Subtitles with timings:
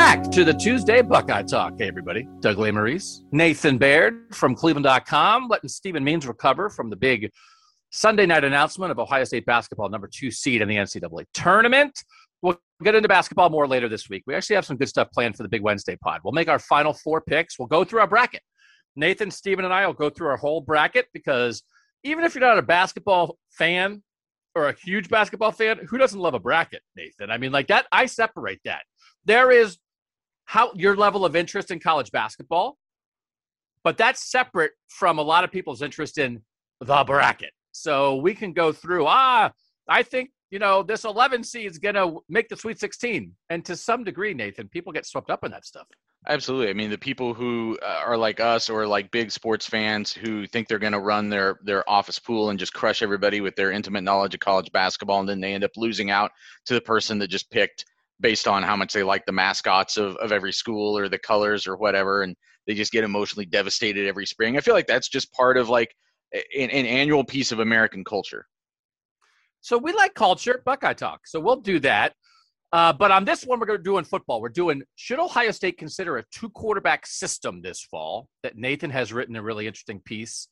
[0.00, 1.74] Back to the Tuesday Buckeye Talk.
[1.76, 2.26] Hey, everybody.
[2.40, 7.30] Doug Lesmerises, Nathan Baird from Cleveland.com, letting Stephen Means recover from the big
[7.90, 12.02] Sunday night announcement of Ohio State basketball number two seed in the NCAA tournament.
[12.40, 14.22] We'll get into basketball more later this week.
[14.26, 16.22] We actually have some good stuff planned for the big Wednesday pod.
[16.24, 17.58] We'll make our final four picks.
[17.58, 18.40] We'll go through our bracket.
[18.96, 21.62] Nathan, Stephen, and I will go through our whole bracket because
[22.04, 24.02] even if you're not a basketball fan
[24.54, 27.30] or a huge basketball fan, who doesn't love a bracket, Nathan?
[27.30, 28.84] I mean, like that, I separate that
[29.24, 29.76] there is
[30.50, 32.76] how your level of interest in college basketball,
[33.84, 36.42] but that's separate from a lot of people's interest in
[36.80, 37.52] the bracket.
[37.70, 39.52] So we can go through, ah,
[39.88, 43.32] I think, you know, this 11 seed is going to make the Sweet 16.
[43.48, 45.86] And to some degree, Nathan, people get swept up in that stuff.
[46.26, 46.68] Absolutely.
[46.68, 50.48] I mean, the people who uh, are like us or like big sports fans who
[50.48, 53.70] think they're going to run their their office pool and just crush everybody with their
[53.70, 56.32] intimate knowledge of college basketball, and then they end up losing out
[56.66, 57.84] to the person that just picked
[58.20, 61.66] based on how much they like the mascots of, of every school or the colors
[61.66, 64.56] or whatever and they just get emotionally devastated every spring.
[64.56, 65.94] I feel like that's just part of like
[66.32, 68.46] an, an annual piece of american culture.
[69.62, 70.62] So we like culture.
[70.64, 71.20] Buckeye talk.
[71.26, 72.14] So we'll do that.
[72.72, 74.40] Uh, but on this one we're going to do in football.
[74.40, 79.12] We're doing should ohio state consider a two quarterback system this fall that nathan has
[79.12, 80.48] written a really interesting piece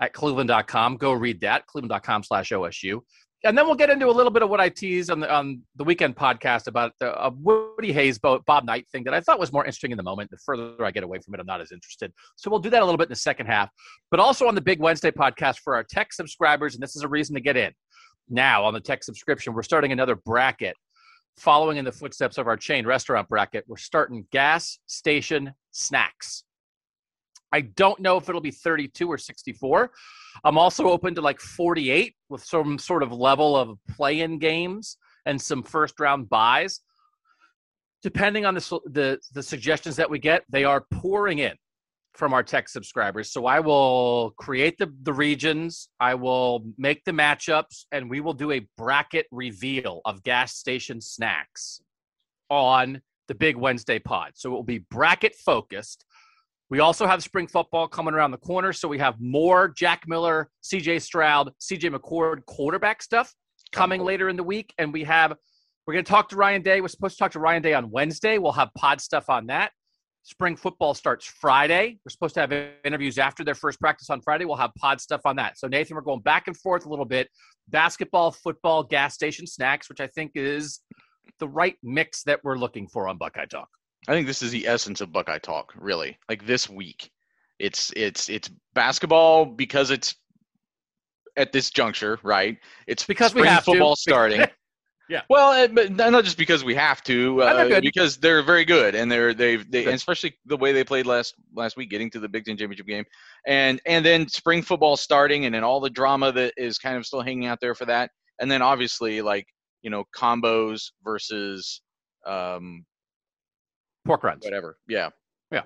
[0.00, 3.00] at cleveland.com go read that cleveland.com slash osu
[3.44, 5.62] and then we'll get into a little bit of what I teased on the on
[5.76, 9.52] the weekend podcast about the uh, Woody Hayes Bob Knight thing that I thought was
[9.52, 10.30] more interesting in the moment.
[10.30, 12.12] The further I get away from it, I'm not as interested.
[12.36, 13.70] So we'll do that a little bit in the second half,
[14.10, 17.08] but also on the Big Wednesday podcast for our tech subscribers, and this is a
[17.08, 17.72] reason to get in.
[18.28, 20.74] Now on the tech subscription, we're starting another bracket,
[21.36, 23.64] following in the footsteps of our chain restaurant bracket.
[23.68, 26.45] We're starting gas station snacks.
[27.52, 29.90] I don't know if it'll be 32 or 64.
[30.44, 34.96] I'm also open to like 48 with some sort of level of play in games
[35.24, 36.80] and some first round buys.
[38.02, 41.54] Depending on the, the, the suggestions that we get, they are pouring in
[42.16, 43.30] from our tech subscribers.
[43.30, 48.32] So I will create the, the regions, I will make the matchups, and we will
[48.32, 51.80] do a bracket reveal of gas station snacks
[52.48, 54.32] on the big Wednesday pod.
[54.34, 56.04] So it will be bracket focused.
[56.68, 60.50] We also have spring football coming around the corner, so we have more Jack Miller,
[60.64, 63.32] CJ Stroud, CJ McCord quarterback stuff
[63.72, 65.34] coming later in the week, and we have
[65.86, 66.80] we're going to talk to Ryan Day.
[66.80, 68.38] We're supposed to talk to Ryan Day on Wednesday.
[68.38, 69.70] We'll have pod stuff on that.
[70.24, 72.00] Spring football starts Friday.
[72.04, 72.52] We're supposed to have
[72.84, 74.44] interviews after their first practice on Friday.
[74.44, 75.56] We'll have pod stuff on that.
[75.56, 77.28] So Nathan, we're going back and forth a little bit.
[77.68, 80.80] Basketball, football, gas station snacks, which I think is
[81.38, 83.68] the right mix that we're looking for on Buckeye Talk.
[84.08, 86.18] I think this is the essence of Buckeye Talk, really.
[86.28, 87.10] Like this week,
[87.58, 90.14] it's it's it's basketball because it's
[91.36, 92.58] at this juncture, right?
[92.86, 94.00] It's because we have football to.
[94.00, 94.44] starting.
[95.08, 95.22] yeah.
[95.28, 99.10] Well, but not just because we have to, uh, they're because they're very good, and
[99.10, 102.44] they're they've they, especially the way they played last last week, getting to the Big
[102.44, 103.04] Ten championship game,
[103.46, 107.06] and and then spring football starting, and then all the drama that is kind of
[107.06, 109.46] still hanging out there for that, and then obviously like
[109.82, 111.80] you know combos versus
[112.26, 112.84] um,
[114.06, 114.44] pork rinds.
[114.44, 114.78] Whatever.
[114.88, 115.10] Yeah.
[115.50, 115.62] Yeah.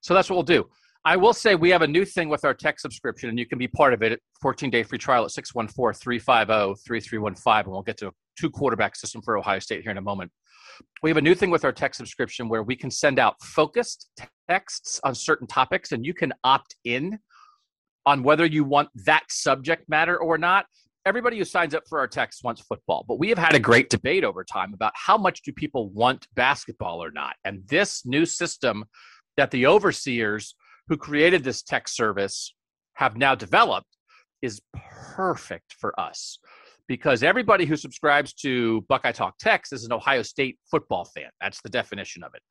[0.00, 0.68] So that's what we'll do.
[1.04, 3.58] I will say we have a new thing with our tech subscription, and you can
[3.58, 4.20] be part of it.
[4.42, 7.58] 14 day free trial at 614 350 3315.
[7.60, 10.32] And we'll get to a two quarterback system for Ohio State here in a moment.
[11.02, 14.10] We have a new thing with our tech subscription where we can send out focused
[14.48, 17.18] texts on certain topics, and you can opt in
[18.04, 20.66] on whether you want that subject matter or not
[21.06, 23.88] everybody who signs up for our text wants football, but we have had a great
[23.88, 27.36] debate over time about how much do people want basketball or not.
[27.44, 28.84] And this new system
[29.36, 30.56] that the overseers
[30.88, 32.52] who created this tech service
[32.94, 33.86] have now developed
[34.42, 34.60] is
[35.14, 36.38] perfect for us
[36.88, 41.30] because everybody who subscribes to Buckeye Talk Text is an Ohio State football fan.
[41.40, 42.42] That's the definition of it.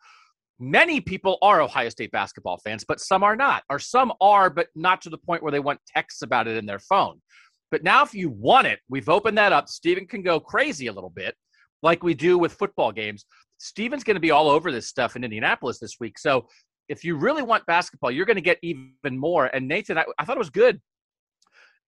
[0.60, 4.68] Many people are Ohio State basketball fans, but some are not, or some are, but
[4.76, 7.22] not to the point where they want texts about it in their phone.
[7.72, 9.68] But now, if you want it, we've opened that up.
[9.68, 11.36] Steven can go crazy a little bit,
[11.82, 13.26] like we do with football games.
[13.58, 16.20] Steven's going to be all over this stuff in Indianapolis this week.
[16.20, 16.48] So
[16.90, 19.48] if you really want basketball, you're going to get even more.
[19.48, 20.80] And Nathan, I, I thought it was good.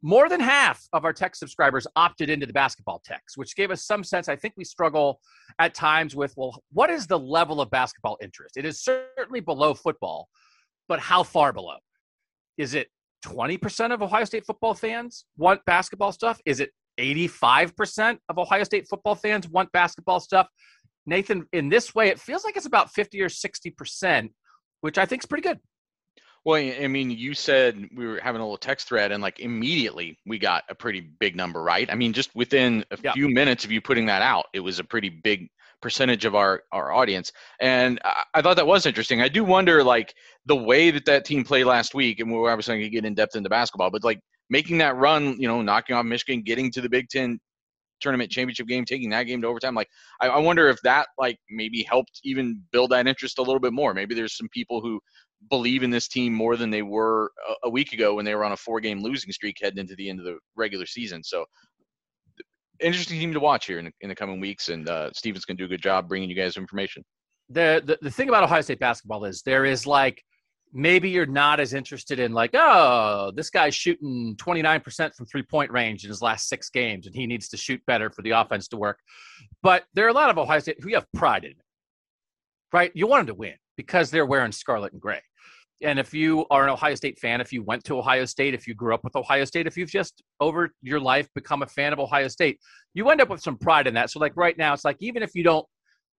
[0.01, 3.83] More than half of our tech subscribers opted into the basketball text, which gave us
[3.83, 4.29] some sense.
[4.29, 5.19] I think we struggle
[5.59, 8.57] at times with, well, what is the level of basketball interest?
[8.57, 10.29] It is certainly below football,
[10.87, 11.77] but how far below?
[12.57, 12.89] Is it
[13.25, 16.39] 20% of Ohio State football fans want basketball stuff?
[16.45, 20.47] Is it 85% of Ohio State football fans want basketball stuff?
[21.05, 24.29] Nathan, in this way, it feels like it's about 50 or 60%
[24.81, 25.59] which I think is pretty good.
[26.45, 30.17] Well, I mean, you said we were having a little text thread, and like immediately
[30.25, 31.91] we got a pretty big number, right?
[31.91, 33.11] I mean, just within a yeah.
[33.11, 35.49] few minutes of you putting that out, it was a pretty big
[35.81, 39.21] percentage of our our audience, and I, I thought that was interesting.
[39.21, 40.13] I do wonder, like
[40.45, 43.13] the way that that team played last week, and we're obviously going to get in
[43.15, 44.19] depth into basketball, but like
[44.49, 47.39] making that run, you know, knocking off Michigan, getting to the Big Ten
[47.99, 49.75] tournament championship game, taking that game to overtime.
[49.75, 49.89] Like,
[50.21, 53.73] I, I, wonder if that like maybe helped even build that interest a little bit
[53.73, 53.93] more.
[53.93, 54.99] Maybe there's some people who
[55.49, 58.45] believe in this team more than they were a, a week ago when they were
[58.45, 61.23] on a four game losing streak heading into the end of the regular season.
[61.23, 61.45] So,
[62.79, 64.69] interesting team to watch here in in the coming weeks.
[64.69, 67.03] And uh, Stevens can do a good job bringing you guys information.
[67.49, 70.21] The, the the thing about Ohio State basketball is there is like
[70.73, 75.71] maybe you're not as interested in like, oh, this guy's shooting 29% from three point
[75.71, 78.67] range in his last six games, and he needs to shoot better for the offense
[78.69, 78.99] to work.
[79.63, 81.57] But there are a lot of Ohio State who have pride in it,
[82.73, 82.91] right?
[82.93, 85.21] You want them to win because they're wearing scarlet and gray.
[85.81, 88.67] And if you are an Ohio State fan, if you went to Ohio State, if
[88.67, 91.93] you grew up with Ohio State, if you've just over your life become a fan
[91.93, 92.59] of Ohio State,
[92.93, 94.09] you end up with some pride in that.
[94.09, 95.65] So, like right now, it's like even if you don't,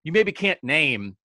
[0.03, 1.15] you maybe can't name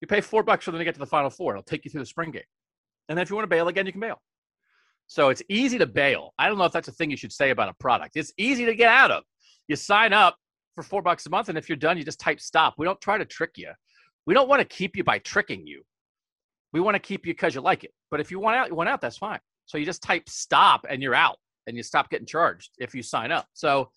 [0.00, 1.52] You pay four bucks for them to get to the final four.
[1.52, 2.42] It'll take you through the spring game.
[3.08, 4.20] And then if you want to bail again, you can bail.
[5.06, 6.34] So it's easy to bail.
[6.38, 8.16] I don't know if that's a thing you should say about a product.
[8.16, 9.22] It's easy to get out of
[9.68, 10.36] you sign up
[10.74, 12.74] for four bucks a month, and if you're done, you just type stop.
[12.78, 13.70] We don't try to trick you.
[14.26, 15.82] We don't want to keep you by tricking you.
[16.72, 17.92] We want to keep you because you like it.
[18.10, 19.38] But if you want out, you want out, that's fine.
[19.66, 21.36] So you just type stop and you're out
[21.66, 23.46] and you stop getting charged if you sign up.
[23.54, 23.90] So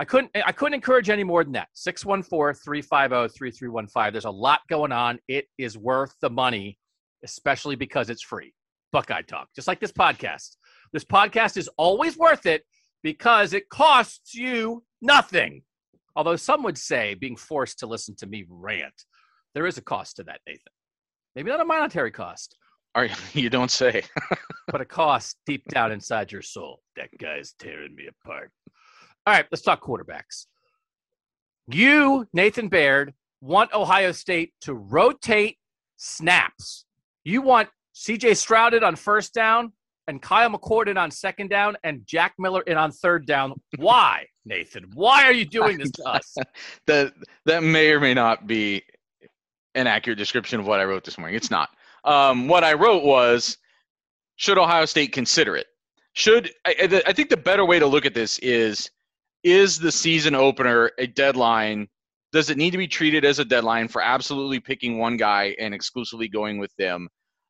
[0.00, 1.68] I couldn't I couldn't encourage any more than that.
[1.76, 4.12] 614-350-3315.
[4.12, 5.18] There's a lot going on.
[5.28, 6.78] It is worth the money,
[7.22, 8.54] especially because it's free.
[8.92, 10.56] Buckeye Talk, just like this podcast.
[10.94, 12.64] This podcast is always worth it
[13.02, 15.64] because it costs you nothing.
[16.16, 19.04] Although some would say being forced to listen to me rant,
[19.54, 20.72] there is a cost to that, Nathan.
[21.36, 22.56] Maybe not a monetary cost.
[22.94, 24.04] Are you, you don't say.
[24.68, 26.80] but a cost deep down inside your soul.
[26.96, 28.50] That guy's tearing me apart.
[29.26, 30.46] All right, let's talk quarterbacks.
[31.68, 35.58] You, Nathan Baird, want Ohio State to rotate
[35.96, 36.84] snaps.
[37.24, 39.72] You want CJ Stroud on first down
[40.08, 43.54] and Kyle McCord in on second down and Jack Miller in on third down.
[43.76, 44.90] Why, Nathan?
[44.94, 46.36] Why are you doing this to us?
[46.86, 47.14] that
[47.46, 48.82] that may or may not be
[49.74, 51.36] an accurate description of what I wrote this morning.
[51.36, 51.70] It's not.
[52.04, 53.58] Um, what I wrote was,
[54.36, 55.66] should Ohio State consider it?
[56.14, 58.90] Should I, I think the better way to look at this is,
[59.42, 61.88] is the season opener a deadline?
[62.32, 65.74] Does it need to be treated as a deadline for absolutely picking one guy and
[65.74, 67.08] exclusively going with them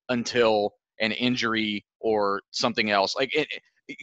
[0.08, 3.16] until an injury or something else.
[3.16, 3.48] Like it,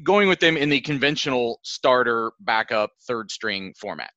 [0.03, 4.12] going with them in the conventional starter, backup, third string format.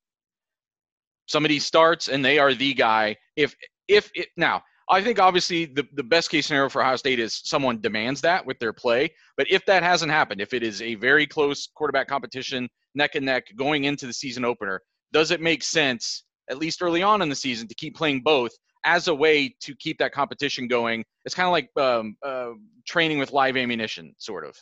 [1.26, 3.16] Somebody starts and they are the guy.
[3.36, 3.54] If
[3.86, 7.40] if it now, I think obviously the, the best case scenario for Ohio State is
[7.44, 9.10] someone demands that with their play.
[9.36, 13.26] But if that hasn't happened, if it is a very close quarterback competition, neck and
[13.26, 14.82] neck going into the season opener,
[15.12, 18.52] does it make sense, at least early on in the season, to keep playing both
[18.84, 21.04] as a way to keep that competition going.
[21.24, 22.52] It's kind of like um, uh,
[22.86, 24.56] training with live ammunition, sort of.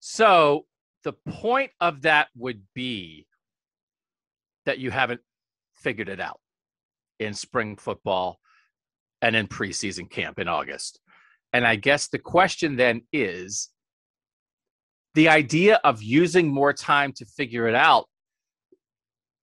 [0.00, 0.66] So
[1.04, 3.26] the point of that would be
[4.66, 5.20] that you haven't
[5.76, 6.40] figured it out
[7.18, 8.38] in spring football
[9.22, 11.00] and in preseason camp in August.
[11.52, 13.70] And I guess the question then is
[15.18, 18.06] the idea of using more time to figure it out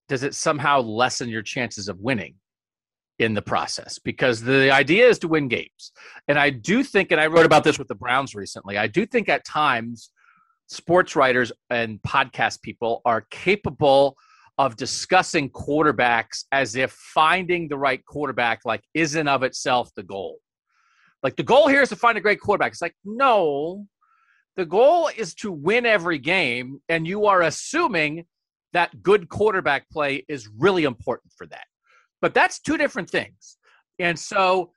[0.08, 2.36] does it somehow lessen your chances of winning
[3.20, 4.00] in the process?
[4.00, 5.92] Because the idea is to win games.
[6.30, 9.06] And i do think and i wrote about this with the browns recently i do
[9.06, 10.12] think at times
[10.68, 14.16] sports writers and podcast people are capable
[14.58, 20.38] of discussing quarterbacks as if finding the right quarterback like isn't of itself the goal.
[21.22, 22.72] Like the goal here is to find a great quarterback.
[22.72, 23.86] It's like no
[24.58, 28.26] the goal is to win every game, and you are assuming
[28.74, 31.66] that good quarterback play is really important for that.
[32.22, 33.58] But that's two different things.
[34.00, 34.72] And so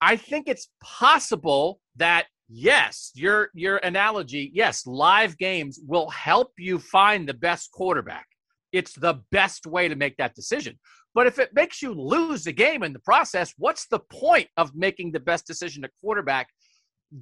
[0.00, 6.78] I think it's possible that yes, your your analogy, yes, live games will help you
[6.78, 8.26] find the best quarterback.
[8.72, 10.78] It's the best way to make that decision.
[11.14, 14.74] But if it makes you lose the game in the process, what's the point of
[14.74, 16.48] making the best decision at quarterback?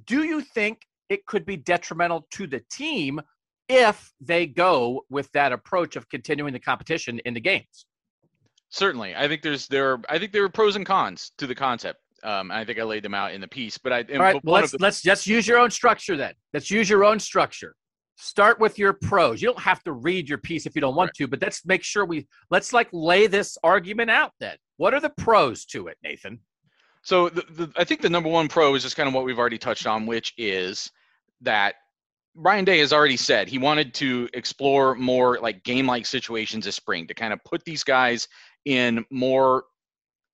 [0.05, 3.19] Do you think it could be detrimental to the team
[3.67, 7.85] if they go with that approach of continuing the competition in the games.
[8.69, 9.93] Certainly, I think there's there.
[9.93, 11.99] Are, I think there are pros and cons to the concept.
[12.23, 13.77] Um, I think I laid them out in the piece.
[13.77, 14.43] But I all right.
[14.43, 16.33] Well, let's the, let's just use your own structure then.
[16.53, 17.75] Let's use your own structure.
[18.17, 19.41] Start with your pros.
[19.41, 21.15] You don't have to read your piece if you don't want right.
[21.15, 24.33] to, but let's make sure we let's like lay this argument out.
[24.39, 26.39] Then, what are the pros to it, Nathan?
[27.01, 29.39] So the, the, I think the number one pro is just kind of what we've
[29.39, 30.91] already touched on, which is
[31.41, 31.75] that
[32.35, 36.75] Ryan Day has already said he wanted to explore more like game like situations this
[36.75, 38.27] spring to kind of put these guys
[38.65, 39.63] in more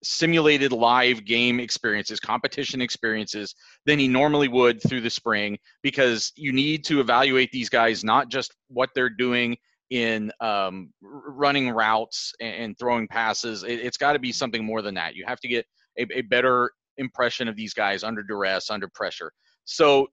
[0.03, 6.53] simulated live game experiences, competition experiences than he normally would through the spring because you
[6.53, 9.57] need to evaluate these guys not just what they're doing
[9.89, 13.63] in um, running routes and, throwing passes.
[13.63, 15.15] It, has got to be something more than that.
[15.15, 15.65] You have to get
[15.97, 19.31] a, a better impression of these guys under duress, under pressure.
[19.65, 20.07] So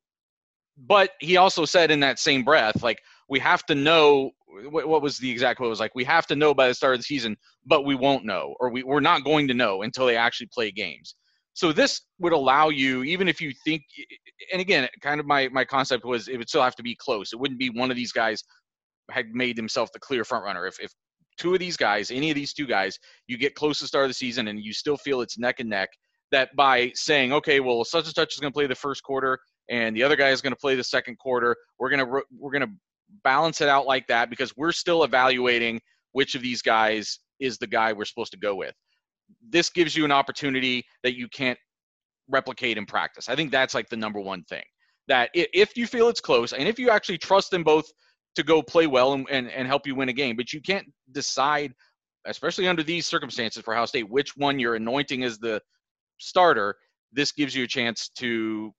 [0.76, 4.30] but he also said in that same breath, like we have to know
[4.70, 5.70] what, what was the exact quote?
[5.70, 7.36] Was like we have to know by the start of the season,
[7.66, 10.70] but we won't know, or we, we're not going to know until they actually play
[10.70, 11.14] games.
[11.54, 13.82] So this would allow you, even if you think,
[14.52, 17.32] and again, kind of my my concept was it would still have to be close.
[17.32, 18.42] It wouldn't be one of these guys
[19.10, 20.66] had made himself the clear front runner.
[20.66, 20.92] If if
[21.38, 24.04] two of these guys, any of these two guys, you get close to the start
[24.04, 25.90] of the season and you still feel it's neck and neck,
[26.30, 29.38] that by saying, okay, well, such and such is going to play the first quarter,
[29.68, 31.56] and the other guy is going to play the second quarter.
[31.78, 32.72] We're going to we're going to
[33.24, 35.80] balance it out like that because we're still evaluating
[36.12, 38.74] which of these guys is the guy we're supposed to go with.
[39.48, 41.58] This gives you an opportunity that you can't
[42.28, 43.28] replicate in practice.
[43.28, 44.62] I think that's like the number one thing.
[45.08, 47.86] That if you feel it's close and if you actually trust them both
[48.36, 50.86] to go play well and, and, and help you win a game, but you can't
[51.10, 51.72] decide,
[52.26, 55.60] especially under these circumstances for Ohio State, which one you're anointing as the
[56.18, 56.76] starter.
[57.12, 58.72] This gives you a chance to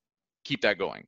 [0.44, 1.06] keep that going.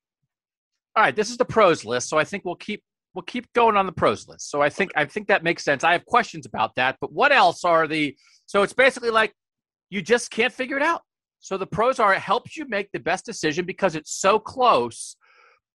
[0.96, 3.78] All right, this is the pros list, so I think we'll keep we'll keep going
[3.78, 4.50] on the pros list.
[4.50, 5.84] So I think I think that makes sense.
[5.84, 8.16] I have questions about that, but what else are the
[8.46, 9.34] so it's basically like
[9.90, 11.02] you just can't figure it out.
[11.40, 15.16] So the pros are it helps you make the best decision because it's so close.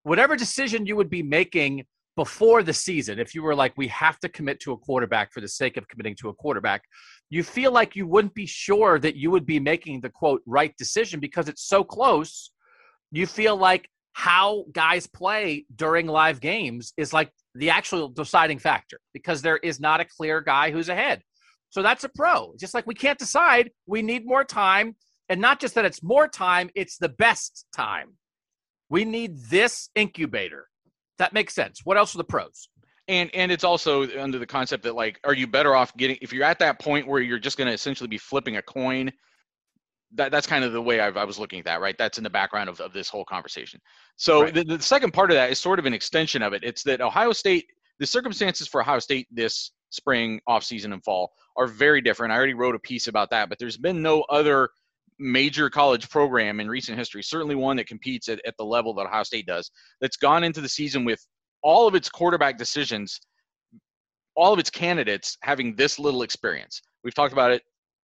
[0.03, 1.85] Whatever decision you would be making
[2.17, 5.41] before the season, if you were like, we have to commit to a quarterback for
[5.41, 6.83] the sake of committing to a quarterback,
[7.29, 10.75] you feel like you wouldn't be sure that you would be making the quote right
[10.77, 12.51] decision because it's so close
[13.11, 18.99] you feel like how guys play during live games is like the actual deciding factor
[19.13, 21.23] because there is not a clear guy who's ahead.
[21.71, 22.55] So that's a pro.
[22.59, 24.97] Just like we can't decide, we need more time.
[25.29, 28.17] And not just that it's more time, it's the best time.
[28.89, 30.67] We need this incubator.
[31.19, 31.81] That makes sense.
[31.85, 32.69] What else are the pros?
[33.07, 36.33] And and it's also under the concept that like, are you better off getting if
[36.33, 39.13] you're at that point where you're just going to essentially be flipping a coin
[40.15, 41.97] that, that's kind of the way I've, i was looking at that, right?
[41.97, 43.81] That's in the background of, of this whole conversation.
[44.17, 44.55] So right.
[44.55, 46.65] the, the second part of that is sort of an extension of it.
[46.65, 47.67] It's that Ohio State,
[47.99, 52.33] the circumstances for Ohio State this spring, off season, and fall are very different.
[52.33, 54.71] I already wrote a piece about that, but there's been no other
[55.19, 59.07] major college program in recent history, certainly one that competes at, at the level that
[59.07, 61.25] Ohio State does, that's gone into the season with
[61.63, 63.21] all of its quarterback decisions,
[64.35, 66.81] all of its candidates having this little experience.
[67.05, 67.63] We've talked about it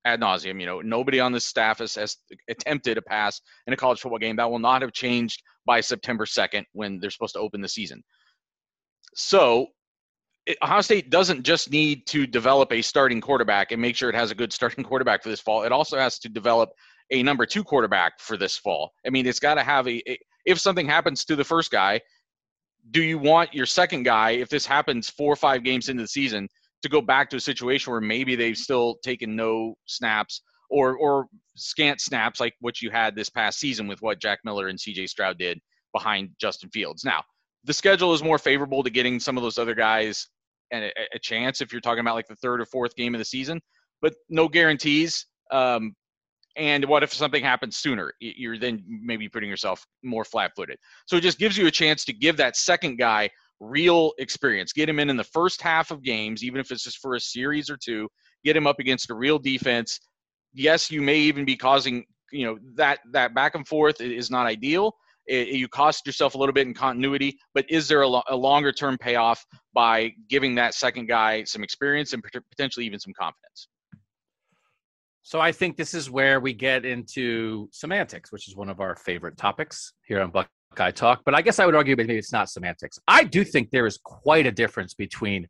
[0.04, 0.60] ad nauseum.
[0.60, 2.16] You know, nobody on the staff has, has
[2.48, 4.36] attempted a pass in a college football game.
[4.36, 8.02] That will not have changed by September 2nd when they're supposed to open the season.
[9.14, 9.68] So
[10.46, 14.14] it, Ohio State doesn't just need to develop a starting quarterback and make sure it
[14.14, 15.62] has a good starting quarterback for this fall.
[15.62, 16.70] It also has to develop
[17.10, 18.92] a number two quarterback for this fall.
[19.06, 20.18] I mean, it's got to have a, a.
[20.44, 22.00] If something happens to the first guy,
[22.90, 26.08] do you want your second guy, if this happens four or five games into the
[26.08, 26.48] season,
[26.82, 31.26] to go back to a situation where maybe they've still taken no snaps or or
[31.56, 35.08] scant snaps like what you had this past season with what Jack Miller and CJ
[35.08, 35.60] Stroud did
[35.92, 37.04] behind Justin Fields.
[37.04, 37.22] Now,
[37.64, 40.28] the schedule is more favorable to getting some of those other guys
[40.72, 43.24] a, a chance if you're talking about like the third or fourth game of the
[43.24, 43.60] season,
[44.00, 45.26] but no guarantees.
[45.50, 45.94] Um,
[46.56, 48.12] and what if something happens sooner?
[48.20, 50.78] You're then maybe putting yourself more flat footed.
[51.06, 53.30] So it just gives you a chance to give that second guy
[53.62, 54.72] real experience.
[54.72, 57.20] Get him in in the first half of games, even if it's just for a
[57.20, 58.08] series or two.
[58.44, 60.00] Get him up against a real defense.
[60.52, 64.46] Yes, you may even be causing, you know, that that back and forth is not
[64.46, 64.92] ideal.
[65.26, 68.36] It, you cost yourself a little bit in continuity, but is there a, lo- a
[68.36, 73.68] longer term payoff by giving that second guy some experience and potentially even some confidence?
[75.22, 78.96] So I think this is where we get into semantics, which is one of our
[78.96, 80.32] favorite topics here on
[80.72, 81.22] Buckeye Talk.
[81.24, 82.98] But I guess I would argue maybe it's not semantics.
[83.06, 85.46] I do think there is quite a difference between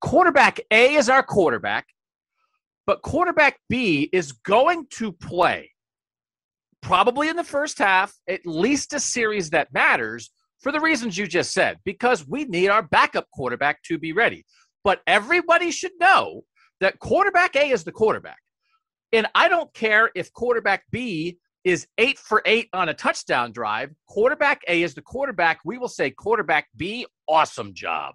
[0.00, 1.86] quarterback A is our quarterback,
[2.86, 5.70] but quarterback B is going to play
[6.82, 10.30] probably in the first half, at least a series that matters
[10.60, 14.44] for the reasons you just said, because we need our backup quarterback to be ready.
[14.84, 16.44] But everybody should know
[16.80, 18.38] that quarterback A is the quarterback.
[19.12, 23.92] And I don't care if quarterback B is eight for eight on a touchdown drive.
[24.06, 25.58] Quarterback A is the quarterback.
[25.64, 28.14] We will say quarterback B, awesome job.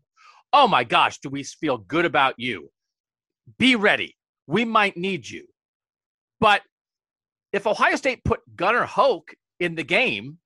[0.54, 2.70] Oh my gosh, do we feel good about you?
[3.60, 4.16] Be ready.
[4.48, 5.48] We might need you.
[6.40, 6.62] But
[7.52, 10.38] if Ohio State put Gunnar Hoak in the game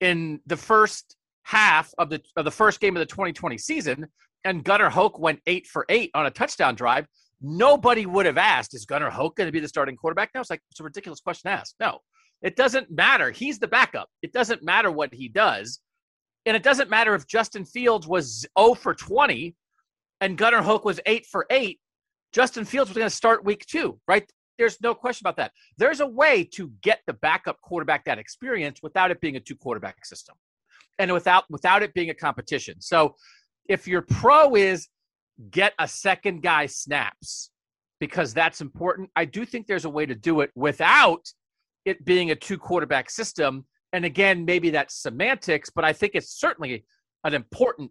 [0.00, 4.06] in the first half of the of the first game of the 2020 season,
[4.44, 7.06] and Gunnar Hoak went eight for eight on a touchdown drive,
[7.40, 10.28] nobody would have asked, is Gunnar Hoak going to be the starting quarterback?
[10.34, 10.42] now?
[10.42, 11.74] it's like it's a ridiculous question to ask.
[11.80, 12.00] No,
[12.42, 13.30] it doesn't matter.
[13.30, 14.08] He's the backup.
[14.22, 15.80] It doesn't matter what he does.
[16.46, 19.54] And it doesn't matter if Justin Fields was 0 for 20
[20.20, 21.78] and Gunnar Hoak was 8 for 8.
[22.32, 24.30] Justin Fields was going to start week two, right?
[24.58, 25.52] There's no question about that.
[25.78, 29.56] There's a way to get the backup quarterback that experience without it being a two
[29.56, 30.36] quarterback system
[30.98, 32.80] and without without it being a competition.
[32.80, 33.16] So
[33.68, 34.88] if your pro is
[35.50, 37.50] get a second guy snaps
[37.98, 41.26] because that's important, I do think there's a way to do it without
[41.84, 43.64] it being a two quarterback system.
[43.92, 46.84] And again, maybe that's semantics, but I think it's certainly
[47.24, 47.90] an important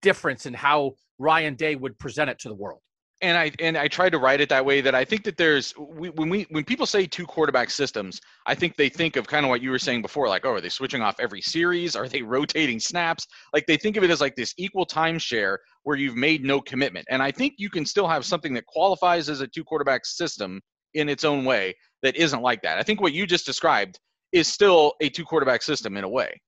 [0.00, 2.80] difference in how Ryan Day would present it to the world
[3.22, 5.72] and I and I tried to write it that way that I think that there's
[5.78, 9.46] we, when we when people say two quarterback systems, I think they think of kind
[9.46, 11.94] of what you were saying before, like oh, are they switching off every series?
[11.94, 13.26] Are they rotating snaps?
[13.52, 17.06] Like they think of it as like this equal timeshare where you've made no commitment.
[17.10, 20.60] And I think you can still have something that qualifies as a two quarterback system
[20.94, 22.78] in its own way that isn't like that.
[22.78, 23.98] I think what you just described
[24.32, 26.40] is still a two quarterback system in a way.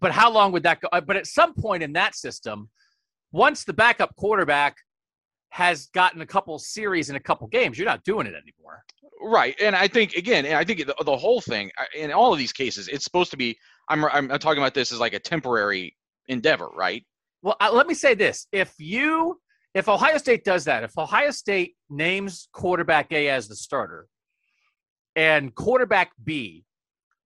[0.00, 0.88] But how long would that go?
[0.92, 2.68] Uh, but at some point in that system,
[3.30, 4.76] once the backup quarterback
[5.52, 7.76] has gotten a couple series in a couple games.
[7.76, 8.82] You're not doing it anymore.
[9.22, 9.54] Right.
[9.60, 12.88] And I think, again, I think the, the whole thing, in all of these cases,
[12.88, 13.58] it's supposed to be,
[13.90, 15.94] I'm, I'm talking about this as like a temporary
[16.28, 17.04] endeavor, right?
[17.42, 18.46] Well, uh, let me say this.
[18.50, 19.38] If you,
[19.74, 24.06] if Ohio State does that, if Ohio State names quarterback A as the starter
[25.16, 26.64] and quarterback B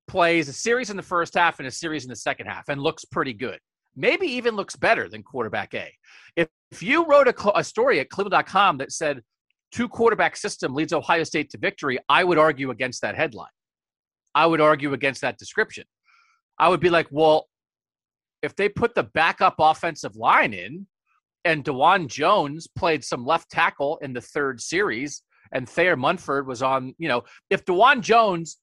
[0.09, 2.81] plays a series in the first half and a series in the second half and
[2.81, 3.59] looks pretty good,
[3.96, 5.92] maybe even looks better than quarterback A.
[6.37, 9.22] If, if you wrote a, a story at Cleveland.com that said
[9.72, 13.49] two quarterback system leads Ohio State to victory, I would argue against that headline.
[14.35, 15.85] I would argue against that description.
[16.59, 17.49] I would be like, well,
[18.42, 20.87] if they put the backup offensive line in
[21.44, 25.22] and Dawand Jones played some left tackle in the third series
[25.53, 28.59] and Thayer Munford was on, you know, if Dawand Jones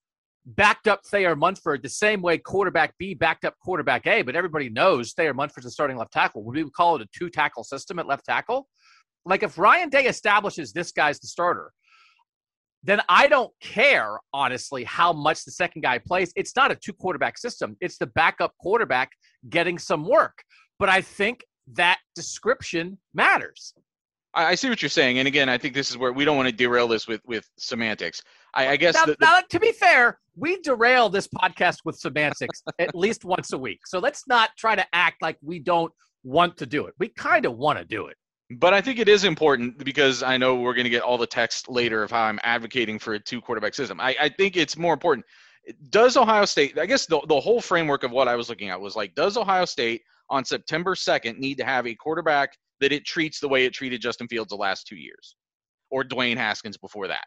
[0.46, 4.70] backed up Thayer Munford the same way quarterback B backed up quarterback A, but everybody
[4.70, 6.44] knows Thayer Munford's the starting left tackle.
[6.44, 8.68] Would we call it a two tackle system at left tackle?
[9.26, 11.72] Like if Ryan Day establishes this guy's the starter,
[12.84, 16.34] then I don't care, honestly, how much the second guy plays.
[16.36, 19.12] It's not a two quarterback system, it's the backup quarterback
[19.50, 20.44] getting some work.
[20.80, 23.74] But I think that description matters.
[24.36, 26.50] I see what you're saying, and again, I think this is where we don't want
[26.50, 28.22] to derail this with with semantics.
[28.56, 31.98] I, I guess now, the, the, now, to be fair, we derail this podcast with
[31.98, 33.86] semantics at least once a week.
[33.86, 35.92] So let's not try to act like we don't
[36.24, 36.94] want to do it.
[37.00, 38.18] We kind of want to do it.
[38.52, 41.28] But I think it is important because I know we're going to get all the
[41.28, 44.00] text later of how I'm advocating for a two quarterback system.
[44.00, 45.26] I, I think it's more important.
[45.90, 48.80] Does Ohio State, I guess the, the whole framework of what I was looking at
[48.80, 53.06] was like, does Ohio State on September 2nd need to have a quarterback that it
[53.06, 55.36] treats the way it treated Justin Fields the last two years,
[55.90, 57.26] or Dwayne Haskins before that,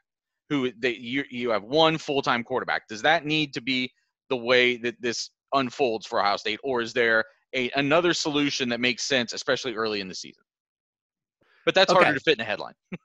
[0.51, 2.89] who they, you you have one full time quarterback.
[2.89, 3.91] Does that need to be
[4.29, 8.81] the way that this unfolds for Ohio State, or is there a another solution that
[8.81, 10.43] makes sense, especially early in the season?
[11.65, 11.99] But that's Okay.
[12.05, 12.75] harder to fit in a headline.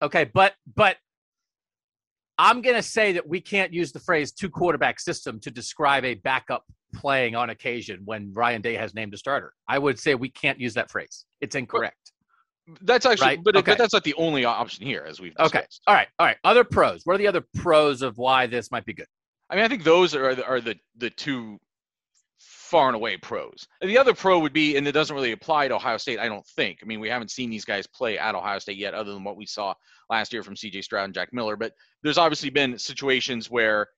[0.00, 0.96] Okay, but but
[2.38, 6.04] I'm going to say that we can't use the phrase two quarterback system to describe
[6.04, 9.52] a backup playing on occasion when Ryan Day has named a starter.
[9.68, 11.24] I would say we can't use that phrase.
[11.40, 12.12] It's incorrect.
[12.82, 13.72] That's actually, Right, but, okay.
[13.72, 15.54] but that's not the only option here, as we've discussed.
[15.54, 15.66] Okay.
[15.86, 16.08] All right.
[16.18, 16.36] All right.
[16.44, 17.02] Other pros.
[17.04, 19.06] What are the other pros of why this might be good?
[19.50, 21.58] I mean, I think those are the, are the the two
[22.68, 23.66] far and away pros.
[23.80, 26.28] And the other pro would be, and it doesn't really apply to Ohio State, I
[26.28, 26.80] don't think.
[26.82, 29.38] I mean, we haven't seen these guys play at Ohio State yet, other than what
[29.38, 29.72] we saw
[30.10, 30.82] last year from C.J.
[30.82, 31.56] Stroud and Jack Miller.
[31.56, 31.72] But
[32.02, 33.88] there's obviously been situations where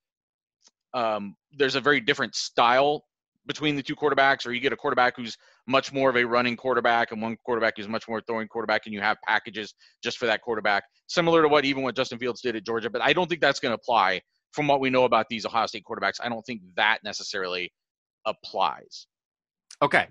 [0.94, 3.04] um, there's a very different style
[3.46, 6.56] between the two quarterbacks, or you get a quarterback who's much more of a running
[6.56, 10.26] quarterback and one quarterback who's much more throwing quarterback, and you have packages just for
[10.26, 12.90] that quarterback, similar to what even what Justin Fields did at Georgia.
[12.90, 14.20] But I don't think that's going to apply
[14.52, 16.20] from what we know about these Ohio State quarterbacks.
[16.22, 17.72] I don't think that necessarily
[18.26, 19.06] applies.
[19.82, 20.06] Okay.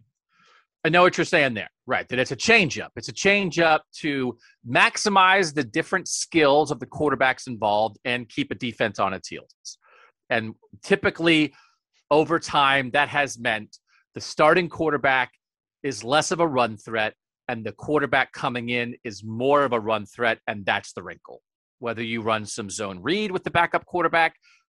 [0.85, 1.69] I know what you're saying there.
[1.85, 2.07] Right.
[2.07, 2.93] That it's a change up.
[2.95, 4.37] It's a change up to
[4.67, 9.77] maximize the different skills of the quarterbacks involved and keep a defense on its heels.
[10.29, 11.53] And typically,
[12.11, 13.77] over time, that has meant
[14.15, 15.31] the starting quarterback
[15.83, 17.13] is less of a run threat
[17.47, 20.39] and the quarterback coming in is more of a run threat.
[20.47, 21.41] And that's the wrinkle.
[21.79, 24.35] Whether you run some zone read with the backup quarterback,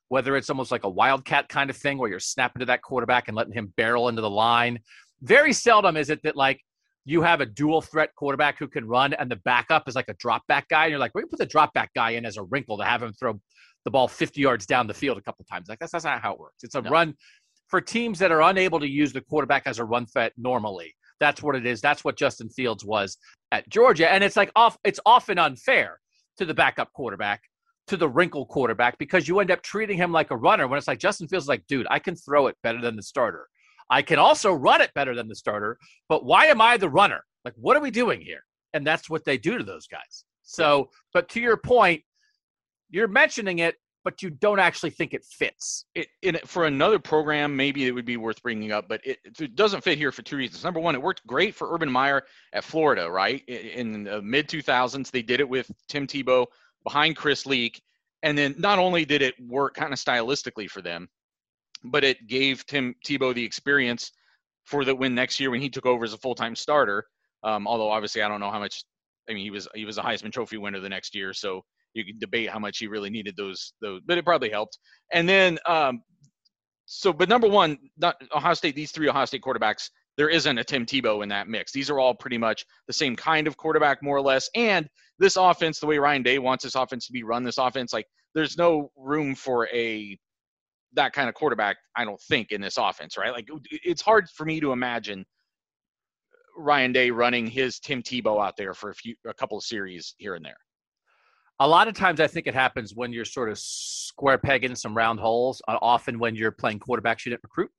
[0.07, 3.27] whether it's almost like a wildcat kind of thing where you're snapping to that quarterback
[3.27, 4.79] and letting him barrel into the line.
[5.21, 6.61] Very seldom is it that like
[7.05, 10.13] you have a dual threat quarterback who can run and the backup is like a
[10.13, 10.85] drop back guy.
[10.85, 12.85] And you're like, we're gonna put the drop back guy in as a wrinkle to
[12.85, 13.39] have him throw
[13.85, 15.69] the ball 50 yards down the field a couple of times.
[15.69, 16.63] Like that's, that's not how it works.
[16.63, 16.89] It's a No.
[16.89, 17.15] run
[17.67, 20.93] for teams that are unable to use the quarterback as a run threat normally.
[21.19, 21.81] That's what it is.
[21.81, 23.17] That's what Justin Fields was
[23.51, 24.11] at Georgia.
[24.11, 25.99] And it's like off it's often unfair
[26.37, 27.41] to the backup quarterback
[27.87, 30.87] to the wrinkle quarterback because you end up treating him like a runner when it's
[30.87, 33.47] like Justin Fields is like, dude, I can throw it better than the starter.
[33.89, 37.23] I can also run it better than the starter, but why am I the runner?
[37.43, 38.43] Like, what are we doing here?
[38.73, 40.23] And that's what they do to those guys.
[40.43, 42.01] So, but to your point,
[42.91, 45.85] you're mentioning it, but you don't actually think it fits.
[45.95, 49.55] It, in, for another program, maybe it would be worth bringing up, but it, it
[49.55, 50.63] doesn't fit here for two reasons.
[50.63, 52.23] Number one, it worked great for Urban Meyer
[52.53, 53.43] at Florida, right?
[53.47, 56.45] In the mid 2000s, they did it with Tim Tebow
[56.83, 57.81] behind Chris Leak.
[58.23, 61.07] And then not only did it work kind of stylistically for them,
[61.83, 64.11] but it gave Tim Tebow the experience
[64.63, 67.05] for the win next year when he took over as a full-time starter.
[67.43, 68.83] Um, although obviously I don't know how much.
[69.29, 72.05] I mean, he was he was a Heisman Trophy winner the next year, so you
[72.05, 74.77] can debate how much he really needed those those, but it probably helped.
[75.13, 76.01] And then, um,
[76.85, 78.75] so but number one, not Ohio State.
[78.75, 81.71] These three Ohio State quarterbacks, there isn't a Tim Tebow in that mix.
[81.71, 84.49] These are all pretty much the same kind of quarterback, more or less.
[84.55, 84.87] And
[85.19, 88.07] this offense, the way Ryan Day wants this offense to be run, this offense, like
[88.33, 90.17] there's no room for a
[90.93, 91.77] that kind of quarterback.
[91.95, 93.31] I don't think in this offense, right?
[93.31, 95.25] Like it's hard for me to imagine
[96.57, 100.15] Ryan Day running his Tim Tebow out there for a few, a couple of series
[100.17, 100.57] here and there.
[101.61, 104.97] A lot of times, I think it happens when you're sort of square pegging some
[104.97, 105.61] round holes.
[105.67, 107.69] uh, Often, when you're playing quarterbacks, you didn't recruit.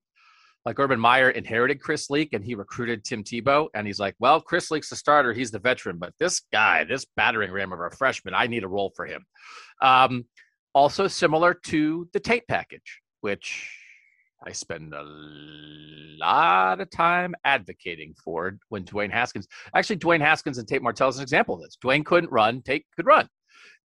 [0.65, 3.67] Like Urban Meyer inherited Chris Leak and he recruited Tim Tebow.
[3.75, 5.33] And he's like, well, Chris Leak's the starter.
[5.33, 5.99] He's the veteran.
[5.99, 9.27] But this guy, this battering ram of a freshman, I need a role for him.
[9.83, 10.27] Um,
[10.75, 13.69] also, similar to the Tate package, which
[14.47, 19.49] I spend a lot of time advocating for when Dwayne Haskins.
[19.75, 21.77] Actually, Dwayne Haskins and Tate Martell is an example of this.
[21.85, 23.29] Dwayne couldn't run, Tate could run.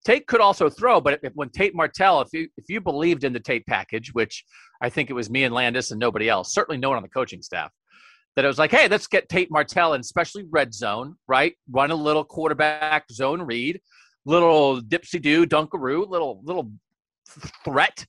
[0.07, 3.33] Tate could also throw, but if, when Tate Martell, if you if you believed in
[3.33, 4.45] the Tate package, which
[4.81, 7.09] I think it was me and Landis and nobody else, certainly no one on the
[7.09, 7.73] coaching staff,
[8.37, 11.55] that it was like, hey, let's get Tate Martell in, especially red zone, right?
[11.69, 13.81] Run a little quarterback zone read,
[14.25, 16.71] little dipsy do, dunkaroo, little little
[17.65, 18.07] threat.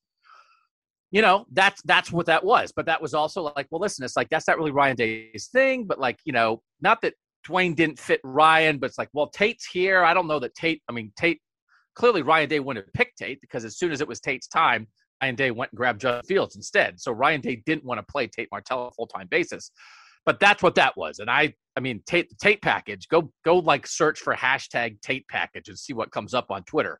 [1.09, 2.71] You know, that's that's what that was.
[2.75, 5.85] But that was also like, well, listen, it's like that's not really Ryan Day's thing,
[5.85, 7.15] but like, you know, not that
[7.47, 10.03] Dwayne didn't fit Ryan, but it's like, well, Tate's here.
[10.03, 10.83] I don't know that Tate.
[10.87, 11.41] I mean, Tate
[11.97, 14.87] clearly Ryan Day wouldn't have picked Tate because as soon as it was Tate's time,
[15.21, 17.01] Ryan Day went and grabbed Justin Fields instead.
[17.01, 19.71] So Ryan Day didn't want to play Tate Martell full time basis.
[20.23, 21.19] But that's what that was.
[21.19, 25.69] And I I mean Tate Tate package, go go like search for hashtag Tate package
[25.69, 26.99] and see what comes up on Twitter.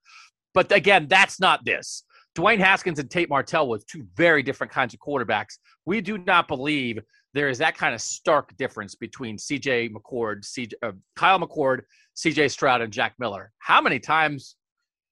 [0.55, 2.03] But again, that's not this.
[2.35, 5.57] Dwayne Haskins and Tate Martell was two very different kinds of quarterbacks.
[5.85, 6.99] We do not believe
[7.33, 11.81] there is that kind of stark difference between CJ McCord, CJ, uh, Kyle McCord,
[12.15, 13.51] CJ Stroud, and Jack Miller.
[13.59, 14.55] How many times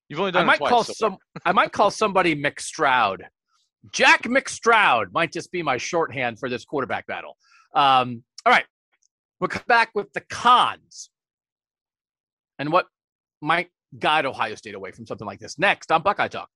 [0.09, 1.17] You've only I done it might twice call so some.
[1.45, 3.21] I might call somebody McStroud.
[3.91, 7.37] Jack McStroud might just be my shorthand for this quarterback battle.
[7.73, 8.65] Um, all right,
[9.39, 11.09] We'll come back with the cons
[12.57, 12.87] and what
[13.41, 15.59] might guide Ohio State away from something like this.
[15.59, 16.49] Next on Buckeye Talk.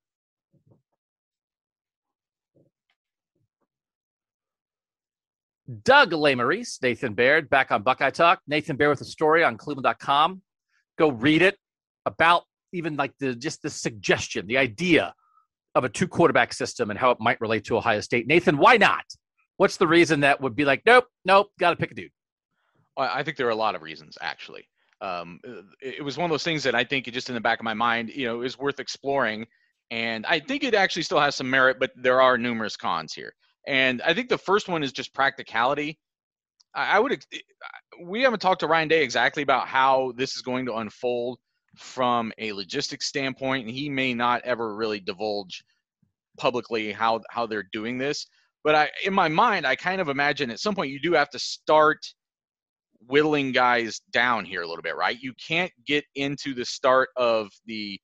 [5.84, 8.40] Doug Lesmerises, Nathan Baird, back on Buckeye Talk.
[8.48, 10.42] Nathan Baird with a story on Cleveland.com.
[10.98, 11.58] Go read it
[12.06, 15.14] about even like the just the suggestion, the idea
[15.76, 18.28] of a two quarterback system and how it might relate to Ohio State.
[18.28, 19.04] Nathan, why not?
[19.58, 22.12] What's the reason that would be like, nope, nope, got to pick a dude?
[22.98, 24.68] I think there are a lot of reasons, actually.
[25.02, 25.40] Um,
[25.82, 27.74] it was one of those things that I think just in the back of my
[27.74, 29.46] mind, you know, is worth exploring.
[29.92, 33.34] And I think it actually still has some merit, but there are numerous cons here.
[33.68, 36.00] And I think the first one is just practicality.
[36.76, 37.26] I would,
[38.04, 41.40] we haven't talked to Ryan Day exactly about how this is going to unfold
[41.80, 45.64] from a logistics standpoint, and he may not ever really divulge
[46.38, 48.28] publicly how how they're doing this.
[48.64, 51.30] But I, in my mind, I kind of imagine at some point you do have
[51.32, 52.00] to start
[53.08, 55.18] whittling guys down here a little bit, right?
[55.20, 58.00] You can't get into the start of the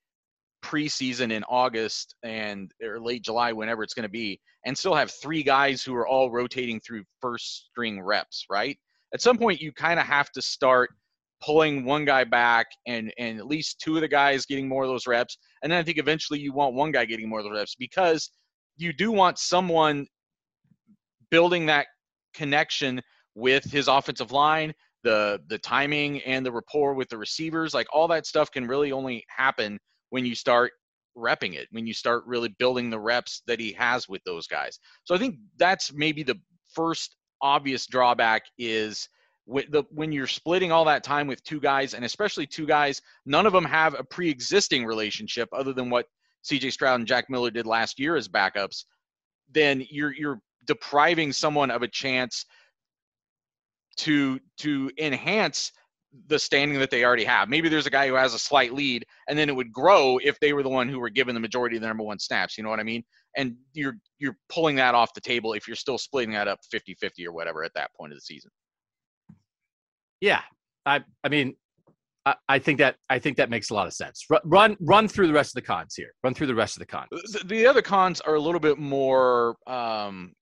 [0.64, 5.12] preseason in August and or late July, whenever it's going to be, and still have
[5.12, 8.78] three guys who are all rotating through first string reps, right?
[9.14, 10.92] At some point, you kind of have to start
[11.41, 14.89] pulling one guy back and and at least two of the guys getting more of
[14.89, 17.52] those reps, and then I think eventually you want one guy getting more of the
[17.52, 18.30] reps because
[18.78, 20.08] you do want someone
[21.32, 21.88] building that
[22.34, 23.02] connection
[23.36, 27.74] with his offensive line the the timing and the rapport with the receivers.
[27.74, 30.71] Like all that stuff can really only happen when you start
[31.17, 34.78] repping it when you start really building the reps that he has with those guys.
[35.06, 36.38] So i think that's maybe the
[36.74, 39.08] first obvious drawback is
[39.45, 43.53] when you're splitting all that time with two guys and especially two guys none of
[43.53, 46.08] them have a pre-existing relationship other than what
[46.43, 48.86] cj stroud and jack miller did last year as backups
[49.51, 52.45] then you're you're depriving someone of a chance
[53.97, 55.71] to to enhance
[56.27, 57.49] the standing that they already have.
[57.49, 60.39] Maybe there's a guy who has a slight lead, and then it would grow if
[60.39, 62.58] they were the one who were given the majority of the number one snaps.
[62.58, 63.03] You know what I mean?
[63.36, 67.25] And you're you're pulling that off the table if you're still splitting that up 50-50
[67.25, 68.51] or whatever at that point of the season.
[70.21, 70.41] Yeah,
[70.86, 71.56] I I mean,
[72.47, 74.25] I, think that I think that makes a lot of sense.
[74.45, 76.13] Run run through the rest of the cons here.
[76.23, 77.10] Run through the rest of the cons.
[77.12, 79.56] The, the other cons are a little bit more.
[79.67, 80.34] Um,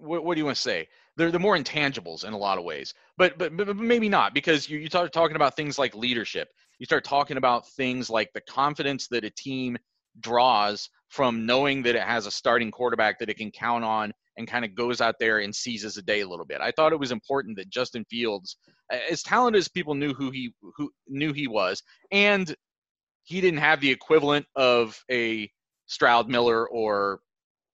[0.00, 0.88] what, what do you want to say?
[1.20, 4.68] they're the more intangibles in a lot of ways, but but, but maybe not because
[4.68, 6.48] you, you start talking about things like leadership.
[6.78, 9.76] You start talking about things like the confidence that a team
[10.20, 14.48] draws from knowing that it has a starting quarterback that it can count on and
[14.48, 16.60] kind of goes out there and seizes a day a little bit.
[16.60, 18.56] I thought it was important that Justin Fields,
[19.10, 22.54] as talented as people knew who he who knew he was, and
[23.24, 25.50] he didn't have the equivalent of a
[25.86, 27.20] Stroud Miller or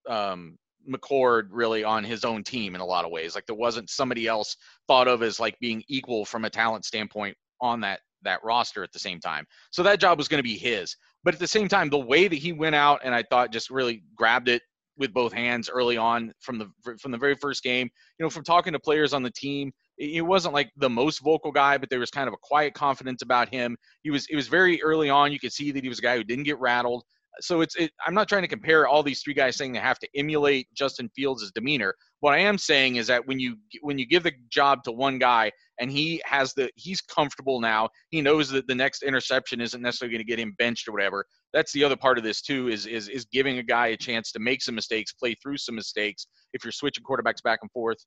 [0.09, 0.57] um,
[0.91, 3.35] McCord really on his own team in a lot of ways.
[3.35, 4.57] Like there wasn't somebody else
[4.89, 8.93] thought of as like being equal from a talent standpoint on that that roster at
[8.93, 9.45] the same time.
[9.71, 10.97] So that job was going to be his.
[11.27, 13.69] But at the same time, the way that he went out and I thought just
[13.69, 14.63] really grabbed it
[14.97, 17.91] with both hands early on from the from the very first game.
[18.17, 21.51] You know, from talking to players on the team, he wasn't like the most vocal
[21.51, 23.77] guy, but there was kind of a quiet confidence about him.
[24.05, 25.33] He was it was very early on.
[25.33, 27.03] You could see that he was a guy who didn't get rattled
[27.41, 29.99] so it's it, I'm not trying to compare all these three guys saying they have
[30.01, 31.95] to emulate Justin Fields' demeanor.
[32.21, 35.19] What I am saying is that when you when you give the job to one
[35.19, 39.83] guy and he has the he's comfortable now, he knows that the next interception isn't
[39.83, 41.25] necessarily going to get him benched or whatever.
[41.53, 44.33] That's the other part of this too is is is giving a guy a chance
[44.33, 46.27] to make some mistakes, play through some mistakes.
[46.53, 47.99] If you're switching quarterbacks back and forth,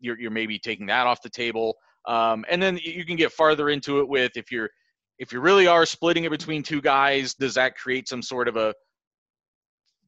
[0.00, 1.76] you're you're maybe taking that off the table.
[2.06, 4.68] Um, and then you can get farther into it with if you're
[5.22, 8.56] if you really are splitting it between two guys, does that create some sort of
[8.56, 8.74] a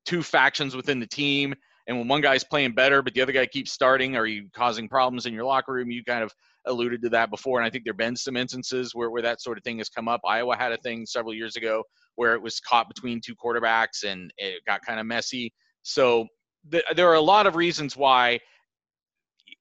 [0.05, 1.55] two factions within the team?
[1.87, 4.89] And when one guy's playing better, but the other guy keeps starting, are you causing
[4.89, 5.89] problems in your locker room?
[5.89, 6.33] You kind of
[6.67, 9.41] alluded to that before, and I think there have been some instances where, where that
[9.41, 10.21] sort of thing has come up.
[10.27, 11.85] Iowa had a thing several years ago
[12.17, 15.55] where it was caught between two quarterbacks and it got kind of messy.
[15.83, 16.27] So
[16.73, 18.41] th- there are a lot of reasons why,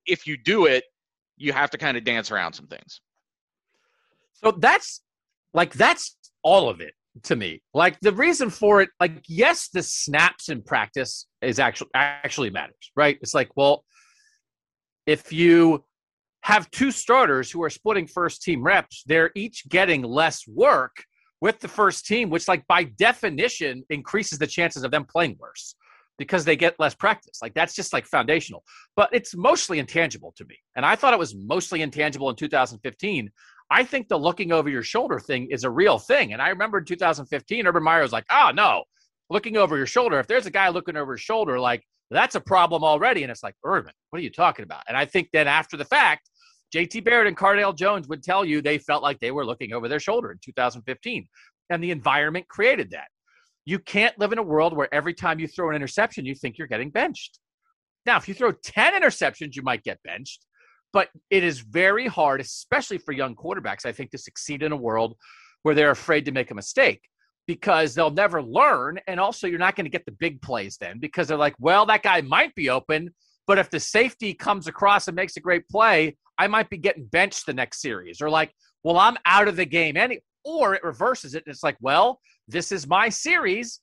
[0.08, 0.84] if you do it,
[1.38, 3.02] you have to kind of dance around some things.
[4.34, 5.02] So that's
[5.54, 7.62] like that's all of it to me.
[7.74, 12.92] Like the reason for it, like yes, the snaps in practice is actually actually matters,
[12.96, 13.18] right?
[13.22, 13.84] It's like, well,
[15.06, 15.84] if you
[16.42, 21.04] have two starters who are splitting first team reps, they're each getting less work
[21.40, 25.76] with the first team, which like by definition increases the chances of them playing worse
[26.18, 27.40] because they get less practice.
[27.42, 28.64] Like that's just like foundational.
[28.96, 30.58] But it's mostly intangible to me.
[30.76, 33.30] And I thought it was mostly intangible in 2015
[33.74, 36.34] I think the looking over your shoulder thing is a real thing.
[36.34, 38.84] And I remember in 2015, Urban Meyer was like, oh, no,
[39.32, 40.20] looking over your shoulder.
[40.20, 41.84] If there's a guy looking over his shoulder, like
[42.14, 43.24] That's a problem already.
[43.24, 44.84] And it's like, Urban, what are you talking about?
[44.88, 46.30] And I think then after the fact,
[46.74, 49.88] JT Barrett and Cardale Jones would tell you they felt like they were looking over
[49.88, 51.28] their shoulder in 2015.
[51.70, 53.08] And the environment created that.
[53.66, 56.58] You can't live in a world where every time you throw an interception, you think
[56.58, 57.40] you're getting benched.
[58.06, 60.46] Now, if you throw 10 interceptions, you might get benched.
[60.94, 64.78] But it is very hard, especially for young quarterbacks, I think, to succeed in a
[64.78, 65.16] world
[65.64, 67.02] where they're afraid to make a mistake
[67.48, 69.00] because they'll never learn.
[69.08, 71.86] And also, you're not going to get the big plays then because they're like, well,
[71.88, 73.10] that guy might be open,
[73.48, 77.06] but if the safety comes across and makes a great play, I might be getting
[77.06, 78.22] benched the next series.
[78.22, 78.54] Or like,
[78.84, 79.98] well, I'm out of the game.
[79.98, 83.80] Any or it reverses it and it's like, well, this is my series.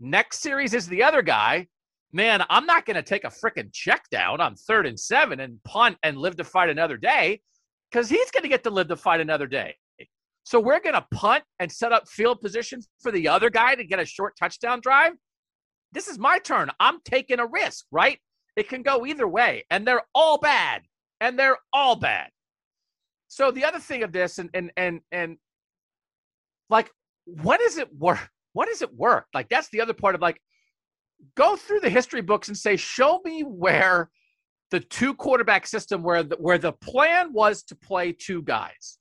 [0.00, 1.66] Next series is the other guy.
[2.14, 5.60] Man, I'm not going to take a freaking check down on third and seven and
[5.64, 7.40] punt and live to fight another day
[7.90, 9.74] because he's going to get to live to fight another day.
[10.44, 13.82] So we're going to punt and set up field position for the other guy to
[13.82, 15.14] get a short touchdown drive.
[15.90, 16.70] This is my turn.
[16.78, 18.20] I'm taking a risk, right?
[18.54, 20.82] It can go either way, and they're all bad,
[21.20, 22.30] and they're all bad.
[23.26, 25.36] So the other thing of this, and and and and
[26.70, 26.92] like,
[27.24, 28.30] what does it work?
[28.52, 29.26] What does it work?
[29.34, 30.40] Like that's the other part of like,
[31.36, 34.10] go through the history books and say, show me where
[34.70, 38.98] the two quarterback system where the, where the plan was to play two guys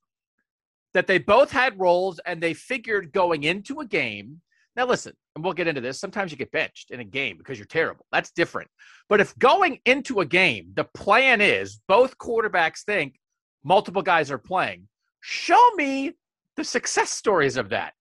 [0.94, 4.42] that they both had roles and they figured going into a game.
[4.76, 6.00] Now, listen, and we'll get into this.
[6.00, 8.06] Sometimes you get benched in a game because you're terrible.
[8.12, 8.70] That's different.
[9.10, 13.20] But if going into a game, the plan is both quarterbacks think
[13.64, 14.88] multiple guys are playing,
[15.22, 16.14] show me
[16.56, 17.94] the success stories of that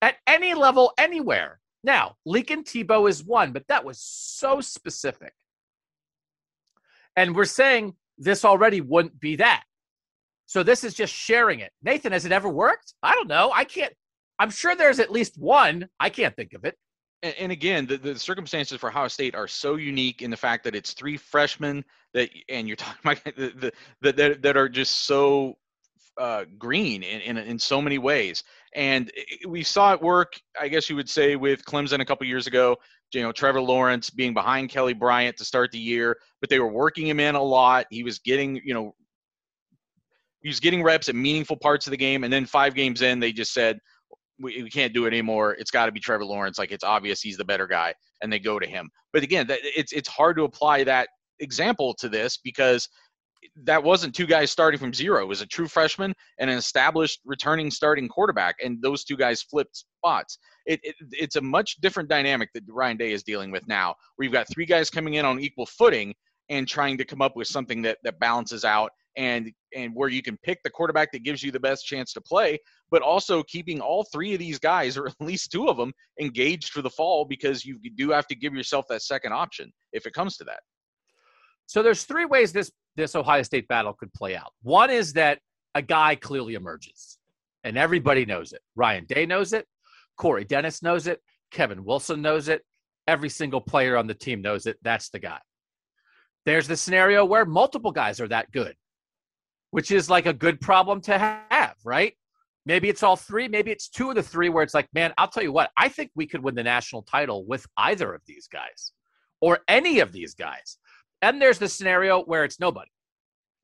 [0.00, 1.60] at any level, anywhere.
[1.88, 5.32] Now, and Tebow is one, but that was so specific.
[7.16, 9.62] And we're saying this already wouldn't be that.
[10.44, 11.72] So this is just sharing it.
[11.82, 12.92] Nathan, has it ever worked?
[13.02, 13.52] I don't know.
[13.54, 13.94] I can't.
[14.38, 15.88] I'm sure there's at least one.
[15.98, 16.76] I can't think of it.
[17.22, 20.64] And, and again, the, the circumstances for Ohio State are so unique in the fact
[20.64, 23.72] that it's three freshmen that, and you're talking about the,
[24.02, 25.56] the, that that are just so
[26.18, 28.44] uh, green in, in in so many ways.
[28.74, 29.10] And
[29.46, 32.76] we saw it work, I guess you would say, with Clemson a couple years ago.
[33.12, 36.70] You know, Trevor Lawrence being behind Kelly Bryant to start the year, but they were
[36.70, 37.86] working him in a lot.
[37.90, 38.94] He was getting, you know,
[40.42, 43.18] he was getting reps at meaningful parts of the game, and then five games in,
[43.18, 43.78] they just said
[44.40, 45.54] we, we can't do it anymore.
[45.54, 46.58] It's got to be Trevor Lawrence.
[46.58, 48.90] Like it's obvious he's the better guy, and they go to him.
[49.12, 51.08] But again, it's it's hard to apply that
[51.40, 52.88] example to this because
[53.64, 55.22] that wasn't two guys starting from zero.
[55.22, 59.42] It was a true freshman and an established returning starting quarterback, and those two guys
[59.42, 60.38] flipped spots.
[60.66, 64.24] It, it, it's a much different dynamic that Ryan Day is dealing with now, where
[64.24, 66.14] you've got three guys coming in on equal footing
[66.50, 70.22] and trying to come up with something that that balances out and and where you
[70.22, 72.58] can pick the quarterback that gives you the best chance to play,
[72.90, 76.70] but also keeping all three of these guys, or at least two of them, engaged
[76.70, 80.12] for the fall because you do have to give yourself that second option if it
[80.12, 80.60] comes to that.
[81.68, 84.52] So there's three ways this this Ohio State battle could play out.
[84.62, 85.38] One is that
[85.76, 87.18] a guy clearly emerges,
[87.62, 88.60] and everybody knows it.
[88.74, 89.66] Ryan Day knows it.
[90.16, 91.22] Corey Dennis knows it.
[91.52, 92.62] Kevin Wilson knows it.
[93.06, 94.78] Every single player on the team knows it.
[94.82, 95.38] That's the guy.
[96.44, 98.74] There's the scenario where multiple guys are that good
[99.70, 102.14] which is like a good problem to have, right?
[102.66, 105.28] Maybe it's all three, maybe it's two of the three where it's like, man, I'll
[105.28, 108.46] tell you what, I think we could win the national title with either of these
[108.46, 108.92] guys
[109.40, 110.78] or any of these guys.
[111.22, 112.90] And there's the scenario where it's nobody.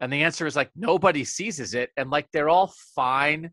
[0.00, 3.50] And the answer is like nobody seizes it and like they're all fine,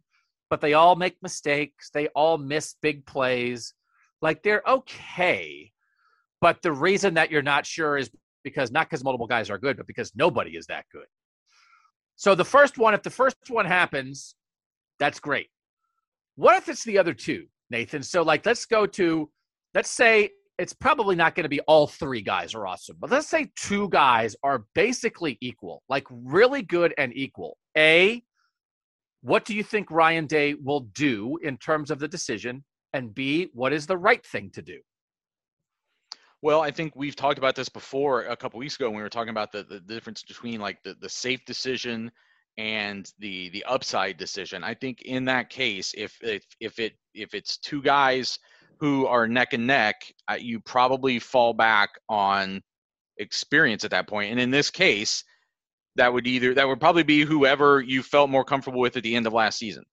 [0.49, 1.89] but they all make mistakes.
[1.93, 3.73] They all miss big plays.
[4.21, 5.71] Like they're okay.
[6.41, 8.09] But the reason that you're not sure is
[8.43, 11.05] because not because multiple guys are good, but because nobody is that good.
[12.15, 14.35] So the first one, if the first one happens,
[14.99, 15.47] that's great.
[16.35, 18.03] What if it's the other two, Nathan?
[18.03, 19.29] So like let's go to
[19.73, 20.31] let's say
[20.61, 23.89] it's probably not going to be all three guys are awesome, but let's say two
[23.89, 27.57] guys are basically equal, like really good and equal.
[27.75, 28.21] A,
[29.21, 32.63] what do you think Ryan Day will do in terms of the decision?
[32.93, 34.79] And B, what is the right thing to do?
[36.43, 39.09] Well, I think we've talked about this before a couple weeks ago when we were
[39.09, 42.11] talking about the, the difference between like the, the safe decision
[42.59, 44.63] and the the upside decision.
[44.63, 48.37] I think in that case, if if if it if it's two guys
[48.81, 52.61] who are neck and neck, uh, you probably fall back on
[53.17, 54.31] experience at that point.
[54.31, 55.23] And in this case,
[55.97, 59.15] that would either that would probably be whoever you felt more comfortable with at the
[59.15, 59.83] end of last season.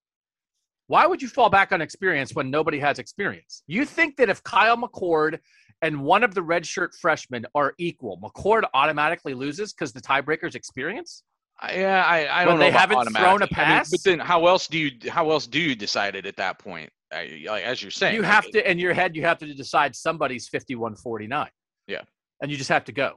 [0.87, 3.61] Why would you fall back on experience when nobody has experience?
[3.67, 5.37] You think that if Kyle McCord
[5.83, 11.23] and one of the redshirt freshmen are equal, McCord automatically loses because the tiebreaker's experience?
[11.61, 12.65] Yeah, I, I don't when know.
[12.65, 13.69] They haven't thrown a pass.
[13.69, 16.37] I mean, but then, how else do you how else do you decide it at
[16.37, 16.89] that point?
[17.11, 19.15] Like as you're saying, you have to in your head.
[19.15, 21.47] You have to decide somebody's 51-49.
[21.87, 22.01] Yeah.
[22.41, 23.15] and you just have to go.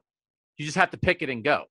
[0.57, 1.64] You just have to pick it and go.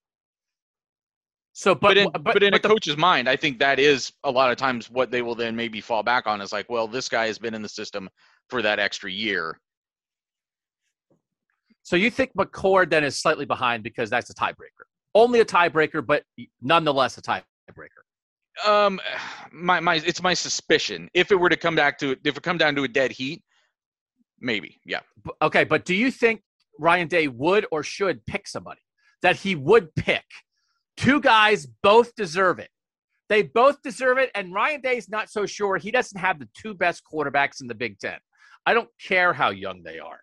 [1.53, 3.80] So, but But, in, but, but, in but a the- coach's mind, I think that
[3.80, 6.69] is a lot of times what they will then maybe fall back on is like,
[6.69, 8.07] well, this guy has been in the system
[8.49, 9.59] for that extra year.
[11.84, 16.05] so you think McCord then is slightly behind because that's a tiebreaker, only a tiebreaker,
[16.05, 16.24] but
[16.61, 18.01] nonetheless a tiebreaker.
[18.66, 18.99] Um,
[19.52, 21.10] my my, it's my suspicion.
[21.14, 23.43] If it were to come back to if it come down to a dead heat,
[24.39, 25.02] maybe, yeah.
[25.41, 26.41] Okay, but do you think
[26.80, 28.82] Ryan Day would or should pick somebody
[29.22, 30.26] that he would pick?
[30.97, 32.70] Two guys both deserve it.
[33.30, 35.78] They both deserve it, and Ryan Day's not so sure.
[35.78, 38.18] He doesn't have the two best quarterbacks in the Big Ten.
[38.66, 40.20] I don't care how young they are.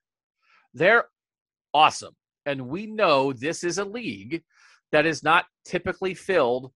[0.74, 1.06] They're
[1.72, 2.14] awesome.
[2.46, 4.42] And we know this is a league
[4.92, 6.70] that is not typically filled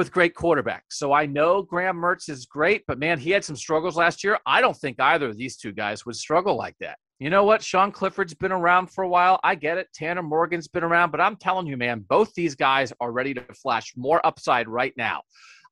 [0.00, 0.92] with great quarterbacks.
[0.92, 4.38] So I know Graham Mertz is great, but man, he had some struggles last year.
[4.46, 6.96] I don't think either of these two guys would struggle like that.
[7.18, 7.62] You know what?
[7.62, 9.38] Sean Clifford's been around for a while.
[9.44, 9.88] I get it.
[9.92, 13.44] Tanner Morgan's been around, but I'm telling you, man, both these guys are ready to
[13.52, 15.20] flash more upside right now.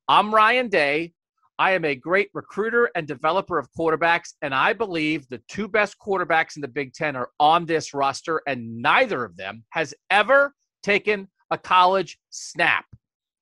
[0.08, 1.14] I'm Ryan Day.
[1.58, 5.96] I am a great recruiter and developer of quarterbacks, and I believe the two best
[5.98, 10.52] quarterbacks in the Big Ten are on this roster, and neither of them has ever
[10.82, 12.84] taken a college snap.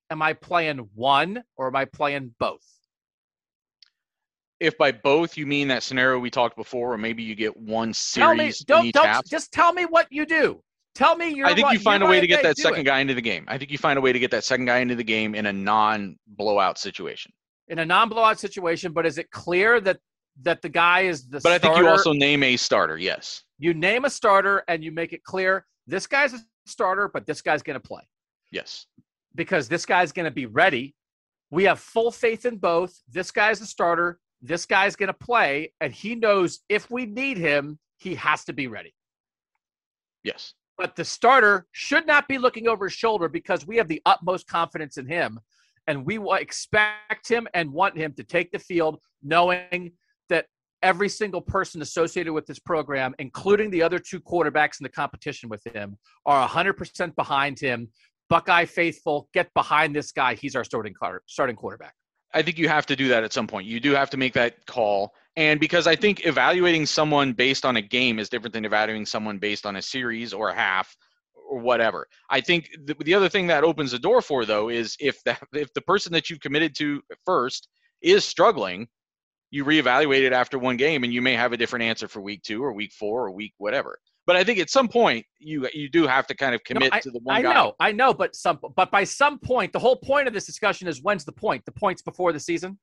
[0.09, 2.65] Am I playing one or am I playing both?
[4.59, 7.93] If by both you mean that scenario we talked before, or maybe you get one
[8.13, 10.63] Tell me, series don't don't just tell me what you do.
[10.95, 11.45] Tell me you're.
[11.45, 12.85] I think you find a way to get that second it.
[12.85, 13.45] guy into the game.
[13.47, 15.45] I think you find a way to get that second guy into the game in
[15.45, 17.31] a non-blowout situation.
[17.67, 18.93] in a non-blowout situation.
[18.93, 19.99] But is it clear that
[20.41, 22.97] that the guy is the But I think you also name a starter.
[22.97, 23.43] Yes.
[23.59, 27.41] you name a starter and you make it clear this guy's a starter, but this
[27.41, 28.01] guy's going to play
[28.51, 28.87] Yes.
[29.35, 30.95] Because this guy's going to be ready.
[31.49, 32.93] We have full faith in both.
[33.09, 34.19] This guy's a starter.
[34.41, 38.53] This guy's going to play, and he knows if we need him, he has to
[38.53, 38.93] be ready.
[40.23, 40.53] Yes.
[40.77, 44.47] But the starter should not be looking over his shoulder because we have the utmost
[44.47, 45.39] confidence in him.
[45.87, 49.93] And we will expect him and want him to take the field knowing
[50.29, 50.45] that
[50.83, 55.49] every single person associated with this program, including the other two quarterbacks in the competition
[55.49, 57.89] with him, are 100% behind him.
[58.29, 60.35] Buckeye faithful, get behind this guy.
[60.35, 60.93] He's our starting,
[61.27, 61.93] starting quarterback.
[62.33, 63.67] I think you have to do that at some point.
[63.67, 65.13] You do have to make that call.
[65.35, 69.37] And because I think evaluating someone based on a game is different than evaluating someone
[69.37, 70.95] based on a series or a half
[71.49, 72.07] or whatever.
[72.29, 75.37] I think the, the other thing that opens the door for though is if the
[75.53, 77.69] if the person that you've committed to first
[78.01, 78.87] is struggling,
[79.49, 82.43] you reevaluate it after one game and you may have a different answer for week
[82.43, 83.99] 2 or week 4 or week whatever.
[84.27, 87.01] But I think at some point you you do have to kind of No, commit
[87.01, 87.49] to the one guy.
[87.49, 87.53] I guy.
[87.53, 90.87] know, I know, but some, but by some point, the whole point of this discussion
[90.87, 91.63] is when's the point?
[91.65, 92.77] The points before the season.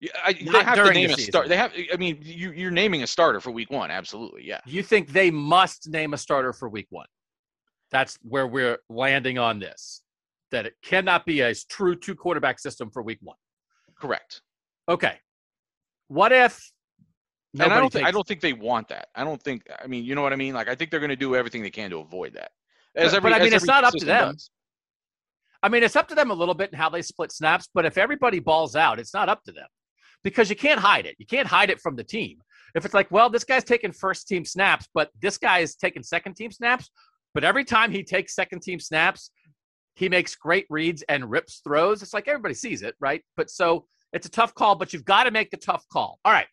[0.00, 1.48] Yeah, I, they have to name a start.
[1.48, 1.72] They have.
[1.92, 3.90] I mean, you, you're naming a starter for week one.
[3.90, 4.60] Absolutely, yeah.
[4.66, 7.06] You think they must name a starter for week one?
[7.90, 10.02] That's where we're landing on this.
[10.52, 13.36] That it cannot be a true two quarterback system for week one.
[13.98, 14.42] Correct.
[14.88, 15.18] Okay.
[16.08, 16.70] What if?
[17.54, 17.92] And I don't.
[17.92, 19.08] Think, I don't think they want that.
[19.14, 19.62] I don't think.
[19.82, 20.54] I mean, you know what I mean.
[20.54, 22.50] Like, I think they're going to do everything they can to avoid that.
[22.94, 24.32] As But- every, but I mean, it's not up to them.
[24.32, 24.50] does.
[25.62, 27.84] I mean, it's up to them a little bit in how they split snaps, but
[27.84, 29.66] if everybody balls out, it's not up to them
[30.24, 31.16] because you can't hide it.
[31.18, 32.38] You can't hide it from the team.
[32.74, 36.02] If it's like, well, this guy's taking first team snaps, but this guy is taking
[36.02, 36.90] second team snaps,
[37.34, 39.30] but every time he takes second team snaps,
[39.96, 42.02] he makes great reads and rips throws.
[42.02, 43.22] It's like everybody sees it, right?
[43.36, 46.18] But so it's a tough call, but you've got to make the tough call.
[46.24, 46.46] All right.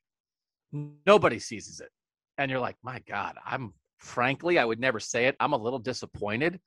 [0.71, 1.89] Nobody seizes it.
[2.37, 5.35] And you're like, my God, I'm frankly, I would never say it.
[5.39, 6.59] I'm a little disappointed.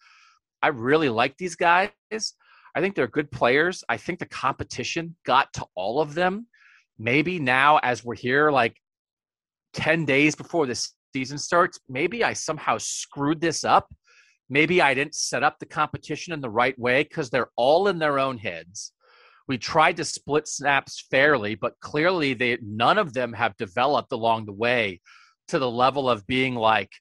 [0.62, 1.90] I really like these guys.
[2.12, 3.82] I think they're good players.
[3.88, 6.46] I think the competition got to all of them.
[6.98, 8.76] Maybe now, as we're here, like
[9.74, 13.92] 10 days before the season starts, maybe I somehow screwed this up.
[14.48, 17.98] Maybe I didn't set up the competition in the right way because they're all in
[17.98, 18.92] their own heads.
[19.50, 24.46] We tried to split snaps fairly, but clearly they none of them have developed along
[24.46, 25.00] the way
[25.48, 26.92] to the level of being like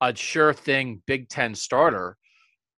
[0.00, 2.16] a sure thing Big Ten starter.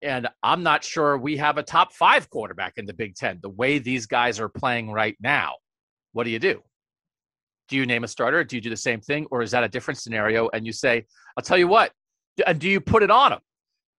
[0.02, 3.48] And I'm not sure we have a top five quarterback in the Big Ten the
[3.48, 5.54] way these guys are playing right now.
[6.12, 6.62] What do you do?
[7.70, 8.44] Do you name a starter?
[8.44, 9.26] Do you do the same thing?
[9.30, 10.50] Or is that a different scenario?
[10.50, 11.06] And you say,
[11.38, 11.90] I'll tell you what,
[12.46, 13.40] and do you put it on them?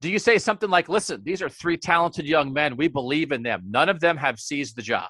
[0.02, 2.78] Do you say something like, listen, these are three talented young men.
[2.78, 3.64] We believe in them.
[3.68, 5.10] None of them have seized the job.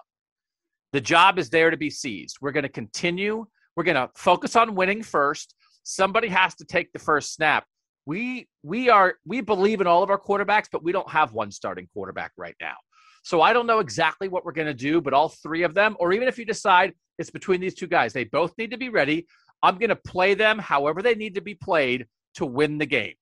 [0.94, 2.38] The job is there to be seized.
[2.40, 3.46] We're going to continue.
[3.76, 5.54] We're going to focus on winning first.
[5.84, 7.66] Somebody has to take the first snap.
[8.06, 11.52] We we are we believe in all of our quarterbacks, but we don't have one
[11.52, 12.76] starting quarterback right now.
[13.24, 15.98] So I don't know exactly what we're going to do, but all three of them,
[16.00, 18.88] or even if you decide it's between these two guys, they both need to be
[18.88, 19.28] ready.
[19.62, 23.16] I'm going to play them however they need to be played to win the game.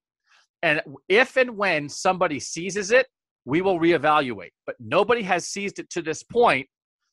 [0.62, 3.06] And if and when somebody seizes it,
[3.44, 4.50] we will reevaluate.
[4.66, 6.66] But nobody has seized it to this point.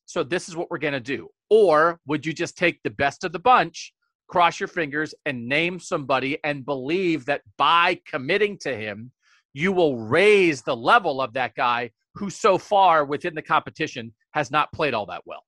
[0.06, 1.28] So this is what we're going to do.
[1.50, 3.92] Or would you just take the best of the bunch,
[4.28, 9.12] cross your fingers, and name somebody and believe that by committing to him,
[9.52, 14.50] you will raise the level of that guy who so far within the competition has
[14.50, 15.44] not played all that well?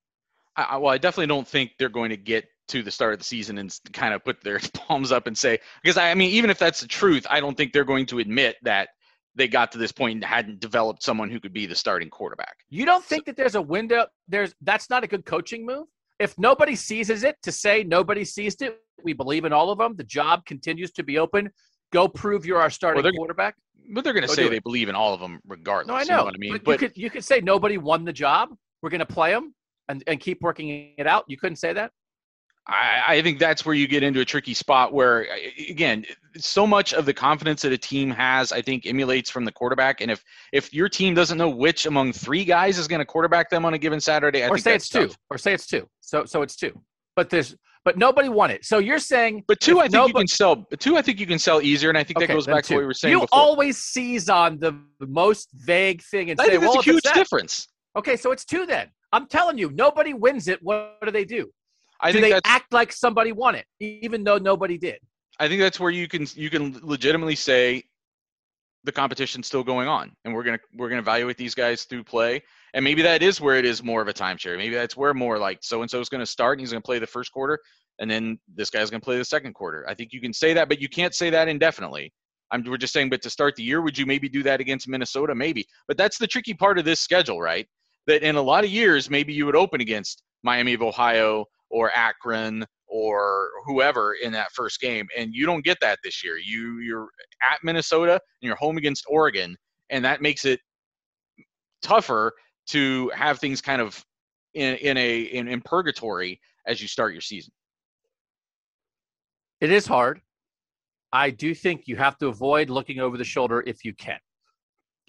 [0.55, 3.25] I, well, I definitely don't think they're going to get to the start of the
[3.25, 6.49] season and kind of put their palms up and say because I, I mean even
[6.49, 8.89] if that's the truth, I don't think they're going to admit that
[9.35, 12.57] they got to this point and hadn't developed someone who could be the starting quarterback.
[12.69, 14.07] You don't think that there's a window?
[14.27, 15.85] There's that's not a good coaching move.
[16.19, 19.95] If nobody seizes it, to say nobody seized it, we believe in all of them.
[19.95, 21.51] The job continues to be open.
[21.93, 23.55] Go prove you're our starting well, quarterback.
[23.93, 25.87] But they're going to say they believe in all of them regardless.
[25.87, 26.05] No, I know.
[26.05, 26.51] You know what I mean?
[26.53, 28.49] But, but you could you could say nobody won the job.
[28.81, 29.53] We're going to play them
[29.87, 31.25] and, and keep working it out.
[31.27, 31.91] You couldn't say that.
[32.67, 35.27] I, I think that's where you get into a tricky spot where,
[35.69, 36.05] again,
[36.37, 40.01] so much of the confidence that a team has, I think, emulates from the quarterback.
[40.01, 43.49] And if if your team doesn't know which among three guys is going to quarterback
[43.49, 45.09] them on a given Saturday, I think or say it's tough.
[45.09, 45.87] two, or say it's two.
[46.01, 46.79] So so it's two.
[47.15, 47.55] But there's
[47.85, 48.65] but nobody won it.
[48.65, 50.67] So you're saying, but two, I think nobody, you can sell.
[50.77, 52.73] Two, I think you can sell easier, and I think okay, that goes back two.
[52.73, 53.13] to what we were saying.
[53.13, 53.39] You before.
[53.39, 58.17] always seize on the most vague thing and I say, "Well, a huge difference." Okay,
[58.17, 58.89] so it's two then.
[59.13, 60.59] I'm telling you, nobody wins it.
[60.61, 61.49] What do they do?
[61.99, 64.99] I do think they act like somebody won it, even though nobody did?
[65.39, 67.83] I think that's where you can you can legitimately say
[68.83, 72.41] the competition's still going on, and we're gonna we're gonna evaluate these guys through play,
[72.73, 74.57] and maybe that is where it is more of a timeshare.
[74.57, 76.81] Maybe that's where more like so and so is going to start and he's going
[76.81, 77.59] to play the first quarter,
[77.99, 79.85] and then this guy's going to play the second quarter.
[79.87, 82.13] I think you can say that, but you can't say that indefinitely.
[82.51, 84.87] I'm, we're just saying, but to start the year, would you maybe do that against
[84.87, 85.35] Minnesota?
[85.35, 87.67] Maybe, but that's the tricky part of this schedule, right?
[88.05, 91.91] That in a lot of years, maybe you would open against Miami of Ohio or
[91.95, 96.37] Akron or whoever in that first game, and you don't get that this year.
[96.37, 97.09] You you're
[97.51, 99.55] at Minnesota and you're home against Oregon,
[99.89, 100.59] and that makes it
[101.81, 102.33] tougher
[102.67, 104.03] to have things kind of
[104.53, 107.51] in in a in, in purgatory as you start your season.
[109.59, 110.21] It is hard.
[111.11, 114.19] I do think you have to avoid looking over the shoulder if you can.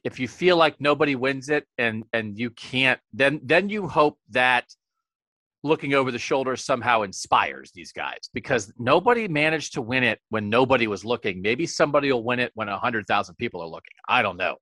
[0.04, 4.18] If you feel like nobody wins it and and you can't, then then you hope
[4.30, 4.64] that
[5.68, 10.48] looking over the shoulder somehow inspires these guys because nobody managed to win it when
[10.48, 11.40] nobody was looking.
[11.40, 13.94] Maybe somebody will win it when a hundred thousand people are looking.
[14.08, 14.56] I don't know,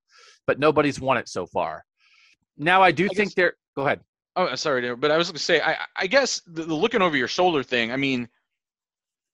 [0.46, 1.84] but nobody's won it so far.
[2.58, 3.54] Now I do I think guess, they're.
[3.76, 4.00] Go ahead.
[4.36, 7.16] Oh, sorry, but I was going to say, I, I guess the, the, looking over
[7.16, 7.90] your shoulder thing.
[7.90, 8.28] I mean,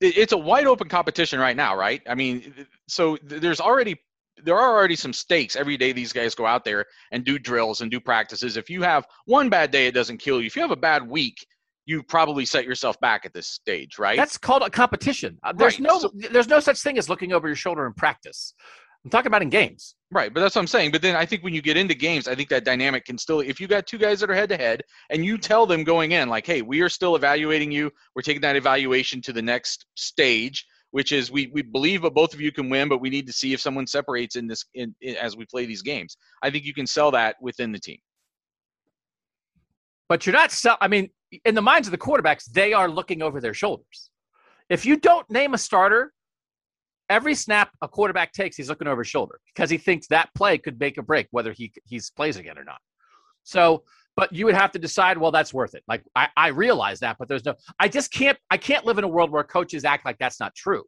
[0.00, 2.02] it, it's a wide open competition right now, right?
[2.08, 3.96] I mean, so there's already
[4.44, 7.80] there are already some stakes every day these guys go out there and do drills
[7.80, 10.62] and do practices if you have one bad day it doesn't kill you if you
[10.62, 11.46] have a bad week
[11.86, 15.80] you probably set yourself back at this stage right that's called a competition uh, there's
[15.80, 15.88] right.
[15.88, 18.54] no so, there's no such thing as looking over your shoulder in practice
[19.04, 19.96] I'm talking about in games.
[20.12, 20.92] Right, but that's what I'm saying.
[20.92, 23.40] But then I think when you get into games, I think that dynamic can still
[23.40, 26.12] if you got two guys that are head to head and you tell them going
[26.12, 27.90] in like, "Hey, we are still evaluating you.
[28.14, 32.34] We're taking that evaluation to the next stage." Which is we, we believe that both
[32.34, 34.94] of you can win, but we need to see if someone separates in this in,
[35.00, 36.18] in as we play these games.
[36.42, 37.96] I think you can sell that within the team.
[40.06, 40.76] But you're not sell.
[40.82, 41.08] I mean,
[41.44, 44.10] in the minds of the quarterbacks, they are looking over their shoulders.
[44.68, 46.12] If you don't name a starter
[47.08, 50.56] every snap a quarterback takes, he's looking over his shoulder because he thinks that play
[50.56, 52.78] could make a break, whether he he's plays again or not.
[53.42, 53.84] So,
[54.16, 55.82] but you would have to decide, well, that's worth it.
[55.88, 59.04] Like I, I realize that, but there's no, I just can't, I can't live in
[59.04, 60.84] a world where coaches act like that's not true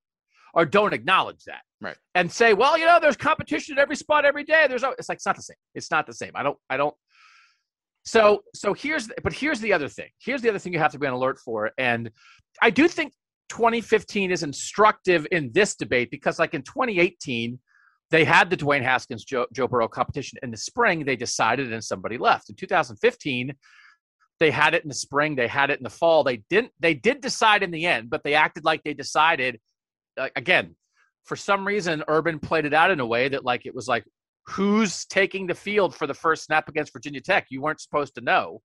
[0.55, 1.62] or don't acknowledge that.
[1.80, 1.97] Right.
[2.14, 4.66] And say, well, you know, there's competition at every spot every day.
[4.68, 5.57] There's, no, it's like, it's not the same.
[5.74, 6.32] It's not the same.
[6.34, 6.95] I don't, I don't.
[8.05, 10.11] So, so here's, but here's the other thing.
[10.19, 11.71] Here's the other thing you have to be on alert for.
[11.79, 12.11] And
[12.61, 13.13] I do think
[13.49, 17.59] 2015 is instructive in this debate because, like in 2018,
[18.11, 20.39] they had the Dwayne Haskins Joe, Joe Burrow competition.
[20.43, 22.51] In the spring, they decided and somebody left.
[22.51, 23.55] In 2015,
[24.41, 25.35] they had it in the spring.
[25.35, 26.25] They had it in the fall.
[26.25, 26.73] They didn't.
[26.81, 29.61] They did decide in the end, but they acted like they decided.
[30.17, 30.77] Uh, again,
[31.25, 34.05] for some reason, Urban played it out in a way that like it was like,
[34.47, 37.47] who's taking the field for the first snap against Virginia Tech?
[37.51, 38.61] You weren't supposed to know.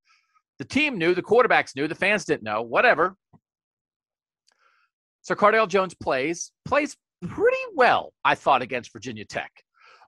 [0.57, 1.15] The team knew.
[1.15, 1.87] The quarterbacks knew.
[1.87, 2.61] The fans didn't know.
[2.61, 3.15] Whatever.
[5.21, 6.95] So Cardale Jones plays plays
[7.27, 9.51] pretty well, I thought, against Virginia Tech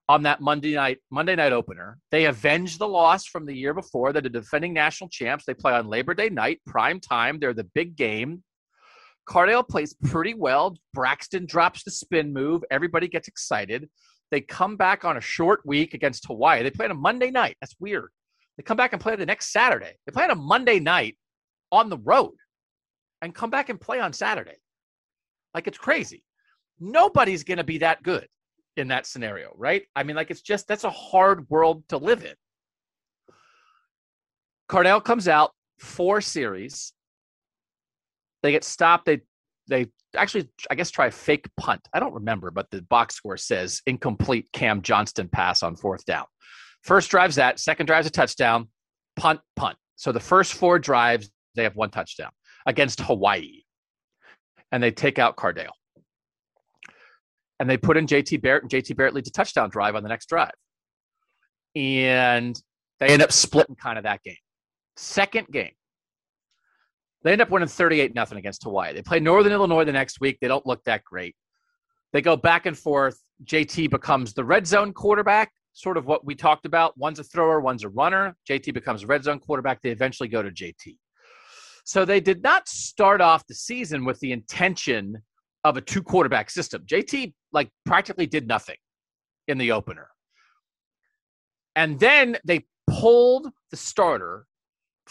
[0.09, 1.97] on that Monday night Monday night opener.
[2.11, 4.11] They avenge the loss from the year before.
[4.11, 5.45] They're the defending national champs.
[5.45, 7.39] They play on Labor Day night, prime time.
[7.39, 8.43] They're the big game.
[9.29, 10.75] Cardale plays pretty well.
[10.93, 12.63] Braxton drops the spin move.
[12.71, 13.89] Everybody gets excited.
[14.31, 16.63] They come back on a short week against Hawaii.
[16.63, 17.57] They play on a Monday night.
[17.61, 18.09] That's weird.
[18.57, 19.93] They come back and play the next Saturday.
[20.05, 21.17] They play on a Monday night
[21.71, 22.33] on the road
[23.21, 24.57] and come back and play on Saturday.
[25.53, 26.23] Like it's crazy.
[26.79, 28.27] Nobody's going to be that good.
[28.77, 29.83] in that scenario, right?
[29.95, 32.33] I mean, like it's just that's a hard world to live in.
[34.69, 36.93] Cardale comes out four series.
[38.43, 39.05] They get stopped.
[39.05, 39.21] They
[39.67, 41.87] they actually I guess try a fake punt.
[41.93, 46.25] I don't remember, but the box score says incomplete Cam Johnston pass on fourth down.
[46.83, 48.69] First drive's that, second drive's a touchdown,
[49.15, 49.77] punt, punt.
[49.95, 52.31] So the first four drives, they have one touchdown
[52.65, 53.61] against Hawaii.
[54.71, 55.73] And they take out Cardale
[57.61, 60.09] and they put in JT Barrett, and JT Barrett leads a touchdown drive on the
[60.09, 60.49] next drive.
[61.75, 62.59] And
[62.99, 64.33] they end up splitting kind of that game.
[64.97, 65.73] Second game,
[67.23, 68.93] they end up winning 38 nothing against Hawaii.
[68.93, 70.37] They play Northern Illinois the next week.
[70.41, 71.35] They don't look that great.
[72.13, 73.17] They go back and forth.
[73.45, 76.97] JT becomes the red zone quarterback, sort of what we talked about.
[76.97, 78.35] One's a thrower, one's a runner.
[78.49, 79.81] JT becomes red zone quarterback.
[79.81, 80.97] They eventually go to JT.
[81.85, 85.21] So they did not start off the season with the intention
[85.63, 86.83] of a two quarterback system.
[86.85, 88.77] JT like practically did nothing
[89.47, 90.09] in the opener.
[91.75, 94.45] And then they pulled the starter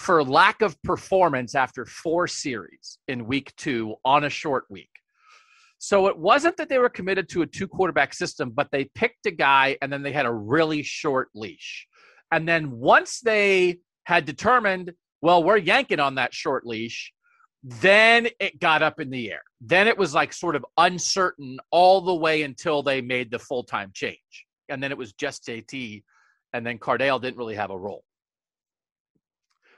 [0.00, 4.88] for lack of performance after four series in week two on a short week.
[5.76, 9.26] So it wasn't that they were committed to a two quarterback system, but they picked
[9.26, 11.86] a guy and then they had a really short leash.
[12.32, 17.12] And then once they had determined, well, we're yanking on that short leash,
[17.62, 19.42] then it got up in the air.
[19.60, 23.64] Then it was like sort of uncertain all the way until they made the full
[23.64, 24.46] time change.
[24.70, 26.04] And then it was just JT,
[26.54, 28.02] and then Cardale didn't really have a role.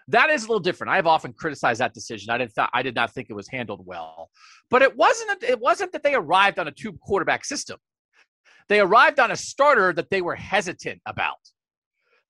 [0.08, 0.92] That is a little different.
[0.92, 2.30] I've often criticized that decision.
[2.30, 4.30] I didn't th- I did not think it was handled well.
[4.70, 7.78] But it wasn't it wasn't that they arrived on a two quarterback system.
[8.68, 11.36] They arrived on a starter that they were hesitant about.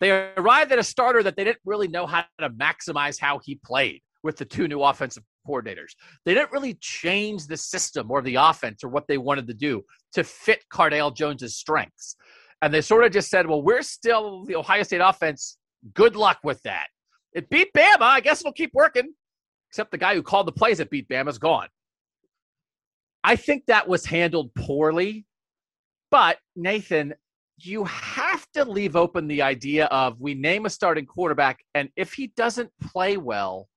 [0.00, 3.60] They arrived at a starter that they didn't really know how to maximize how he
[3.64, 5.92] played with the two new offensive coordinators.
[6.24, 9.84] They didn't really change the system or the offense or what they wanted to do
[10.14, 12.16] to fit Cardale Jones's strengths.
[12.60, 15.58] And they sort of just said, well, we're still the Ohio State offense.
[15.94, 16.86] Good luck with that.
[17.34, 18.02] It beat Bama.
[18.02, 19.14] I guess it'll keep working.
[19.70, 21.68] Except the guy who called the plays that beat Bama is gone.
[23.24, 25.26] I think that was handled poorly.
[26.10, 27.14] But Nathan,
[27.58, 32.12] you have to leave open the idea of we name a starting quarterback, and if
[32.12, 33.68] he doesn't play well,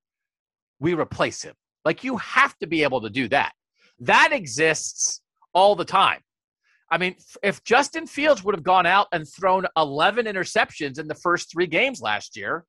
[0.79, 1.53] we replace him.
[1.85, 3.53] Like you have to be able to do that.
[3.99, 5.21] That exists
[5.53, 6.19] all the time.
[6.91, 11.15] I mean, if Justin Fields would have gone out and thrown 11 interceptions in the
[11.15, 12.65] first three games last year,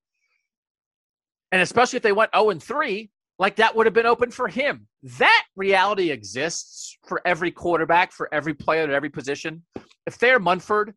[1.53, 4.49] and especially if they went 0 and 3, like that would have been open for
[4.49, 4.86] him.
[5.18, 9.62] That reality exists for every quarterback, for every player at every position.
[10.07, 10.94] If Thayer Munford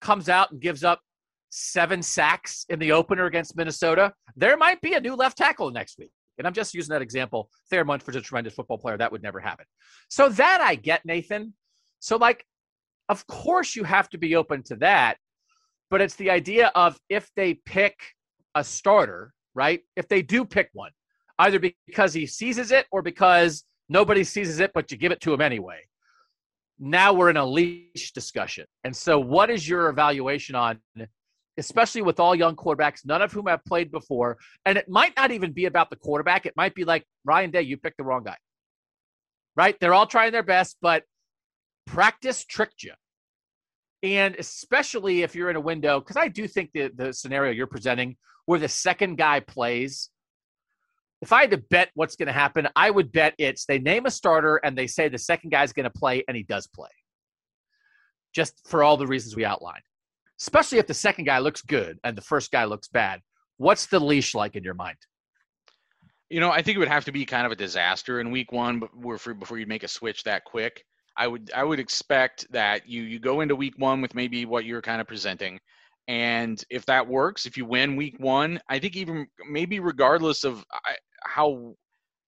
[0.00, 1.00] comes out and gives up
[1.50, 5.98] seven sacks in the opener against Minnesota, there might be a new left tackle next
[5.98, 6.12] week.
[6.38, 7.50] And I'm just using that example.
[7.68, 8.96] Thayer Munford's a tremendous football player.
[8.96, 9.66] That would never happen.
[10.08, 11.54] So that I get, Nathan.
[11.98, 12.46] So, like,
[13.08, 15.18] of course you have to be open to that.
[15.90, 17.98] But it's the idea of if they pick
[18.54, 19.80] a starter, right?
[19.96, 20.92] If they do pick one,
[21.38, 25.32] either because he seizes it or because nobody seizes it, but you give it to
[25.32, 25.80] him anyway.
[26.78, 28.66] Now we're in a leash discussion.
[28.84, 30.80] And so, what is your evaluation on
[31.60, 34.38] especially with all young quarterbacks, none of whom have played before.
[34.64, 36.46] And it might not even be about the quarterback.
[36.46, 38.36] It might be like Ryan Day, you picked the wrong guy.
[39.56, 39.76] Right?
[39.78, 41.04] They're all trying their best, but
[41.86, 42.92] practice tricked you.
[44.02, 47.66] And especially if you're in a window, because I do think the, the scenario you're
[47.66, 50.10] presenting where the second guy plays,
[51.20, 54.06] if I had to bet what's going to happen, I would bet it's they name
[54.06, 56.88] a starter and they say the second guy's going to play and he does play.
[58.34, 59.82] Just for all the reasons we outlined
[60.40, 63.20] especially if the second guy looks good and the first guy looks bad.
[63.58, 64.96] What's the leash like in your mind?
[66.30, 68.52] You know, I think it would have to be kind of a disaster in week
[68.52, 70.84] one before before you make a switch that quick.
[71.20, 74.64] I would I would expect that you you go into week one with maybe what
[74.64, 75.60] you're kind of presenting,
[76.08, 80.64] and if that works, if you win week one, I think even maybe regardless of
[80.72, 80.92] uh,
[81.24, 81.74] how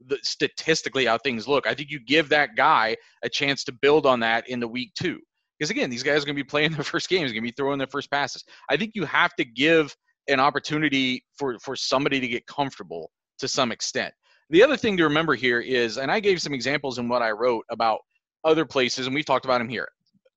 [0.06, 4.04] the statistically how things look, I think you give that guy a chance to build
[4.04, 5.18] on that in the week two.
[5.58, 7.54] Because again, these guys are going to be playing their first games, going to be
[7.56, 8.44] throwing their first passes.
[8.68, 9.96] I think you have to give
[10.28, 14.12] an opportunity for for somebody to get comfortable to some extent.
[14.50, 17.30] The other thing to remember here is, and I gave some examples in what I
[17.30, 18.00] wrote about
[18.44, 19.88] other places, and we've talked about them here.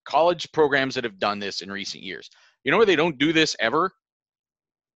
[0.08, 2.30] College programs that have done this in recent years.
[2.64, 3.91] You know where they don't do this ever?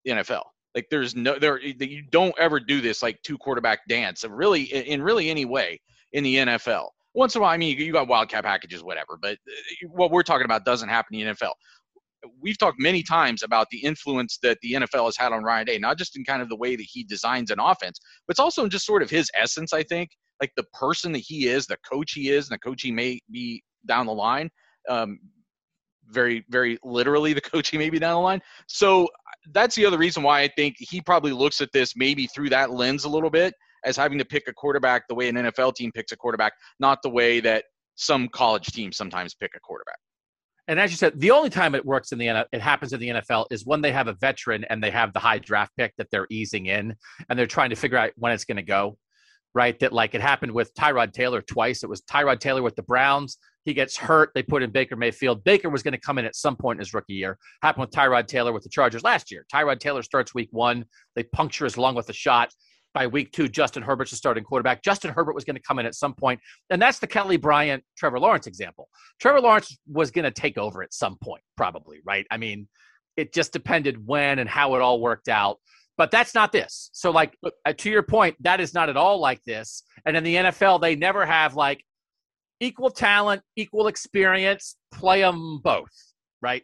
[0.06, 0.44] The NFL.
[0.76, 4.24] Like there's no there you don't ever do this like two quarterback dance.
[4.24, 5.82] Really in really any way
[6.14, 9.18] in the NFL once in a while, I mean, you got wildcat packages, whatever.
[9.22, 11.54] But uh, what we're talking about doesn't happen in the NFL.
[12.42, 15.78] We've talked many times about the influence that the NFL has had on Ryan Day,
[15.78, 18.64] not just in kind of the way that he designs an offense, but it's also
[18.64, 19.74] in just sort of his essence.
[19.74, 20.10] I think,
[20.42, 23.20] like the person that he is, the coach he is, and the coach he may
[23.32, 24.50] be down the line.
[24.88, 25.20] Um,
[26.08, 28.42] very, very literally the coach he may be down the line.
[28.68, 29.08] So
[29.52, 32.72] that's the other reason why I think he probably looks at this maybe through that
[32.72, 33.54] lens a little bit
[33.86, 37.02] as having to pick a quarterback the way an NFL team picks a quarterback, not
[37.02, 37.66] the way that
[37.96, 39.98] some college teams sometimes pick a quarterback.
[40.68, 43.10] And as you said, the only time it works in the it happens in the
[43.10, 46.08] NFL is when they have a veteran and they have the high draft pick that
[46.12, 46.96] they're easing in
[47.28, 48.96] and they're trying to figure out when it's going to go.
[49.56, 51.84] Right, that like it happened with Tyrod Taylor twice.
[51.84, 53.40] It was Tyrod Taylor with the Browns.
[53.66, 54.30] He gets hurt.
[54.36, 55.44] They put in Baker Mayfield.
[55.44, 57.38] Baker was going to come in at some point in his rookie year.
[57.64, 59.46] Happened with Tyrod Taylor with the Chargers last year.
[59.52, 60.86] Tyrod Taylor starts week one.
[61.16, 62.52] They puncture his lung with a shot
[62.94, 64.84] by week two, Justin Herbert's the starting quarterback.
[64.84, 66.40] Justin Herbert was going to come in at some point,
[66.70, 68.90] and that's the Kelly Bryant, Trevor Lawrence example.
[69.20, 72.26] Trevor Lawrence was going to take over at some point, probably, right?
[72.32, 72.68] I mean,
[73.16, 75.58] it just depended when and how it all worked out.
[76.00, 76.90] But that's not this.
[76.94, 79.84] So, like, uh, to your point, that is not at all like this.
[80.06, 81.84] And in the NFL, they never have like
[82.62, 85.92] equal talent, equal experience, play them both,
[86.42, 86.64] right?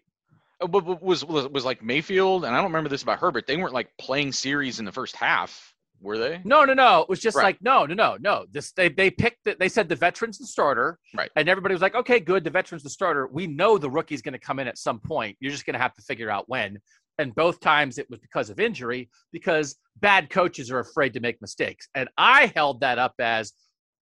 [0.63, 3.45] Uh, was, was was like Mayfield, and I don't remember this about Herbert.
[3.45, 6.39] They weren't like playing series in the first half were they?
[6.43, 7.01] No, no, no.
[7.01, 7.43] It was just right.
[7.43, 8.45] like no, no, no, no.
[8.51, 9.59] This they they picked it.
[9.59, 11.29] They said the veteran's the starter, right?
[11.35, 12.43] And everybody was like, okay, good.
[12.43, 13.27] The veteran's the starter.
[13.27, 15.37] We know the rookie's going to come in at some point.
[15.39, 16.79] You're just going to have to figure out when.
[17.17, 21.41] And both times it was because of injury, because bad coaches are afraid to make
[21.41, 21.87] mistakes.
[21.95, 23.53] And I held that up as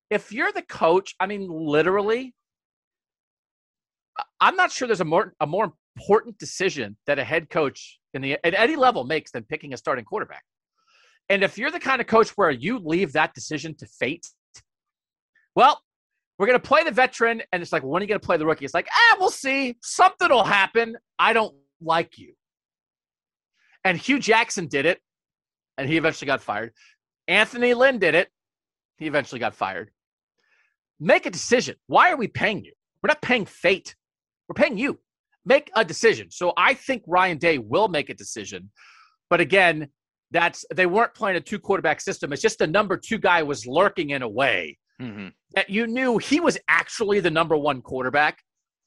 [0.10, 1.16] if you're the coach.
[1.20, 2.34] I mean, literally,
[4.40, 8.22] I'm not sure there's a more a more important decision that a head coach in
[8.22, 10.44] the at any level makes than picking a starting quarterback.
[11.30, 14.28] And if you're the kind of coach where you leave that decision to fate,
[15.56, 15.80] well,
[16.38, 17.42] we're going to play the veteran.
[17.52, 18.66] And it's like, when are you going to play the rookie?
[18.66, 19.78] It's like, ah, we'll see.
[19.82, 20.98] Something will happen.
[21.18, 22.34] I don't like you.
[23.86, 25.00] And Hue Jackson did it,
[25.78, 26.72] and he eventually got fired.
[27.28, 28.30] Anthony Lynn did it.
[28.98, 29.92] He eventually got fired.
[31.00, 31.76] Make a decision.
[31.88, 32.74] Why are we paying you?
[33.02, 33.96] We're not paying fate.
[34.48, 35.00] We're paying you.
[35.46, 36.32] Make a decision.
[36.32, 38.72] So I think Ryan Day will make a decision.
[39.30, 39.90] But again,
[40.32, 42.32] that's they weren't playing a two quarterback system.
[42.32, 45.28] It's just the number two guy was lurking in a way mm-hmm.
[45.56, 48.40] that you knew he was actually the number one quarterback.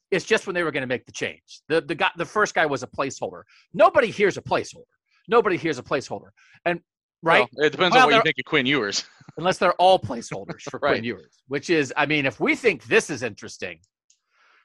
[0.09, 1.61] It's just when they were going to make the change.
[1.67, 3.43] The the guy, the first guy was a placeholder.
[3.73, 4.83] Nobody hears a placeholder.
[5.27, 6.29] Nobody hears a placeholder.
[6.65, 6.79] And
[7.21, 9.05] right, well, it depends well, on what you think of Quinn Ewers.
[9.37, 10.93] unless they're all placeholders for right.
[10.93, 13.79] Quinn Ewers, which is, I mean, if we think this is interesting,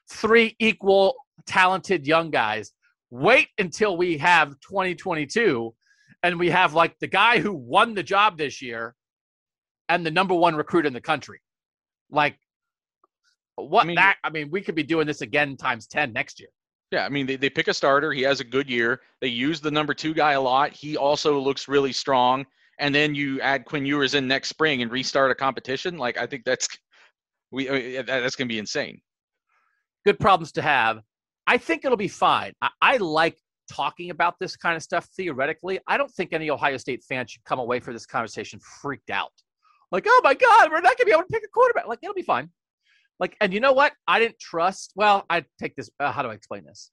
[0.09, 1.15] three equal
[1.45, 2.71] talented young guys.
[3.09, 5.73] Wait until we have 2022
[6.23, 8.95] and we have like the guy who won the job this year
[9.89, 11.39] and the number one recruit in the country.
[12.09, 12.37] Like
[13.55, 16.39] what I mean, that I mean, we could be doing this again times 10 next
[16.39, 16.49] year.
[16.91, 19.01] Yeah, I mean they, they pick a starter, he has a good year.
[19.21, 20.71] They use the number two guy a lot.
[20.71, 22.45] He also looks really strong.
[22.79, 25.97] And then you add Quinn Ewers in next spring and restart a competition.
[25.97, 26.67] Like I think that's
[27.51, 29.01] we that's gonna be insane.
[30.05, 31.01] Good problems to have.
[31.47, 32.53] I think it'll be fine.
[32.61, 33.37] I, I like
[33.71, 37.43] talking about this kind of stuff theoretically, I don't think any Ohio State fan should
[37.43, 39.31] come away for this conversation freaked out.
[39.91, 41.87] Like, oh my God, we're not going to be able to pick a quarterback.
[41.87, 42.49] Like, it'll be fine.
[43.23, 43.93] Like, and you know what?
[44.05, 44.91] I didn't trust.
[44.97, 45.89] Well, I take this.
[45.97, 46.91] Uh, how do I explain this?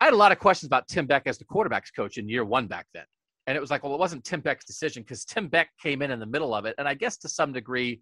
[0.00, 2.42] I had a lot of questions about Tim Beck as the quarterbacks coach in year
[2.42, 3.04] one back then.
[3.46, 6.10] And it was like, well, it wasn't Tim Beck's decision because Tim Beck came in
[6.10, 6.74] in the middle of it.
[6.78, 8.00] And I guess to some degree,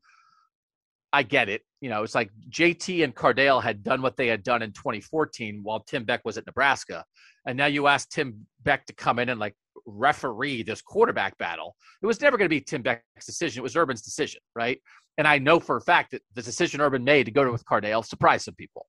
[1.13, 1.63] I get it.
[1.81, 5.59] You know, it's like JT and Cardale had done what they had done in 2014
[5.65, 7.05] while Tim Beck was at Nebraska.
[7.49, 9.57] And now you ask Tim Beck to come in and like
[9.87, 11.77] referee this quarterback battle.
[12.03, 13.61] It was never going to be Tim Beck's decision.
[13.61, 14.81] It was Urban's decision, right?
[15.19, 17.65] And I know for a fact that the decision Urban made to go to with
[17.65, 18.87] Cardale surprised some people.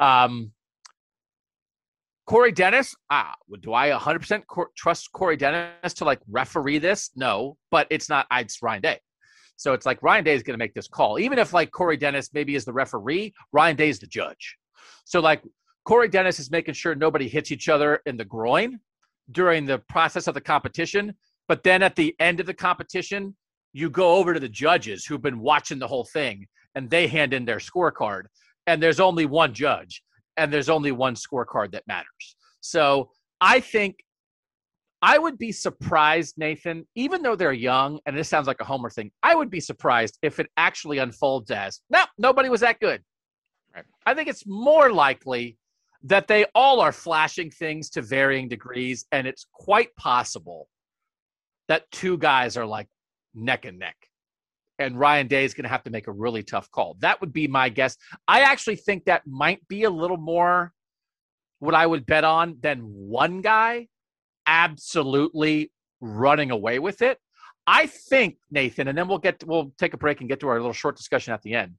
[0.00, 0.52] Um,
[2.26, 4.42] Corey Dennis, ah, do I 100%
[4.76, 7.10] trust Corey Dennis to like referee this?
[7.14, 8.26] No, but it's not.
[8.32, 9.00] It's Ryan Day.
[9.56, 11.18] So it's like Ryan Day is going to make this call.
[11.18, 14.56] Even if like Corey Dennis maybe is the referee, Ryan Day is the judge.
[15.04, 15.42] So like
[15.84, 18.80] Corey Dennis is making sure nobody hits each other in the groin
[19.30, 21.14] during the process of the competition.
[21.48, 23.36] But then at the end of the competition,
[23.72, 27.32] you go over to the judges who've been watching the whole thing and they hand
[27.32, 28.24] in their scorecard.
[28.66, 30.02] And there's only one judge
[30.36, 32.36] and there's only one scorecard that matters.
[32.60, 33.10] So
[33.40, 33.96] I think
[35.02, 38.90] I would be surprised, Nathan, even though they're young, and this sounds like a Homer
[38.90, 43.02] thing, I would be surprised if it actually unfolds as, no, nobody was that good.
[43.74, 43.84] Right.
[44.06, 45.58] I think it's more likely
[46.02, 50.68] that they all are flashing things to varying degrees, and it's quite possible
[51.68, 52.88] that two guys are like
[53.34, 53.96] neck and neck.
[54.78, 56.96] And Ryan Day is going to have to make a really tough call.
[57.00, 57.96] That would be my guess.
[58.28, 60.72] I actually think that might be a little more
[61.60, 63.88] what I would bet on than one guy
[64.46, 67.18] absolutely running away with it.
[67.66, 70.58] I think Nathan, and then we'll get we'll take a break and get to our
[70.58, 71.74] little short discussion at the end.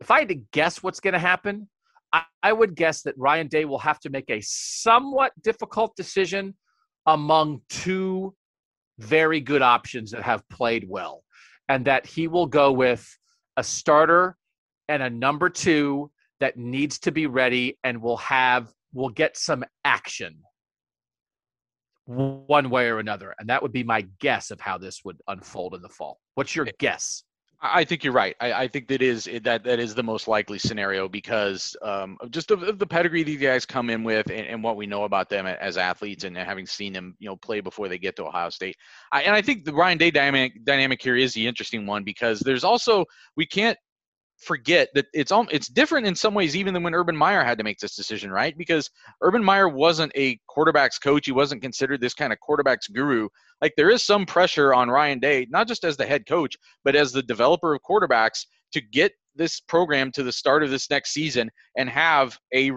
[0.00, 1.68] If I had to guess what's going to happen,
[2.14, 6.54] I, I would guess that Ryan Day will have to make a somewhat difficult decision
[7.06, 8.34] among two
[9.00, 11.24] very good options that have played well,
[11.68, 13.04] and that he will go with
[13.56, 14.36] a starter
[14.88, 19.64] and a number two that needs to be ready and will have will get some
[19.84, 20.36] action
[22.06, 23.34] one way or another.
[23.40, 26.20] And that would be my guess of how this would unfold in the fall.
[26.36, 27.24] What's your guess?
[27.66, 28.36] I think you're right.
[28.40, 32.50] I, I think that is that that is the most likely scenario because um, just
[32.50, 35.30] of, of, the pedigree these guys come in with and, and, what we know about
[35.30, 38.50] them as athletes and having seen them, you know, play before they get to Ohio
[38.50, 38.76] State.
[39.12, 42.40] I, and I think the Ryan Day dynamic dynamic here is the interesting one because
[42.40, 43.78] there's also we can't
[44.38, 47.58] forget that it's all it's different in some ways even than when Urban Meyer had
[47.58, 48.56] to make this decision, right?
[48.56, 48.90] Because
[49.22, 53.28] Urban Meyer wasn't a quarterbacks coach, he wasn't considered this kind of quarterbacks guru.
[53.60, 56.96] Like there is some pressure on Ryan Day, not just as the head coach, but
[56.96, 61.12] as the developer of quarterbacks to get this program to the start of this next
[61.12, 62.70] season and have a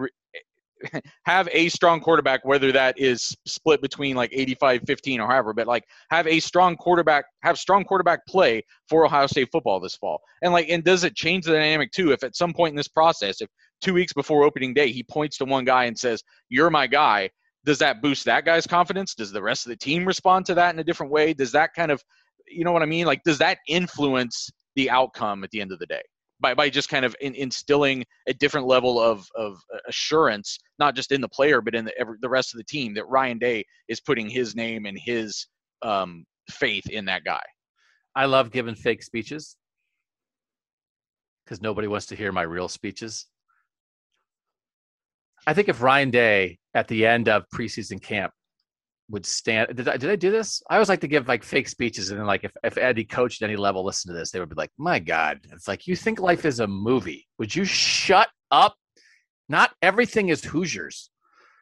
[1.25, 5.67] have a strong quarterback, whether that is split between like 85 15 or however, but
[5.67, 10.21] like have a strong quarterback, have strong quarterback play for Ohio State football this fall.
[10.41, 12.11] And like, and does it change the dynamic too?
[12.11, 13.49] If at some point in this process, if
[13.81, 17.29] two weeks before opening day, he points to one guy and says, You're my guy,
[17.65, 19.13] does that boost that guy's confidence?
[19.13, 21.33] Does the rest of the team respond to that in a different way?
[21.33, 22.01] Does that kind of,
[22.47, 23.05] you know what I mean?
[23.05, 26.01] Like, does that influence the outcome at the end of the day?
[26.39, 29.57] By, by just kind of in, instilling a different level of, of
[29.87, 32.93] assurance, not just in the player, but in the, every, the rest of the team
[32.93, 35.47] that Ryan Day is putting his name and his
[35.81, 37.41] um, faith in that guy.
[38.15, 39.55] I love giving fake speeches
[41.45, 43.27] because nobody wants to hear my real speeches.
[45.45, 48.33] I think if Ryan Day at the end of preseason camp
[49.09, 49.75] would stand.
[49.75, 50.61] Did I did I do this?
[50.69, 53.41] I always like to give like fake speeches, and then like if if Eddie coached
[53.41, 55.95] at any level listen to this, they would be like, "My God!" It's like you
[55.95, 57.27] think life is a movie.
[57.39, 58.75] Would you shut up?
[59.49, 61.09] Not everything is Hoosiers.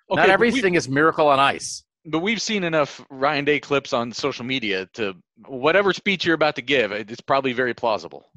[0.10, 1.84] Okay, Not everything is Miracle on Ice.
[2.08, 5.16] But we've seen enough Ryan Day clips on social media to
[5.48, 8.30] whatever speech you're about to give, it's probably very plausible.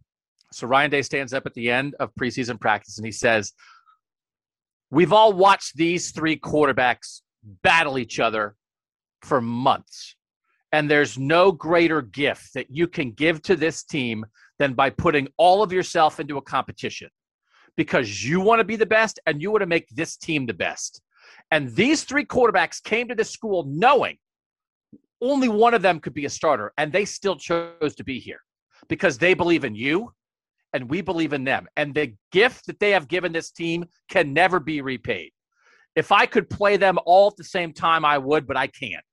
[0.52, 3.52] So Ryan Day stands up at the end of preseason practice and he says,
[4.90, 7.20] We've all watched these three quarterbacks
[7.62, 8.56] battle each other
[9.22, 10.16] for months.
[10.72, 14.24] And there's no greater gift that you can give to this team
[14.58, 17.08] than by putting all of yourself into a competition
[17.76, 20.54] because you want to be the best and you want to make this team the
[20.54, 21.00] best.
[21.50, 24.18] And these three quarterbacks came to this school knowing
[25.20, 28.40] only one of them could be a starter, and they still chose to be here
[28.88, 30.12] because they believe in you
[30.72, 31.66] and we believe in them.
[31.76, 35.32] And the gift that they have given this team can never be repaid.
[35.96, 39.04] If I could play them all at the same time, I would, but I can't.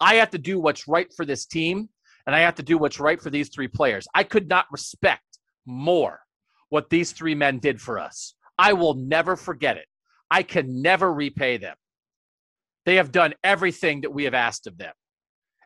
[0.00, 1.88] I have to do what's right for this team,
[2.26, 4.06] and I have to do what's right for these three players.
[4.14, 6.20] I could not respect more
[6.68, 8.34] what these three men did for us.
[8.58, 9.86] I will never forget it.
[10.30, 11.76] I can never repay them.
[12.84, 14.92] They have done everything that we have asked of them.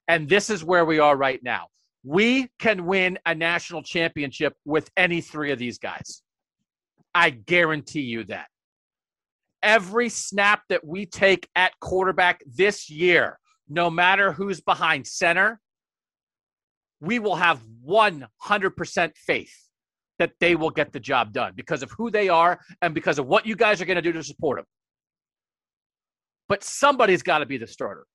[0.09, 1.68] And this is where we are right now.
[2.05, 6.22] We can win a national championship with any three of these guys.
[7.14, 8.49] I guarantee you that.
[9.62, 15.60] Every snap that we take at quarterback this year no matter who's behind center,
[17.00, 19.54] we will have 100% faith
[20.18, 23.26] that they will get the job done because of who they are and because of
[23.26, 24.66] what you guys are going to do to support them.
[26.48, 28.06] But somebody's got to be the starter.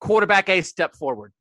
[0.00, 1.32] Quarterback A, step forward.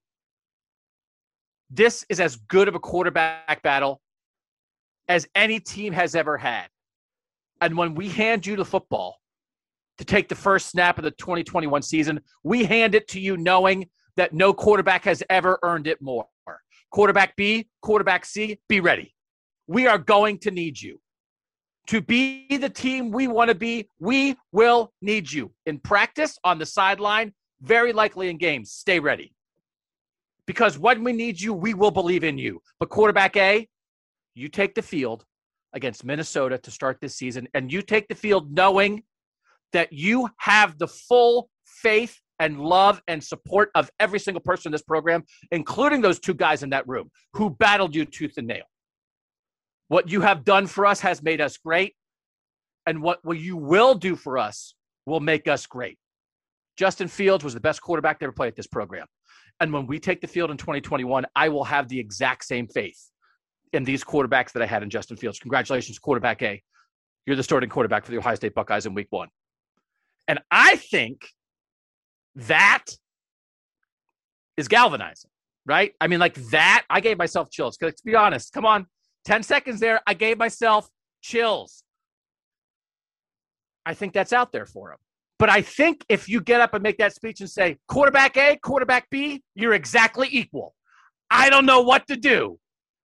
[1.69, 4.01] This is as good of a quarterback battle
[5.07, 6.67] as any team has ever had.
[7.61, 9.17] And when we hand you the football,
[9.97, 12.19] to take the first snap of the 2021 season.
[12.43, 16.25] We hand it to you knowing that no quarterback has ever earned it more.
[16.91, 19.15] Quarterback B, quarterback C, be ready.
[19.67, 20.99] We are going to need you.
[21.87, 26.59] To be the team we want to be, we will need you in practice, on
[26.59, 28.71] the sideline, very likely in games.
[28.71, 29.33] Stay ready.
[30.45, 32.61] Because when we need you, we will believe in you.
[32.79, 33.67] But quarterback A,
[34.35, 35.25] you take the field
[35.73, 39.03] against Minnesota to start this season, and you take the field knowing
[39.73, 44.71] that you have the full faith and love and support of every single person in
[44.71, 48.63] this program, including those two guys in that room who battled you tooth and nail.
[49.87, 51.95] What you have done for us has made us great,
[52.85, 55.97] and what you will do for us will make us great.
[56.77, 59.05] Justin Fields was the best quarterback to ever play at this program.
[59.59, 62.99] And when we take the field in 2021, I will have the exact same faith
[63.73, 65.39] in these quarterbacks that I had in Justin Fields.
[65.39, 66.61] Congratulations, quarterback A.
[67.25, 69.29] You're the starting quarterback for the Ohio State Buckeyes in week one.
[70.27, 71.27] And I think
[72.35, 72.85] that
[74.57, 75.31] is galvanizing,
[75.65, 75.93] right?
[75.99, 77.77] I mean, like that, I gave myself chills.
[77.77, 78.87] To be honest, come on,
[79.25, 80.89] 10 seconds there, I gave myself
[81.21, 81.83] chills
[83.85, 84.97] I think that's out there for him.
[85.39, 88.57] But I think if you get up and make that speech and say, quarterback A,
[88.57, 90.73] quarterback B, you're exactly equal.
[91.29, 92.59] I don't know what to do.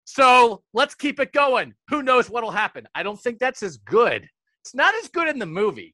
[0.06, 1.74] So let's keep it going.
[1.90, 2.88] Who knows what'll happen?
[2.96, 4.28] I don't think that's as good.
[4.62, 5.94] It's not as good in the movie,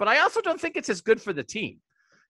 [0.00, 1.76] but I also don't think it's as good for the team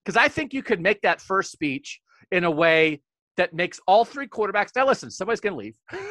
[0.05, 2.01] because I think you could make that first speech
[2.33, 3.01] in a way
[3.37, 4.71] that makes all three quarterbacks.
[4.75, 5.77] Now, listen, somebody's going to leave.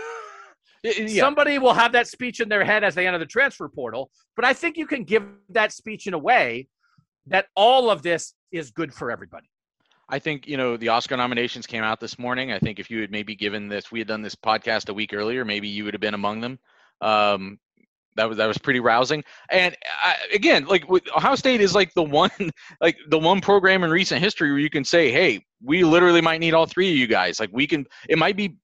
[0.82, 1.08] Yeah.
[1.08, 4.46] Somebody will have that speech in their head as they enter the transfer portal, but
[4.46, 6.70] I think you can give that speech in a way
[7.28, 9.50] that all of this is good for everybody.
[10.08, 12.54] I think you know the Oscar nominations came out this morning.
[12.54, 15.14] I think if you had maybe given this, we had done this podcast a week
[15.14, 16.60] earlier, maybe you would have been among them.
[17.02, 17.60] Um,
[18.20, 19.24] that was that was pretty rousing.
[19.50, 20.84] And I, again, like
[21.16, 22.32] Ohio State is like the one
[22.82, 26.40] like the one program in recent history where you can say, hey, we literally might
[26.40, 27.40] need all three of you guys.
[27.40, 27.86] Like we can.
[28.10, 28.58] It might be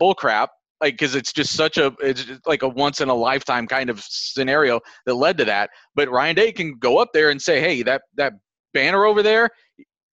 [0.00, 0.48] bullcrap,
[0.80, 4.00] like because it's just such a it's like a once in a lifetime kind of
[4.00, 5.70] scenario that led to that.
[5.94, 8.32] But Ryan Day can go up there and say, hey, that that
[8.74, 9.48] banner over there.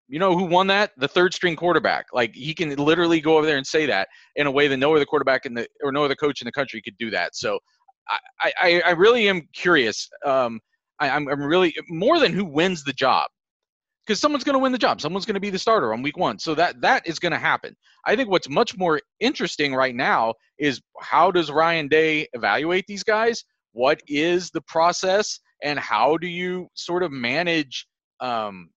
[0.09, 0.91] You know who won that?
[0.97, 2.05] The third string quarterback.
[2.13, 4.95] Like he can literally go over there and say that in a way that no
[4.95, 7.35] other quarterback in the or no other coach in the country could do that.
[7.35, 7.57] So
[8.09, 10.09] I, I, I really am curious.
[10.25, 10.59] Um,
[10.99, 13.27] I, I'm, I'm really more than who wins the job
[14.05, 14.99] because someone's going to win the job.
[15.01, 16.39] Someone's going to be the starter on week one.
[16.39, 17.75] So that that is going to happen.
[18.05, 23.03] I think what's much more interesting right now is how does Ryan Day evaluate these
[23.03, 23.43] guys?
[23.71, 27.87] What is the process, and how do you sort of manage
[28.19, 28.69] um,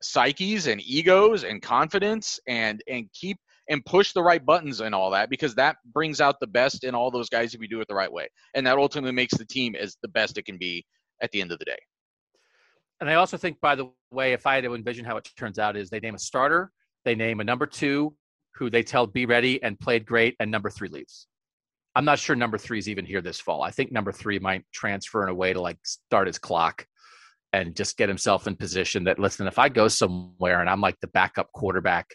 [0.00, 3.38] psyches and egos and confidence and and keep
[3.68, 6.94] and push the right buttons and all that because that brings out the best in
[6.94, 8.28] all those guys if you do it the right way.
[8.54, 10.84] And that ultimately makes the team as the best it can be
[11.22, 11.78] at the end of the day.
[13.00, 15.58] And I also think, by the way, if I had to envision how it turns
[15.58, 16.70] out, is they name a starter,
[17.04, 18.14] they name a number two
[18.54, 21.26] who they tell be ready and played great, and number three leaves.
[21.96, 23.62] I'm not sure number three is even here this fall.
[23.62, 26.86] I think number three might transfer in a way to like start his clock
[27.52, 30.98] and just get himself in position that listen, if I go somewhere and I'm like
[31.00, 32.06] the backup quarterback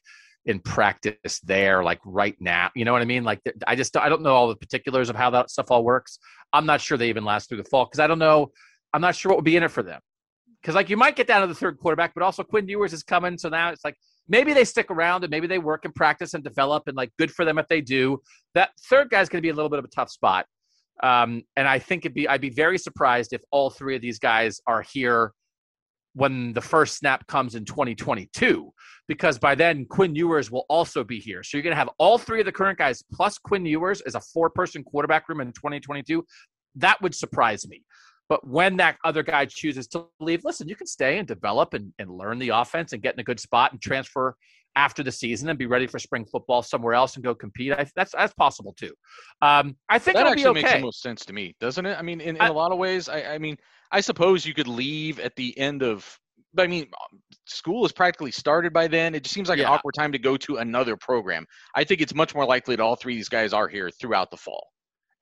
[0.45, 3.23] in practice there like right now you know what i mean?
[3.23, 6.19] Like i just i don't know all the particulars of how that stuff all works.
[6.53, 8.51] I'm not sure they even last through the fall because i don't know
[8.93, 9.99] i'm not sure what would be in it for them.
[10.61, 13.03] Because like you might get down to the third quarterback but also quinn ewers is
[13.03, 13.95] coming so now it's like
[14.27, 17.31] maybe they stick around and maybe they work and practice and develop and like good
[17.31, 18.19] for them if they do.
[18.53, 20.45] That third guy's going to be a little bit of a tough spot
[21.01, 24.19] um, and i think it'd be i'd be very surprised if all three of these
[24.19, 25.33] guys are here
[26.13, 28.71] when the first snap comes in 2022
[29.07, 31.41] because by then Quinn Ewers will also be here.
[31.43, 34.15] So you're going to have all three of the current guys plus Quinn Ewers as
[34.15, 36.23] a four person quarterback room in 2022.
[36.75, 37.83] That would surprise me.
[38.29, 41.91] But when that other guy chooses to leave, listen, you can stay and develop and,
[41.97, 44.35] and learn the offense and get in a good spot and transfer
[44.79, 47.73] after the season and be ready for spring football somewhere else and go compete.
[47.73, 48.93] I, that's that's possible too.
[49.41, 50.61] Um, I think that actually okay.
[50.61, 51.97] makes the most sense to me, doesn't it?
[51.99, 53.57] I mean, in, in I, a lot of ways, I, I mean,
[53.91, 56.17] I suppose you could leave at the end of.
[56.53, 56.87] but I mean,
[57.45, 59.15] school is practically started by then.
[59.15, 59.67] It just seems like yeah.
[59.67, 61.45] an awkward time to go to another program.
[61.75, 64.31] I think it's much more likely that all three of these guys are here throughout
[64.31, 64.65] the fall.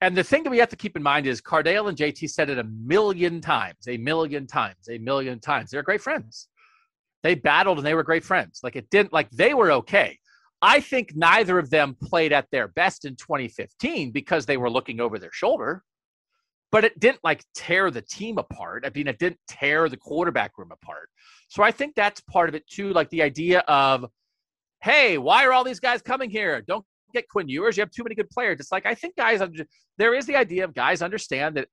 [0.01, 2.51] And the thing that we have to keep in mind is Cardale and JT said
[2.51, 5.71] it a million times, a million times, a million times.
[5.71, 6.47] They're great friends.
[7.23, 8.59] They battled and they were great friends.
[8.63, 10.17] Like it didn't like they were okay.
[10.61, 14.99] I think neither of them played at their best in 2015 because they were looking
[14.99, 15.83] over their shoulder
[16.71, 18.83] but it didn't like tear the team apart.
[18.85, 21.09] I mean, it didn't tear the quarterback room apart.
[21.49, 22.91] So I think that's part of it too.
[22.91, 24.05] Like the idea of,
[24.83, 26.61] hey, why are all these guys coming here?
[26.61, 27.77] Don't get Quinn Ewers.
[27.77, 28.59] You have too many good players.
[28.59, 29.41] It's like I think guys,
[29.97, 31.67] there is the idea of guys understand that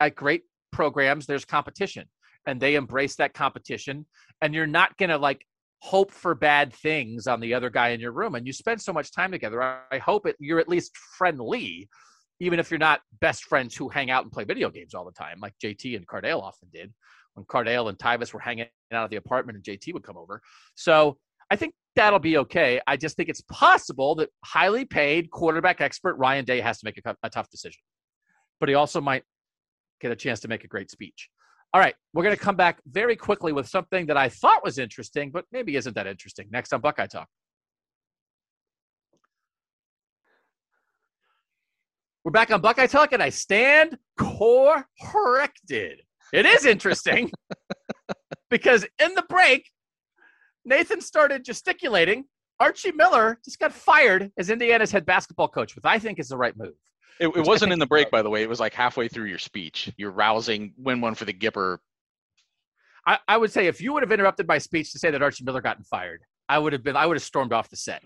[0.00, 0.42] at great
[0.72, 2.06] programs there's competition,
[2.48, 4.06] and they embrace that competition.
[4.42, 5.44] And you're not gonna like
[5.80, 8.34] hope for bad things on the other guy in your room.
[8.34, 9.62] And you spend so much time together.
[9.62, 11.88] I hope it, you're at least friendly
[12.40, 15.12] even if you're not best friends who hang out and play video games all the
[15.12, 16.92] time, like JT and Cardale often did
[17.34, 20.40] when Cardale and Tyvis were hanging out of the apartment and JT would come over.
[20.74, 21.18] So
[21.50, 22.80] I think that'll be okay.
[22.86, 27.00] I just think it's possible that highly paid quarterback expert Ryan Day has to make
[27.04, 27.80] a, a tough decision,
[28.60, 29.24] but he also might
[30.00, 31.28] get a chance to make a great speech.
[31.74, 34.78] All right, we're going to come back very quickly with something that I thought was
[34.78, 36.48] interesting, but maybe isn't that interesting.
[36.50, 37.28] Next on Buckeye Talk.
[42.24, 46.00] We're back on Buckeye Talk, and I stand corrected.
[46.32, 47.30] It is interesting
[48.50, 49.70] because in the break,
[50.64, 52.24] Nathan started gesticulating.
[52.60, 56.36] Archie Miller just got fired as Indiana's head basketball coach, which I think is the
[56.36, 56.74] right move.
[57.20, 58.42] It, it wasn't in the break, by the way.
[58.42, 59.92] It was like halfway through your speech.
[59.96, 61.78] You're rousing, win one for the Gipper.
[63.06, 65.44] I, I would say if you would have interrupted my speech to say that Archie
[65.44, 66.96] Miller gotten fired, I would have been.
[66.96, 68.02] I would have stormed off the set.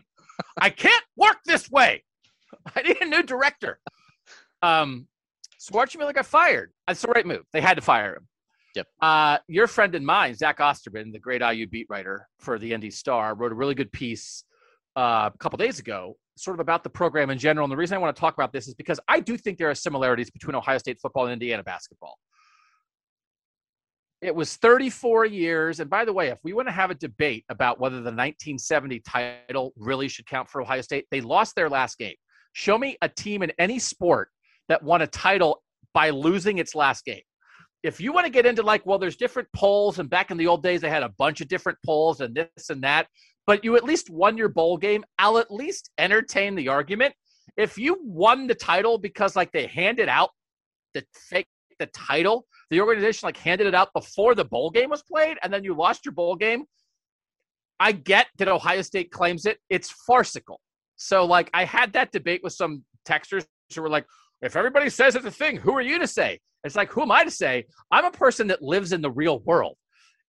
[0.60, 2.04] I can't work this way.
[2.76, 3.78] I need a new director.
[4.62, 5.06] Um,
[5.58, 6.72] so Archie Miller got fired.
[6.86, 7.42] That's the right move.
[7.52, 8.28] They had to fire him.
[8.74, 8.86] Yep.
[9.00, 12.90] Uh, your friend and mine, Zach Osterman, the great IU beat writer for the Indy
[12.90, 14.44] Star, wrote a really good piece
[14.96, 17.64] uh, a couple days ago, sort of about the program in general.
[17.64, 19.70] And the reason I want to talk about this is because I do think there
[19.70, 22.18] are similarities between Ohio State football and Indiana basketball.
[24.20, 25.80] It was 34 years.
[25.80, 29.00] And by the way, if we want to have a debate about whether the 1970
[29.00, 32.14] title really should count for Ohio State, they lost their last game.
[32.52, 34.28] Show me a team in any sport
[34.68, 35.62] that won a title
[35.92, 37.22] by losing its last game.
[37.82, 40.46] If you want to get into like, well, there's different polls, and back in the
[40.46, 43.08] old days, they had a bunch of different polls and this and that,
[43.46, 47.14] but you at least won your bowl game, I'll at least entertain the argument.
[47.56, 50.30] If you won the title because like they handed out
[50.94, 55.02] the fake the title, the organization like handed it out before the bowl game was
[55.02, 56.64] played, and then you lost your bowl game.
[57.80, 59.58] I get that Ohio State claims it.
[59.68, 60.60] It's farcical.
[60.96, 64.06] So like I had that debate with some texters who were like,
[64.40, 66.38] if everybody says it's a thing, who are you to say?
[66.64, 67.64] It's like, who am I to say?
[67.90, 69.76] I'm a person that lives in the real world.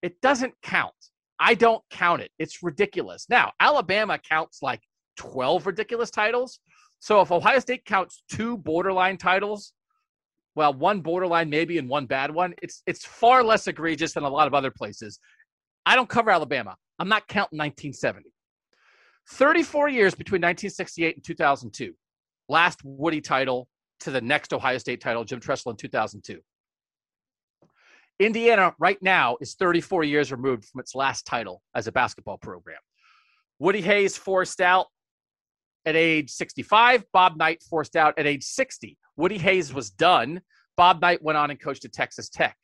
[0.02, 0.94] It doesn't count.
[1.40, 2.32] I don't count it.
[2.40, 3.26] It's ridiculous.
[3.30, 4.82] Now, Alabama counts like
[5.18, 6.60] 12 ridiculous titles.
[7.00, 9.74] So if Ohio State counts two borderline titles,
[10.56, 14.30] well, one borderline maybe and one bad one, it's it's far less egregious than a
[14.30, 15.20] lot of other places.
[15.86, 16.76] I don't cover Alabama.
[17.00, 18.30] I'm not counting 1970.
[19.32, 21.94] 34 years between 1968 and 2002.
[22.50, 23.68] Last Woody title,
[24.02, 26.40] to the next Ohio State title, Jim Tressel in 2002.
[28.26, 32.80] Indiana right now is 34 years removed from its last title as a basketball program.
[33.60, 34.88] Woody Hayes forced out
[35.86, 37.04] at age 65.
[37.12, 38.98] Bob Knight forced out at age 60.
[39.16, 40.42] Woody Hayes was done.
[40.78, 42.58] Bob Knight went on and coached at Texas Tech.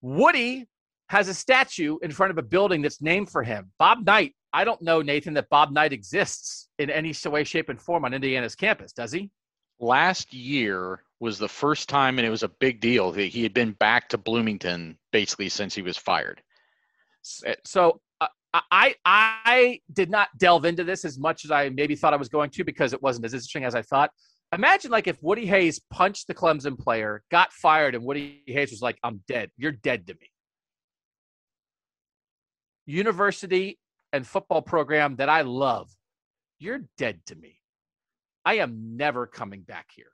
[0.00, 0.66] Woody
[1.08, 3.70] has a statue in front of a building that's named for him.
[3.78, 7.80] Bob Knight, I don't know, Nathan, that Bob Knight exists in any way, shape, and
[7.80, 9.30] form on Indiana's campus, does he?
[9.80, 13.54] last year was the first time, and it was a big deal that he had
[13.54, 16.42] been back to Bloomington basically since he was fired.
[17.64, 18.28] So uh,
[18.70, 22.28] I I did not delve into this as much as I maybe thought I was
[22.28, 24.10] going to because it wasn't as interesting as I thought.
[24.52, 28.82] Imagine like if Woody Hayes punched the Clemson player, got fired, and Woody Hayes was
[28.82, 29.50] like, "I'm dead.
[29.56, 30.30] You're dead to me."
[32.86, 33.78] University
[34.12, 35.90] and football program that I love,
[36.58, 37.60] you're dead to me.
[38.44, 40.12] I am never coming back here.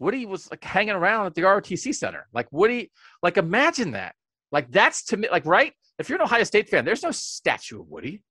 [0.00, 2.26] Woody was like hanging around at the ROTC Center.
[2.32, 2.90] Like Woody,
[3.22, 4.14] like imagine that.
[4.50, 5.72] Like that's to me, like right.
[5.98, 8.24] If you're an Ohio State fan, there's no statue of Woody.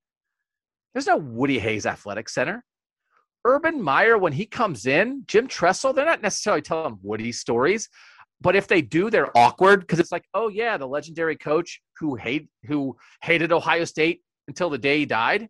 [0.94, 2.66] There's no Woody Hayes Athletic Center.
[3.46, 7.88] Urban Meyer, when he comes in, Jim Tressel, they're not necessarily telling Woody stories,
[8.42, 12.16] but if they do, they're awkward because it's like, oh yeah, the legendary coach who
[12.16, 15.48] hate who hated Ohio State until the day he died.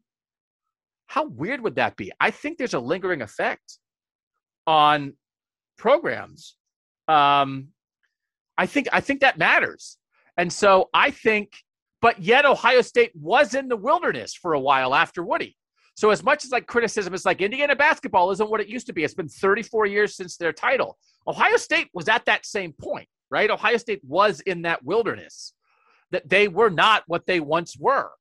[1.08, 2.12] How weird would that be?
[2.20, 3.80] I think there's a lingering effect
[4.68, 5.14] on
[5.80, 6.56] programs.
[7.08, 7.70] Um,
[8.58, 9.98] I think I think that matters.
[10.38, 11.54] And so I think,
[12.02, 15.56] but yet Ohio State was in the wilderness for a while after Woody.
[15.96, 18.94] So as much as like criticism is like Indiana basketball isn't what it used to
[18.94, 19.04] be.
[19.04, 20.98] It's been 34 years since their title.
[21.28, 23.50] Ohio State was at that same point, right?
[23.50, 25.54] Ohio State was in that wilderness.
[26.12, 28.12] That they were not what they once were.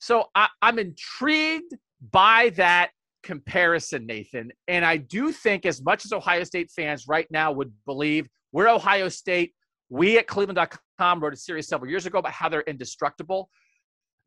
[0.00, 1.74] So I, I'm intrigued
[2.12, 2.90] by that
[3.22, 4.50] comparison, Nathan.
[4.66, 8.68] And I do think, as much as Ohio State fans right now would believe we're
[8.68, 9.52] Ohio State,
[9.88, 13.48] we at cleveland.com wrote a series several years ago about how they're indestructible.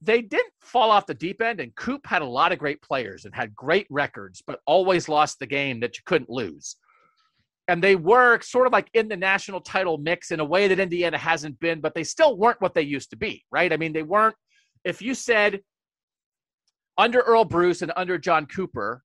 [0.01, 3.25] They didn't fall off the deep end, and Coop had a lot of great players
[3.25, 6.77] and had great records, but always lost the game that you couldn't lose.
[7.67, 10.79] And they were sort of like in the national title mix in a way that
[10.79, 13.71] Indiana hasn't been, but they still weren't what they used to be, right?
[13.71, 14.35] I mean, they weren't.
[14.83, 15.61] If you said
[16.97, 19.03] under Earle Bruce and under John Cooper,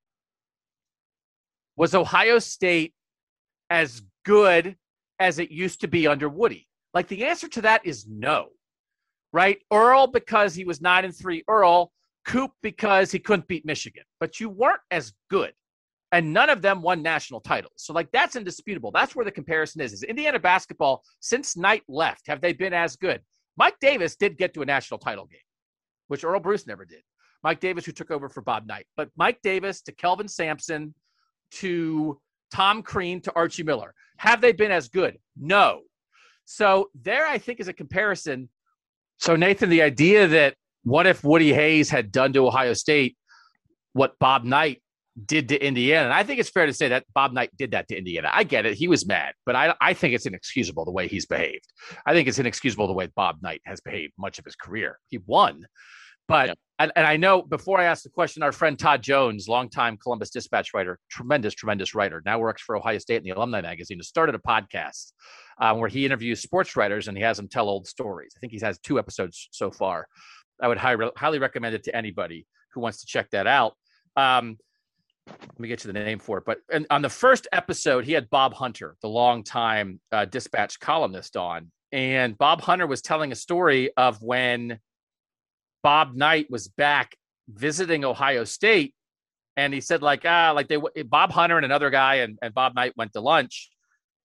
[1.77, 2.95] was Ohio State
[3.71, 4.77] as good
[5.19, 6.67] as it used to be under Woody?
[6.95, 8.49] Like the answer to that is no.
[9.33, 9.59] Right?
[9.73, 11.93] Earle because he was 9 and 3 Earle
[12.27, 14.05] Coop because he couldn't beat Michigan.
[14.19, 15.53] But you weren't as good.
[16.13, 17.73] And none of them won national titles.
[17.77, 18.91] So like that's indisputable.
[18.93, 19.93] That's where the comparison is.
[19.93, 23.21] Is Indiana basketball since Knight left have they been as good?
[23.59, 25.41] Mike Davis did get to a national title game,
[26.09, 27.03] which Earle Bruce never did.
[27.47, 28.87] Mike Davis, who took over for Bob Knight.
[28.97, 30.93] But Mike Davis to Kelvin Sampson
[31.53, 32.21] to
[32.53, 33.95] Tom Crean to Archie Miller.
[34.17, 35.17] Have they been as good?
[35.41, 35.83] No.
[36.45, 38.49] So there, I think, is a comparison.
[39.19, 43.17] So, Nathan, the idea that what if Woody Hayes had done to Ohio State
[43.93, 44.83] what Bob Knight
[45.25, 46.07] did to Indiana?
[46.07, 48.29] And I think it's fair to say that Bob Knight did that to Indiana.
[48.33, 48.75] I get it.
[48.75, 51.73] He was mad, but I, I think it's inexcusable the way he's behaved.
[52.05, 54.99] I think it's inexcusable the way Bob Knight has behaved much of his career.
[55.07, 55.65] He won,
[56.29, 59.97] but and, and I know before I ask the question, our friend Todd Jones, longtime
[59.97, 63.99] Columbus Dispatch writer, tremendous, tremendous writer, now works for Ohio State in the Alumni Magazine,
[63.99, 65.13] has started a podcast
[65.59, 68.33] um, where he interviews sports writers and he has them tell old stories.
[68.37, 70.07] I think he has two episodes so far.
[70.61, 73.75] I would high, highly recommend it to anybody who wants to check that out.
[74.17, 74.59] Um,
[75.27, 76.45] let me get you the name for it.
[76.47, 81.37] But and on the first episode, he had Bob Hunter, the longtime uh, dispatch columnist,
[81.37, 81.71] on.
[81.93, 84.79] And Bob Hunter was telling a story of when
[85.87, 87.15] Bob Knight was back
[87.49, 88.93] visiting Ohio State.
[89.57, 92.75] And he said, like, ah, like they, Bob Hunter and another guy and, and Bob
[92.75, 93.71] Knight went to lunch.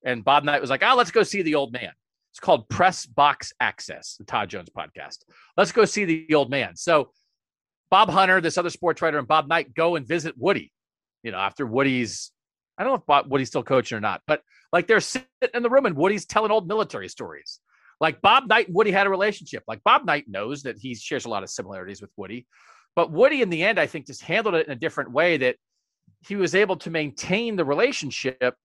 [0.03, 1.91] And Bob Knight was like, oh, let's go see the old man.
[2.31, 5.19] It's called Press Box Access, the Todd Jones podcast.
[5.55, 6.75] Let's go see the old man.
[6.75, 7.11] So
[7.91, 10.71] Bob Hunter, this other sports writer, and Bob Knight go and visit Woody
[11.23, 12.31] you know, after Woody's,
[12.77, 14.41] I don't know if Bob, Woody's still coaching or not, but
[14.73, 17.59] like they're sitting in the room and Woody's telling old military stories.
[18.01, 19.63] Like Bob Knight and Woody had a relationship.
[19.67, 22.47] Like Bob Knight knows that he shares a lot of similarities with Woody,
[22.95, 25.55] but Woody in the end, I think, just handled it in a different way that
[26.27, 28.55] he was able to maintain the relationship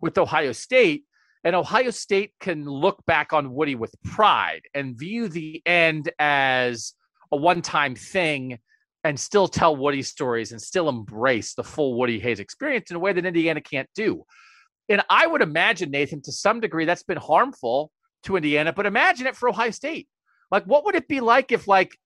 [0.00, 1.04] with Ohio State.
[1.44, 6.94] And Ohio State can look back on Woody with pride and view the end as
[7.32, 8.58] a one time thing
[9.02, 13.00] and still tell Woody stories and still embrace the full Woody Hayes experience in a
[13.00, 14.24] way that Indiana can't do.
[14.88, 17.90] And I would imagine, Nathan, to some degree, that's been harmful
[18.24, 20.08] to Indiana, but imagine it for Ohio State.
[20.50, 21.96] Like, what would it be like if, like,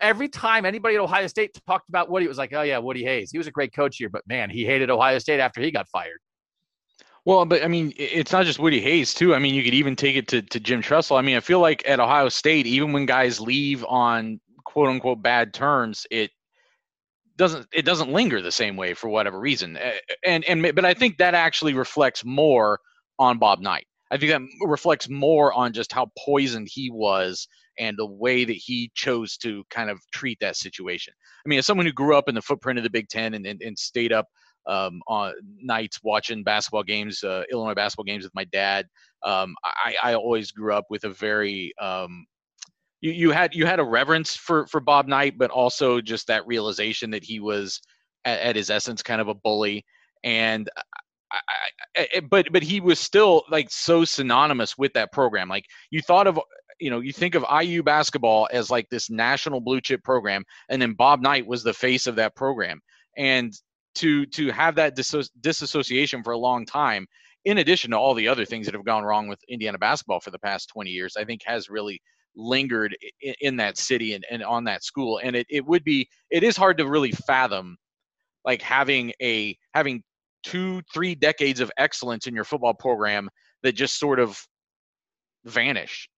[0.00, 3.04] every time anybody at Ohio State talked about Woody, it was like, oh, yeah, Woody
[3.04, 3.30] Hayes.
[3.30, 5.88] He was a great coach here, but man, he hated Ohio State after he got
[5.88, 6.18] fired.
[7.24, 9.34] Well, but I mean, it's not just Woody Hayes too.
[9.34, 11.18] I mean, you could even take it to, to Jim Tressel.
[11.18, 15.22] I mean, I feel like at Ohio State, even when guys leave on quote unquote
[15.22, 16.30] bad terms, it
[17.36, 19.78] doesn't it doesn't linger the same way for whatever reason.
[20.24, 22.80] And and but I think that actually reflects more
[23.18, 23.86] on Bob Knight.
[24.10, 27.46] I think that reflects more on just how poisoned he was
[27.78, 31.12] and the way that he chose to kind of treat that situation.
[31.44, 33.46] I mean, as someone who grew up in the footprint of the Big Ten and,
[33.46, 34.26] and, and stayed up
[34.66, 38.86] um, on nights watching basketball games, uh, Illinois basketball games with my dad,
[39.24, 42.26] um, I, I, always grew up with a very um,
[43.00, 46.46] you, you had you had a reverence for for Bob Knight, but also just that
[46.46, 47.80] realization that he was
[48.24, 49.84] at, at his essence kind of a bully,
[50.22, 50.68] and
[51.30, 55.48] I, I, but but he was still like so synonymous with that program.
[55.48, 56.40] Like you thought of
[56.80, 60.80] you know you think of IU basketball as like this national blue chip program, and
[60.80, 62.80] then Bob Knight was the face of that program,
[63.16, 63.52] and
[63.96, 67.06] to to have that disassociation for a long time
[67.44, 70.30] in addition to all the other things that have gone wrong with Indiana basketball for
[70.30, 72.00] the past 20 years, I think has really
[72.36, 75.18] lingered in, in that city and, and on that school.
[75.22, 77.76] And it, it would be, it is hard to really fathom
[78.44, 80.02] like having a, having
[80.42, 83.28] two, three decades of excellence in your football program
[83.62, 84.40] that just sort of
[85.44, 86.08] vanish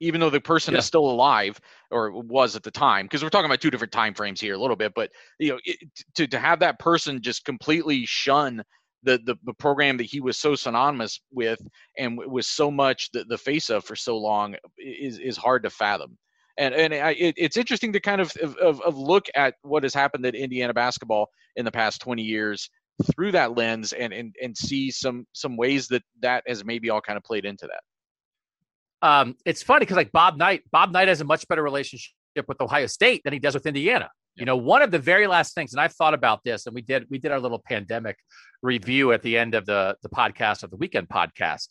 [0.00, 0.78] even though the person yeah.
[0.78, 1.58] is still alive
[1.90, 4.58] or was at the time because we're talking about two different time frames here a
[4.58, 5.78] little bit but you know it,
[6.14, 8.62] to, to have that person just completely shun
[9.02, 11.60] the, the, the program that he was so synonymous with
[11.98, 15.70] and was so much the, the face of for so long is, is hard to
[15.70, 16.18] fathom.
[16.56, 19.94] And, and I, it, it's interesting to kind of, of, of look at what has
[19.94, 22.68] happened at Indiana basketball in the past 20 years
[23.12, 27.00] through that lens and, and, and see some, some ways that that has maybe all
[27.00, 29.08] kind of played into that.
[29.08, 32.10] Um, it's funny because like Bob Knight, Bob Knight has a much better relationship
[32.46, 34.10] with Ohio State than he does with Indiana.
[34.34, 36.82] You know, one of the very last things, and I've thought about this, and we
[36.82, 38.16] did we did our little pandemic
[38.62, 41.68] review at the end of the the podcast of the weekend podcast.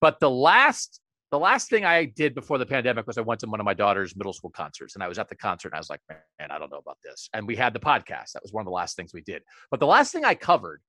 [0.00, 1.00] But the last
[1.32, 3.72] the last thing I did before the pandemic was I went to one of my
[3.72, 6.50] daughter's middle school concerts, and I was at the concert, and I was like, man,
[6.50, 7.30] I don't know about this.
[7.32, 8.32] And we had the podcast.
[8.32, 9.42] That was one of the last things we did.
[9.70, 10.82] But the last thing I covered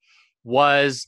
[0.43, 1.07] was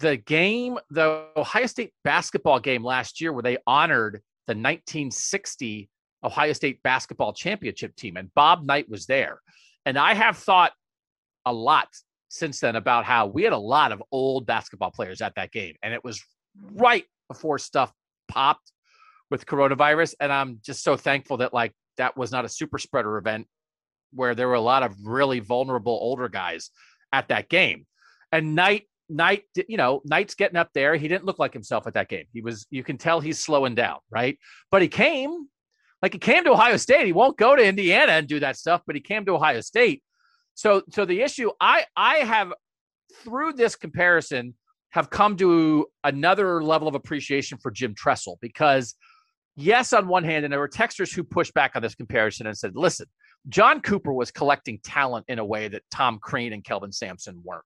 [0.00, 5.90] the game, the Ohio State basketball game last year, where they honored the 1960
[6.24, 9.40] Ohio State basketball championship team, and Bob Knight was there.
[9.84, 10.72] And I have thought
[11.44, 11.88] a lot
[12.30, 15.74] since then about how we had a lot of old basketball players at that game,
[15.82, 16.24] and it was
[16.72, 17.92] right before stuff
[18.28, 18.72] popped
[19.30, 20.14] with coronavirus.
[20.20, 23.46] And I'm just so thankful that like that was not a super spreader event
[24.12, 26.70] where there were a lot of really vulnerable older guys
[27.12, 27.86] at that game.
[28.32, 30.94] And Knight Knight, you know, Knight's getting up there.
[30.94, 32.26] He didn't look like himself at that game.
[32.32, 34.38] He was, you can tell he's slowing down, right?
[34.70, 35.48] But he came
[36.02, 37.06] like he came to Ohio State.
[37.06, 40.02] He won't go to Indiana and do that stuff, but he came to Ohio State.
[40.54, 42.52] So so the issue I I have
[43.24, 44.54] through this comparison
[44.90, 48.94] have come to another level of appreciation for Jim Tressel because
[49.56, 52.56] yes, on one hand, and there were texters who pushed back on this comparison and
[52.56, 53.06] said, listen,
[53.48, 57.62] John Cooper was collecting talent in a way that Tom Crean and Kelvin Sampson weren't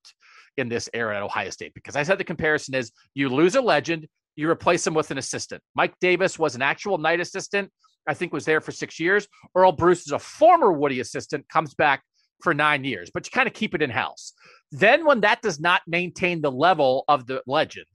[0.57, 1.75] in this era at Ohio State.
[1.75, 5.19] Because I said the comparison is you lose a legend, you replace him with an
[5.19, 5.63] assistant.
[5.75, 7.71] Mike Davis was an actual Knight assistant.
[8.09, 9.29] I think was there for six years.
[9.55, 12.03] Earle Bruce is a former Woody assistant, comes back
[12.43, 14.33] for nine years, but you kind of keep it in house.
[14.73, 17.87] Then, when that does not maintain the level of the legend,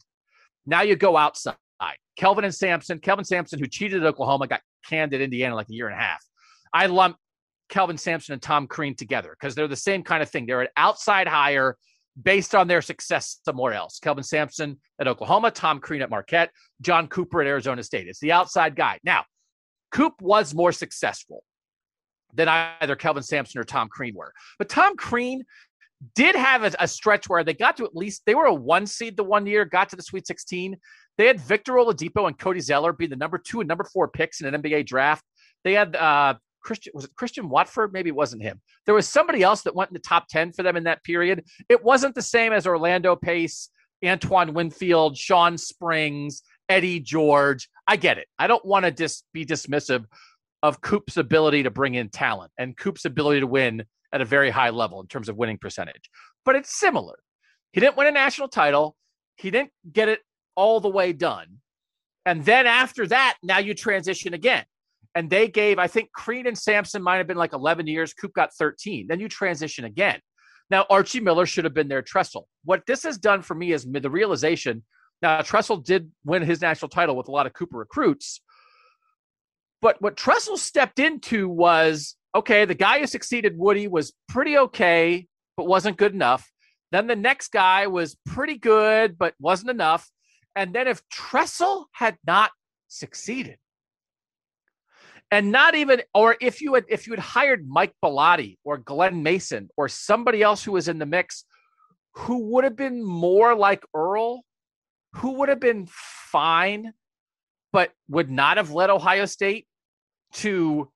[0.65, 1.55] now you go outside.
[2.17, 5.73] Kelvin and Sampson, Kelvin Sampson, who cheated at Oklahoma, got canned at Indiana like a
[5.73, 6.23] year and a half.
[6.73, 7.17] I lump
[7.69, 10.45] Kelvin Sampson and Tom Crean together because they're the same kind of thing.
[10.45, 11.77] They're an outside hire
[12.21, 13.99] based on their success somewhere else.
[13.99, 16.51] Kelvin Sampson at Oklahoma, Tom Crean at Marquette,
[16.81, 18.07] John Cooper at Arizona State.
[18.07, 18.99] It's the outside guy.
[19.03, 19.25] Now,
[19.91, 21.43] Coop was more successful
[22.33, 24.33] than either Kelvin Sampson or Tom Crean were.
[24.57, 25.43] But Tom Crean
[26.15, 28.85] did have a, a, stretch where they got to at least they were a one
[28.85, 30.77] seed the one year, got to the Sweet 16.
[31.17, 34.41] They had Victor Oladipo and Cody Zeller be the number two and number four picks
[34.41, 35.25] in an NBA draft.
[35.63, 37.93] They had uh, Christian was it Christian Watford?
[37.93, 38.61] Maybe it wasn't him.
[38.85, 41.45] There was somebody else that went in the top 10 for them in that period.
[41.69, 43.69] It wasn't the same as Orlando Pace,
[44.05, 47.69] Antoine Winfield, Shawn Springs, Eddie George.
[47.87, 48.27] I get it.
[48.37, 50.05] I don't want to just be dismissive
[50.61, 54.49] of Coop's ability to bring in talent and Coop's ability to win at a very
[54.49, 56.09] high level in terms of winning percentage.
[56.45, 57.19] But it's similar.
[57.73, 58.95] He didn't win a national title.
[59.35, 60.21] He didn't get it
[60.55, 61.59] all the way done.
[62.25, 64.65] And then after that, now you transition again.
[65.15, 68.13] And they gave, I think Crean and Sampson might have been like 11 years.
[68.13, 69.07] Coop got 13.
[69.07, 70.19] Then you transition again.
[70.69, 72.47] Now, Archie Miller should have been there, Tressel.
[72.65, 74.83] What this has done for me is the realization.
[75.21, 78.41] Now, Tressel did win his national title with a lot of Cooper recruits.
[79.81, 85.27] But what Tressel stepped into was okay, the guy who succeeded Woody was pretty okay,
[85.55, 86.49] but wasn't good enough.
[86.91, 90.09] Then the next guy was pretty good, but wasn't enough.
[90.55, 92.51] And then if Tressel had not
[92.87, 93.57] succeeded,
[95.29, 99.23] and not even, or if you had if you had hired Mike Bellotti or Glen
[99.23, 101.43] Mason or somebody else who was in the mix,
[102.13, 104.43] who would have been more like Earle,
[105.15, 106.93] who would have been fine,
[107.73, 109.67] but would not have led Ohio State
[110.33, 110.89] to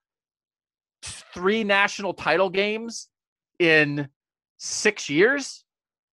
[1.03, 3.07] three national title games
[3.60, 4.07] in
[4.57, 5.64] six years,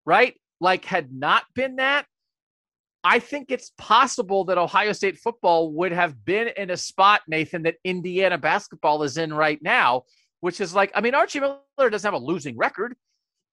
[0.04, 0.34] right?
[0.60, 2.06] Like, had not been that,
[3.04, 7.62] I think it's possible that Ohio State football would have been in a spot, Nathan,
[7.62, 10.02] that Indiana basketball is in right now,
[10.40, 12.96] which is like, I mean, Archie Miller doesn't have a losing record,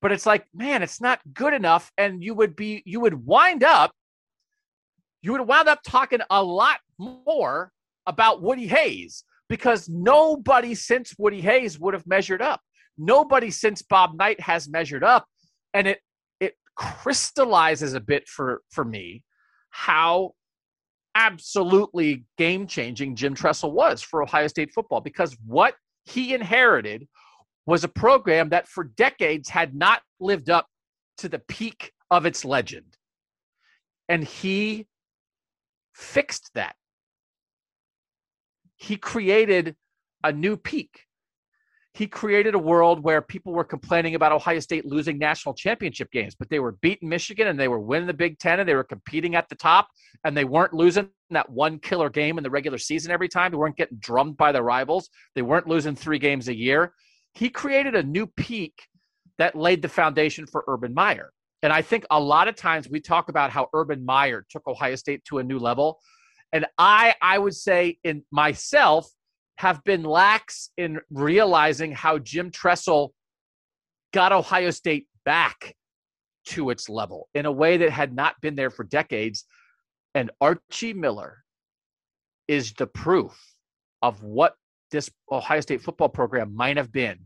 [0.01, 1.91] but it's like, man, it's not good enough.
[1.97, 3.91] And you would be, you would wind up,
[5.21, 7.71] you would wind up talking a lot more
[8.07, 12.61] about Woody Hayes because nobody since Woody Hayes would have measured up.
[12.97, 15.25] Nobody since Bob Knight has measured up.
[15.73, 15.99] And it,
[16.39, 19.23] it crystallizes a bit for, for me
[19.69, 20.31] how
[21.15, 27.07] absolutely game changing Jim Tressel was for Ohio State football because what he inherited
[27.65, 30.67] was a program that for decades had not lived up
[31.17, 32.97] to the peak of its legend.
[34.07, 34.87] And he
[35.93, 36.75] fixed that.
[38.77, 39.75] He created
[40.23, 41.05] a new peak
[41.95, 46.35] he created a world where people were complaining about Ohio State losing national championship games,
[46.35, 48.83] but they were beating Michigan and they were winning the Big Ten and they were
[48.83, 49.87] competing at the top
[50.25, 53.49] and they weren't losing that one killer game in the regular season every time.
[53.49, 55.09] They weren't getting drummed by their rivals.
[55.35, 56.93] They weren't losing three games a year.
[57.33, 58.73] He created a new peak
[59.37, 61.31] that laid the foundation for Urban Meyer.
[61.63, 64.95] And I think a lot of times we talk about how Urban Meyer took Ohio
[64.95, 66.01] State to a new level.
[66.53, 69.09] And I, I would say in myself,
[69.57, 73.13] have been lax in realizing how Jim Tressel
[74.13, 75.75] got Ohio State back
[76.47, 79.45] to its level in a way that had not been there for decades.
[80.13, 81.43] And Archie Miller
[82.47, 83.37] is the proof
[84.01, 84.55] of what
[84.91, 87.19] this Ohio State football program might have been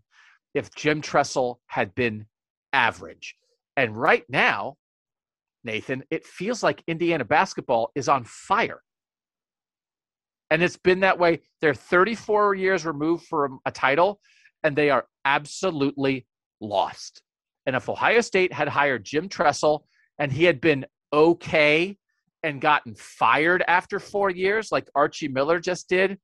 [0.53, 2.25] if Jim Tressel had been
[2.73, 3.35] average.
[3.75, 4.77] And right now,
[5.63, 8.81] Nathan, it feels like Indiana basketball is on fire.
[10.51, 11.41] And it's been that way.
[11.61, 14.19] They're 34 years removed from a title,
[14.63, 16.26] and they are absolutely
[16.59, 17.21] lost.
[17.65, 19.85] And if Ohio State had hired Jim Tressel
[20.17, 21.97] and he had been okay
[22.43, 26.17] and gotten fired after four years, like Archie Miller just did,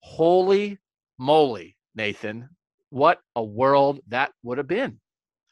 [0.00, 0.78] holy
[1.18, 2.48] moly, Nathan,
[2.88, 4.98] what a world that would have been.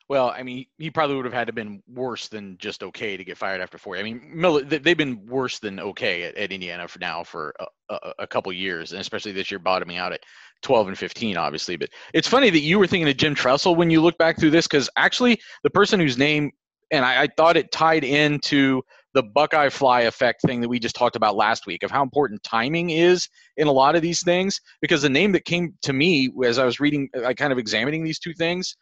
[0.08, 3.24] Well, I mean, he probably would have had to been worse than just okay to
[3.24, 3.98] get fired after four.
[3.98, 7.94] I mean, Miller, they've been worse than okay at, at Indiana for now for a,
[7.94, 10.22] a, a, couple years, and especially this year bottoming out at
[10.62, 11.76] 12 and 15, obviously.
[11.76, 14.50] But it's funny that you were thinking of Jim Tressel when you look back through
[14.50, 16.52] this, because actually, the person whose name,
[16.90, 18.80] and I, I thought it tied into
[19.12, 22.42] the Buckeye fly effect thing that we just talked about last week of how important
[22.44, 23.28] timing is
[23.58, 24.58] in a lot of these things.
[24.80, 28.04] Because the name that came to me as I was reading, I kind of examining
[28.04, 28.74] these two things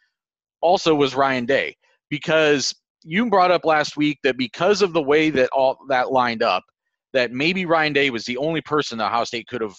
[0.61, 1.77] also was Ryan Day
[2.11, 6.43] because you brought up last week that because of the way that all that lined
[6.43, 6.65] up,
[7.13, 9.75] that maybe Ryan Day was the only person that Ohio State could have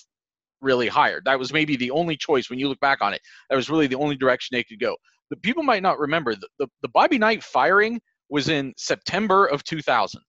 [0.61, 1.25] really hired.
[1.25, 3.21] That was maybe the only choice when you look back on it.
[3.49, 4.95] That was really the only direction they could go.
[5.29, 7.99] the people might not remember the, the, the Bobby Knight firing
[8.29, 10.21] was in September of 2000.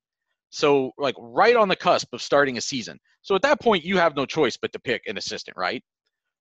[0.51, 2.99] So like right on the cusp of starting a season.
[3.23, 5.83] So at that point, you have no choice but to pick an assistant, right?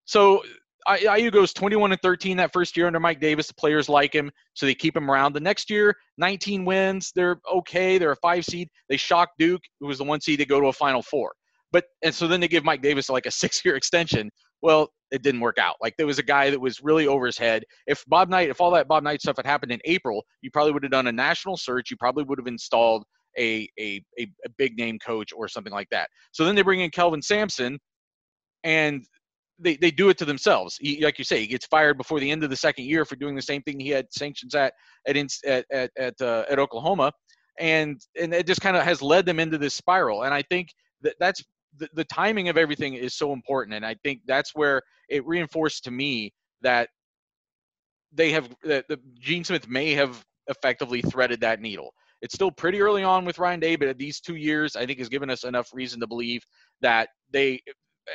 [0.05, 0.43] So
[0.89, 3.47] IU goes 21 and 13 that first year under Mike Davis.
[3.47, 5.33] The players like him, so they keep him around.
[5.33, 7.11] The next year, 19 wins.
[7.13, 7.97] They're okay.
[7.97, 8.69] They're a five seed.
[8.89, 11.33] They shock Duke, who was the one seed to go to a Final Four.
[11.71, 14.29] But and so then they give Mike Davis like a six-year extension.
[14.61, 15.75] Well, it didn't work out.
[15.81, 17.63] Like there was a guy that was really over his head.
[17.85, 20.71] If Bob Knight, if all that Bob Knight stuff had happened in April, you probably
[20.71, 21.91] would have done a national search.
[21.91, 23.03] You probably would have installed
[23.37, 26.09] a, a, a, a big name coach or something like that.
[26.31, 27.77] So then they bring in Kelvin Sampson,
[28.63, 29.05] and
[29.59, 30.77] they, they do it to themselves.
[30.79, 33.15] He, like you say, he gets fired before the end of the second year for
[33.15, 34.73] doing the same thing he had sanctions at
[35.07, 37.11] at at at at, uh, at Oklahoma,
[37.59, 40.23] and and it just kind of has led them into this spiral.
[40.23, 40.69] And I think
[41.01, 41.43] that that's
[41.77, 45.83] the, the timing of everything is so important, and I think that's where it reinforced
[45.85, 46.89] to me that
[48.13, 51.93] they have that the Gene Smith may have effectively threaded that needle.
[52.21, 55.09] It's still pretty early on with Ryan Day, but these two years, I think, has
[55.09, 56.41] given us enough reason to believe
[56.81, 57.61] that they,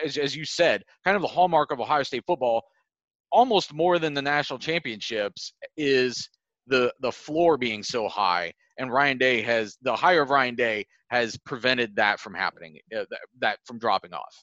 [0.05, 2.62] as, as you said, kind of the hallmark of Ohio State football,
[3.31, 6.28] almost more than the national championships, is
[6.66, 8.52] the the floor being so high.
[8.78, 13.05] And Ryan Day has the hire of Ryan Day has prevented that from happening, uh,
[13.10, 14.35] that, that from dropping off.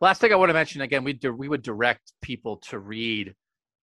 [0.00, 3.34] Last thing I want to mention again, we we would direct people to read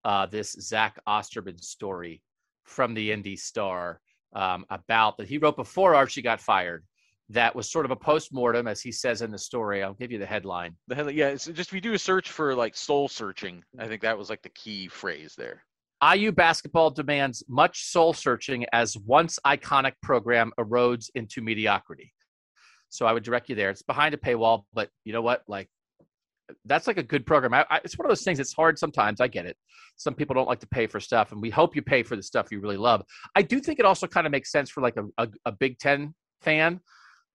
[0.04, 2.22] uh, this Zach Osterman story
[2.66, 4.00] from the Indy Star
[4.36, 6.86] um, about that he wrote before Archie got fired.
[7.30, 9.84] That was sort of a post mortem, as he says in the story.
[9.84, 10.76] I'll give you the headline.
[10.88, 11.28] The headline, yeah.
[11.28, 14.30] It's just if you do a search for like soul searching, I think that was
[14.30, 15.64] like the key phrase there.
[16.02, 22.14] IU basketball demands much soul searching as once iconic program erodes into mediocrity.
[22.90, 23.70] So I would direct you there.
[23.70, 25.44] It's behind a paywall, but you know what?
[25.48, 25.70] Like
[26.66, 27.54] that's like a good program.
[27.54, 28.40] I, I, it's one of those things.
[28.40, 29.22] It's hard sometimes.
[29.22, 29.58] I get it.
[29.98, 32.24] Some people don't like to pay for stuff, and we hope you pay for the
[32.24, 33.04] stuff you really love.
[33.36, 35.78] I do think it also kind of makes sense for like a, a, a Big
[35.78, 36.80] Ten fan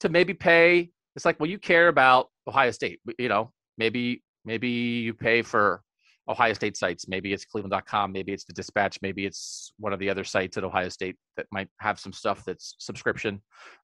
[0.04, 0.92] to maybe pay.
[1.16, 3.00] It's like, well, you care about Ohio State.
[3.18, 5.82] You know, maybe maybe you pay for
[6.28, 7.08] Ohio State sites.
[7.08, 8.12] Maybe it's Cleveland.com.
[8.12, 9.00] Maybe it's the Dispatch.
[9.02, 12.44] Maybe it's one of the other sites at Ohio State that might have some stuff
[12.46, 13.42] that's subscription.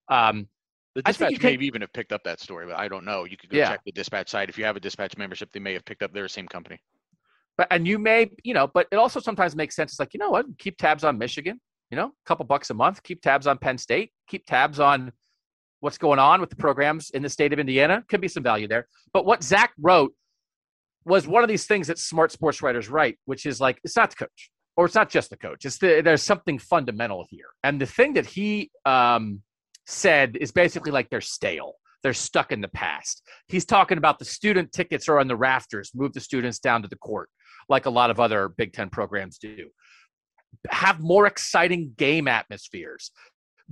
[0.09, 0.47] Um,
[0.95, 3.23] the dispatch may even have picked up that story, but I don't know.
[3.23, 3.69] You could go yeah.
[3.69, 4.49] check the dispatch site.
[4.49, 6.79] If you have a dispatch membership, they may have picked up their same company.
[7.57, 9.91] But and you may, you know, but it also sometimes makes sense.
[9.91, 10.45] It's like, you know what?
[10.57, 13.77] Keep tabs on Michigan, you know, a couple bucks a month, keep tabs on Penn
[13.77, 15.11] State, keep tabs on
[15.79, 18.03] what's going on with the programs in the state of Indiana.
[18.07, 18.87] Could be some value there.
[19.13, 20.13] But what Zach wrote
[21.05, 24.09] was one of these things that smart sports writers write, which is like, it's not
[24.11, 24.51] the coach.
[24.75, 25.65] Or it's not just the coach.
[25.65, 27.47] It's the, there's something fundamental here.
[27.63, 29.41] And the thing that he um,
[29.85, 31.73] said is basically like they're stale.
[32.01, 33.21] They're stuck in the past.
[33.47, 36.87] He's talking about the student tickets are on the rafters, move the students down to
[36.87, 37.29] the court,
[37.67, 39.67] like a lot of other Big Ten programs do.
[40.69, 43.11] Have more exciting game atmospheres.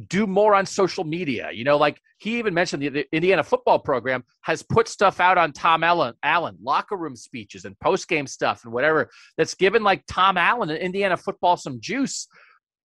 [0.07, 1.49] Do more on social media.
[1.51, 5.37] You know, like he even mentioned the, the Indiana football program has put stuff out
[5.37, 9.83] on Tom Allen, Allen locker room speeches and post game stuff and whatever that's given
[9.83, 12.27] like Tom Allen and Indiana football some juice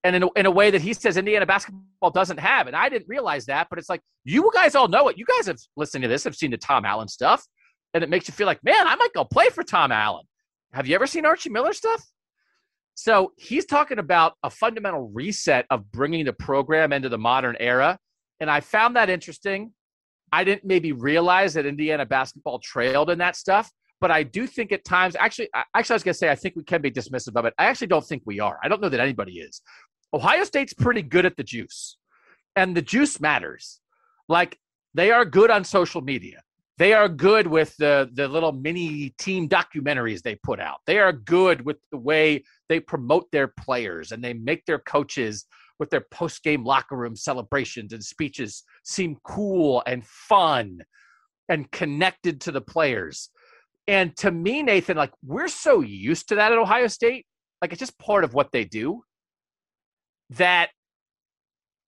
[0.05, 2.67] and in a, in a way that he says Indiana basketball doesn't have.
[2.67, 5.19] And I didn't realize that, but it's like you guys all know it.
[5.19, 7.47] You guys have listened to this, have seen the Tom Allen stuff,
[7.95, 10.25] and it makes you feel like, man, I might go play for Tom Allen.
[10.73, 12.05] Have you ever seen Archie Miller stuff?
[12.95, 17.99] So he's talking about a fundamental reset of bringing the program into the modern era,
[18.41, 19.73] and I found that interesting.
[20.31, 23.71] I didn't maybe realize that Indiana basketball trailed in that stuff,
[24.01, 26.57] but I do think at times, actually, actually, I was going to say I think
[26.57, 27.55] we can be dismissive of it.
[27.59, 28.59] I actually don't think we are.
[28.63, 29.63] I don't know that anybody is.
[30.15, 31.99] Ohio State's pretty good at the juice,
[32.57, 33.81] and the juice matters.
[34.29, 34.59] Like
[34.95, 36.43] they are good on social media.
[36.79, 40.79] They are good with the the little mini team documentaries they put out.
[40.87, 45.45] They are good with the way they promote their players and they make their coaches
[45.79, 50.79] with their post game locker room celebrations and speeches seem cool and fun
[51.49, 53.31] and connected to the players.
[53.87, 57.27] And to me, Nathan, like we're so used to that at Ohio State,
[57.61, 59.03] like it's just part of what they do
[60.31, 60.71] that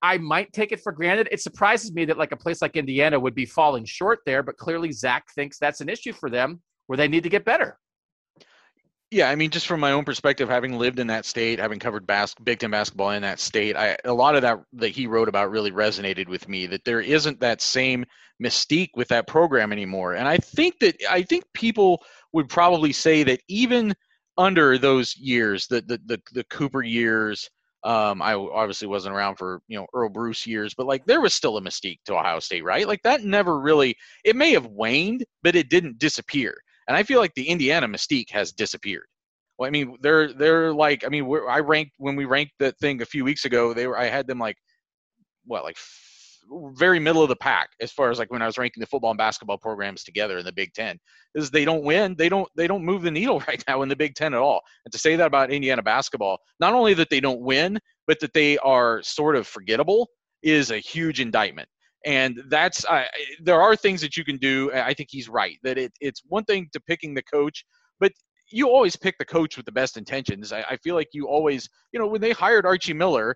[0.04, 1.30] I might take it for granted.
[1.32, 4.58] It surprises me that like a place like Indiana would be falling short there, but
[4.58, 7.78] clearly Zach thinks that's an issue for them where they need to get better.
[9.10, 12.06] Yeah, I mean, just from my own perspective, having lived in that state, having covered
[12.06, 15.28] bas- Big Ten basketball in that state, I, a lot of that that he wrote
[15.28, 16.66] about really resonated with me.
[16.66, 18.04] That there isn't that same
[18.42, 22.02] mystique with that program anymore, and I think that I think people
[22.34, 23.94] would probably say that even
[24.36, 27.48] under those years, the the the, the Cooper years,
[27.84, 31.34] um, I obviously wasn't around for you know Earle Bruce years, but like there was
[31.34, 32.88] still a mystique to Ohio State, right?
[32.88, 33.96] Like that never really.
[34.24, 36.56] It may have waned, but it didn't disappear.
[36.88, 39.06] And I feel like the Indiana mystique has disappeared.
[39.58, 43.02] Well, I mean, they're they're like, I mean, I ranked when we ranked that thing
[43.02, 43.74] a few weeks ago.
[43.74, 44.56] They were, I had them like,
[45.44, 45.76] what, like
[46.74, 49.10] very middle of the pack as far as like when I was ranking the football
[49.10, 50.98] and basketball programs together in the Big Ten.
[51.34, 53.96] Is they don't win, they don't they don't move the needle right now in the
[53.96, 54.60] Big Ten at all.
[54.84, 58.32] And to say that about Indiana basketball, not only that they don't win, but that
[58.32, 60.08] they are sort of forgettable,
[60.42, 61.68] is a huge indictment.
[62.04, 63.04] And that's uh,
[63.40, 64.70] there are things that you can do.
[64.72, 67.64] I think he's right that it, it's one thing to picking the coach,
[67.98, 68.12] but
[68.50, 70.52] you always pick the coach with the best intentions.
[70.52, 73.34] I, I, feel like you always, you know, when they hired Archie Miller,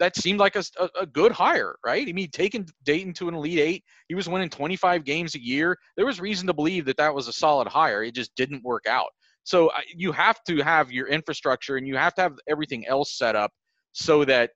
[0.00, 0.64] that seemed like a,
[0.98, 2.08] a, good hire, right?
[2.08, 5.78] I mean, taking Dayton to an Elite Eight, he was winning 25 games a year.
[5.96, 8.02] There was reason to believe that that was a solid hire.
[8.02, 9.10] It just didn't work out.
[9.44, 13.36] So you have to have your infrastructure and you have to have everything else set
[13.36, 13.52] up
[13.92, 14.50] so that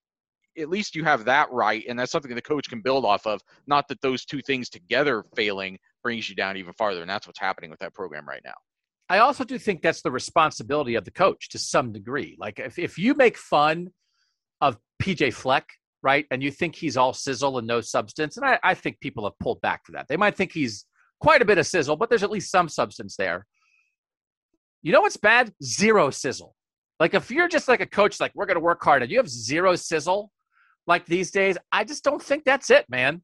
[0.57, 3.41] at least you have that right, and that's something the coach can build off of.
[3.67, 7.41] Not that those two things together failing brings you down even farther, and that's what's
[7.41, 8.55] happening with that program right now.
[9.09, 12.37] I also do think that's the responsibility of the coach to some degree.
[12.39, 13.91] Like if, if you make fun
[15.03, 15.69] PJ Fleck,
[16.03, 19.25] right, and you think he's all sizzle and no substance, and I, I think people
[19.25, 20.07] have pulled back for that.
[20.09, 20.87] They might think he's
[21.21, 23.47] quite a bit of sizzle, but there's at least some substance there.
[24.83, 25.53] You know what's bad?
[25.63, 26.55] Zero sizzle.
[27.01, 29.19] Like if you're just like a coach, like we're going to work hard, and you
[29.19, 30.31] have zero sizzle,
[30.87, 33.23] like these days, I just don't think that's it, man.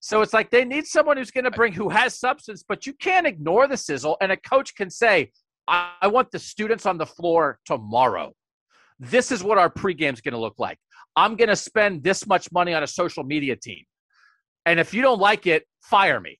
[0.00, 2.92] So it's like they need someone who's going to bring who has substance, but you
[2.92, 4.16] can't ignore the sizzle.
[4.20, 5.30] And a coach can say,
[5.66, 8.34] I, I want the students on the floor tomorrow.
[8.98, 10.78] This is what our pregame is going to look like.
[11.16, 13.84] I'm going to spend this much money on a social media team.
[14.66, 16.38] And if you don't like it, fire me.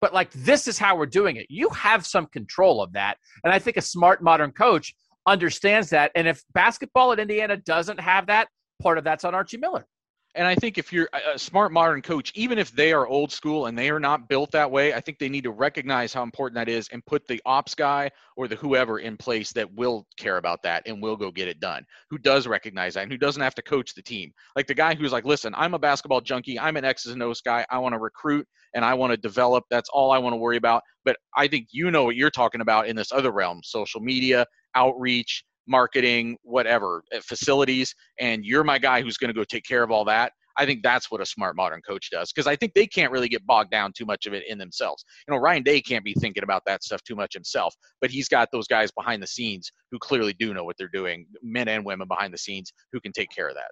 [0.00, 1.46] But like, this is how we're doing it.
[1.48, 3.16] You have some control of that.
[3.44, 4.94] And I think a smart modern coach
[5.26, 6.12] understands that.
[6.14, 8.48] And if basketball at Indiana doesn't have that,
[8.82, 9.86] part of that's on Archie Miller.
[10.36, 13.66] And I think if you're a smart modern coach, even if they are old school
[13.66, 16.56] and they are not built that way, I think they need to recognize how important
[16.56, 20.36] that is and put the ops guy or the whoever in place that will care
[20.36, 23.42] about that and will go get it done, who does recognize that and who doesn't
[23.42, 24.30] have to coach the team.
[24.54, 26.60] Like the guy who's like, listen, I'm a basketball junkie.
[26.60, 27.64] I'm an X's and O's guy.
[27.70, 29.64] I want to recruit and I want to develop.
[29.70, 30.82] That's all I want to worry about.
[31.06, 34.44] But I think you know what you're talking about in this other realm social media,
[34.74, 39.82] outreach, marketing, whatever, uh, facilities, and you're my guy who's going to go take care
[39.82, 40.32] of all that.
[40.58, 43.28] I think that's what a smart modern coach does because I think they can't really
[43.28, 45.04] get bogged down too much of it in themselves.
[45.28, 48.28] You know, Ryan Day can't be thinking about that stuff too much himself, but he's
[48.28, 51.84] got those guys behind the scenes who clearly do know what they're doing, men and
[51.84, 53.70] women behind the scenes who can take care of that.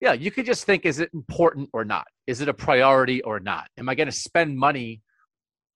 [0.00, 2.06] Yeah, you could just think is it important or not?
[2.26, 3.68] Is it a priority or not?
[3.78, 5.00] Am I going to spend money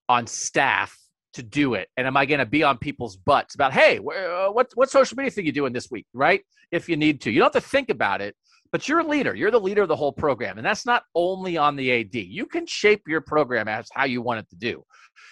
[0.07, 0.95] on staff
[1.33, 1.87] to do it?
[1.97, 5.15] And am I going to be on people's butts about, hey, uh, what, what social
[5.15, 6.41] media thing you doing this week, right?
[6.71, 7.31] If you need to.
[7.31, 8.35] You don't have to think about it,
[8.71, 9.35] but you're a leader.
[9.35, 10.57] You're the leader of the whole program.
[10.57, 12.15] And that's not only on the AD.
[12.15, 14.83] You can shape your program as how you want it to do.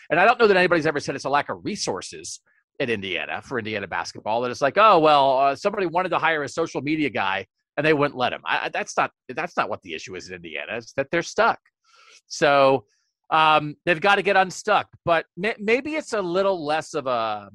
[0.10, 2.40] And I don't know that anybody's ever said it's a lack of resources
[2.80, 4.42] at Indiana for Indiana basketball.
[4.42, 7.46] That it's like, oh, well, uh, somebody wanted to hire a social media guy
[7.76, 8.42] and they wouldn't let him.
[8.46, 10.78] I, that's not that's not what the issue is in Indiana.
[10.78, 11.60] It's that they're stuck.
[12.28, 12.86] So
[13.30, 14.88] um, they've got to get unstuck.
[15.06, 17.50] But may, maybe it's a little less of a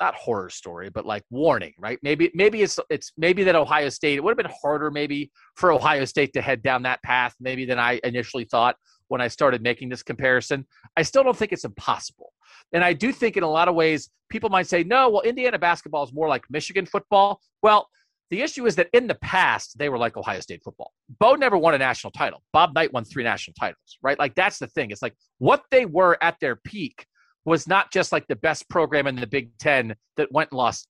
[0.00, 1.98] not horror story, but like warning, right?
[2.02, 4.16] Maybe maybe it's it's maybe that Ohio State.
[4.16, 7.64] It would have been harder maybe for Ohio State to head down that path maybe
[7.64, 8.76] than I initially thought
[9.08, 10.66] when I started making this comparison.
[10.96, 12.32] I still don't think it's impossible.
[12.72, 15.58] And I do think in a lot of ways people might say, no, well, Indiana
[15.58, 17.40] basketball is more like Michigan football.
[17.62, 17.88] Well,
[18.30, 20.92] the issue is that in the past, they were like Ohio State football.
[21.18, 22.42] Bo never won a national title.
[22.52, 24.18] Bob Knight won three national titles, right?
[24.18, 24.90] Like that's the thing.
[24.90, 27.06] It's like what they were at their peak
[27.44, 30.88] was not just like the best program in the Big Ten that went and lost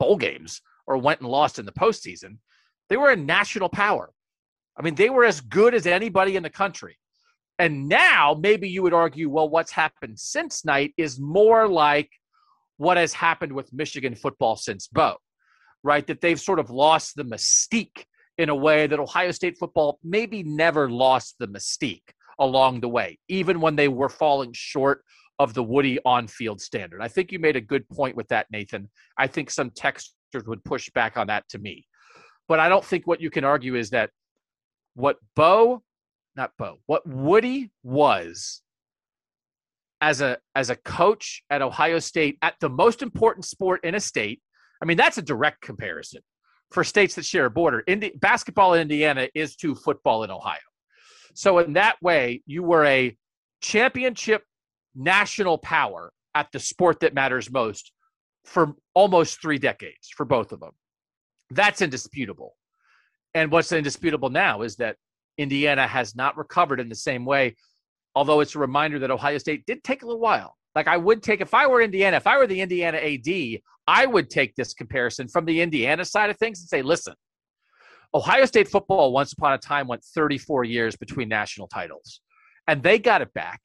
[0.00, 2.38] bowl games or went and lost in the postseason.
[2.88, 4.10] They were a national power.
[4.76, 6.98] I mean, they were as good as anybody in the country.
[7.58, 12.10] And now maybe you would argue, well, what's happened since Knight is more like
[12.76, 15.16] what has happened with Michigan football since Bo
[15.86, 16.06] right?
[16.08, 18.04] That they've sort of lost the mystique
[18.38, 23.18] in a way that Ohio State football maybe never lost the mystique along the way,
[23.28, 25.02] even when they were falling short
[25.38, 27.00] of the Woody on field standard.
[27.00, 28.90] I think you made a good point with that, Nathan.
[29.16, 31.86] I think some texters would push back on that to me.
[32.48, 34.10] But I don't think what you can argue is that
[34.94, 35.82] what Bo,
[36.34, 38.60] not Bo, what Woody was
[40.00, 44.00] as a as a coach at Ohio State at the most important sport in a
[44.00, 44.40] state
[44.86, 46.22] I mean, that's a direct comparison
[46.70, 47.82] for states that share a border.
[47.88, 50.60] Indi- basketball in Indiana is to football in Ohio.
[51.34, 53.16] So, in that way, you were a
[53.60, 54.44] championship
[54.94, 57.90] national power at the sport that matters most
[58.44, 60.70] for almost three decades for both of them.
[61.50, 62.54] That's indisputable.
[63.34, 64.98] And what's indisputable now is that
[65.36, 67.56] Indiana has not recovered in the same way,
[68.14, 71.24] although it's a reminder that Ohio State did take a little while Like I would
[71.24, 74.74] take if I were Indiana, if I were the Indiana AD, I would take this
[74.74, 77.14] comparison from the Indiana side of things and say, listen,
[78.14, 82.20] Ohio State football once upon a time went 34 years between national titles,
[82.66, 83.60] and they got it back.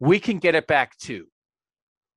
[0.00, 1.26] We can get it back too.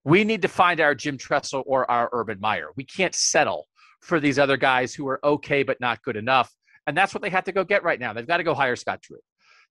[0.03, 2.69] We need to find our Jim Tressel or our Urban Meyer.
[2.75, 3.67] We can't settle
[4.01, 6.51] for these other guys who are okay but not good enough.
[6.87, 8.11] And that's what they have to go get right now.
[8.13, 9.19] They've got to go hire Scott Drew.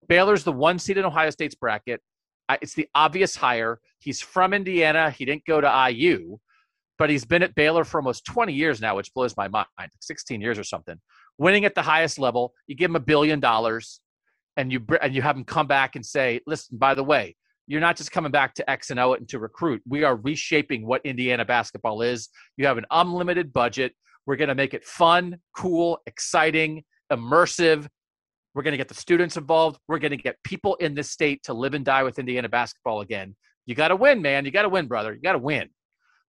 [0.08, 2.00] Baylor's the one seed in Ohio State's bracket.
[2.62, 3.80] It's the obvious hire.
[3.98, 5.10] He's from Indiana.
[5.10, 6.38] He didn't go to IU,
[7.00, 10.38] but he's been at Baylor for almost 20 years now, which blows my mind 16
[10.38, 11.00] years or something.
[11.38, 14.02] Winning at the highest level, you give him a billion dollars
[14.58, 17.36] and you, and you have him come back and say, listen, by the way,
[17.66, 19.80] you're not just coming back to X and O and to recruit.
[19.88, 22.28] We are reshaping what Indiana basketball is.
[22.58, 23.94] You have an unlimited budget.
[24.26, 27.86] We're going to make it fun, cool, exciting, immersive.
[28.52, 29.80] We're going to get the students involved.
[29.88, 33.00] We're going to get people in this state to live and die with Indiana basketball
[33.00, 33.36] again.
[33.64, 34.44] You got to win, man.
[34.44, 35.14] You got to win, brother.
[35.14, 35.70] You got to win.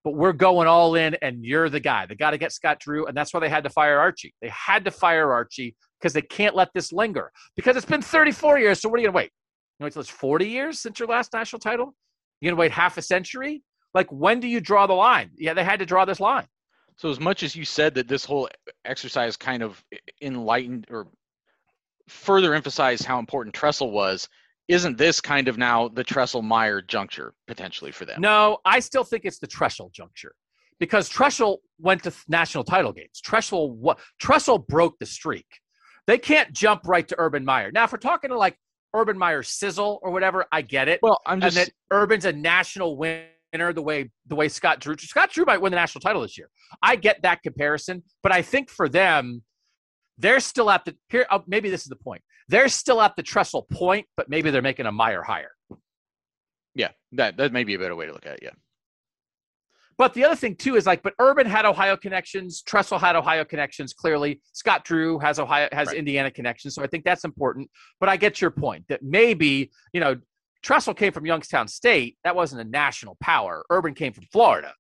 [0.04, 2.06] But we're going all in, and you're the guy.
[2.08, 4.34] They got to get Scott Drew, and that's why they had to fire Archie.
[4.42, 8.60] They had to fire Archie because they can't let this linger because it's been 34
[8.60, 8.82] years.
[8.82, 9.32] So what are you going to wait?
[9.80, 11.94] You know, it's 40 years since your last national title?
[12.40, 13.64] You're going to wait half a century?
[13.94, 15.32] Like, when do you draw the line?
[15.38, 16.48] Yeah, they had to draw this line.
[16.98, 18.50] So as much as you said that this whole
[18.86, 19.84] exercise kind of
[20.22, 21.08] enlightened or
[22.08, 24.28] further emphasized how important Tressel was,
[24.68, 28.22] isn't this kind of now the Tressel Meyer juncture potentially for them?
[28.22, 30.34] No, I still think it's the Tressel juncture
[30.80, 33.22] because Tressel went to national title games.
[33.22, 35.46] Tressel what Tressel broke the streak.
[36.08, 37.72] They can't jump right to Urban Meyer.
[37.72, 38.58] Now, if we're talking to like
[38.94, 41.00] Urban Meyer sizzle or whatever, I get it.
[41.02, 44.96] Well, I'm just and that Urban's a national winner the way the way Scott Drew
[44.98, 46.50] Scott Drew might win the national title this year.
[46.82, 49.44] I get that comparison, but I think for them,
[50.18, 51.26] they're still at the here.
[51.32, 52.22] Oh, maybe this is the point.
[52.48, 55.52] They're still at the Tressel point, but maybe they're making a Meyer hire.
[56.76, 58.40] Yeah, that that may be a better way to look at it.
[58.44, 58.52] Yeah.
[59.98, 62.64] But the other thing too is like, but Urban had Ohio connections.
[62.64, 63.94] Tressel had Ohio connections.
[63.94, 65.98] Clearly, Scott Drew has Ohio has right.
[65.98, 66.76] Indiana connections.
[66.76, 67.70] So I think that's important.
[68.00, 70.18] But I get your point that maybe you know
[70.64, 72.18] Tressel came from Youngstown State.
[72.24, 73.64] That wasn't a national power.
[73.70, 74.74] Urban came from Florida.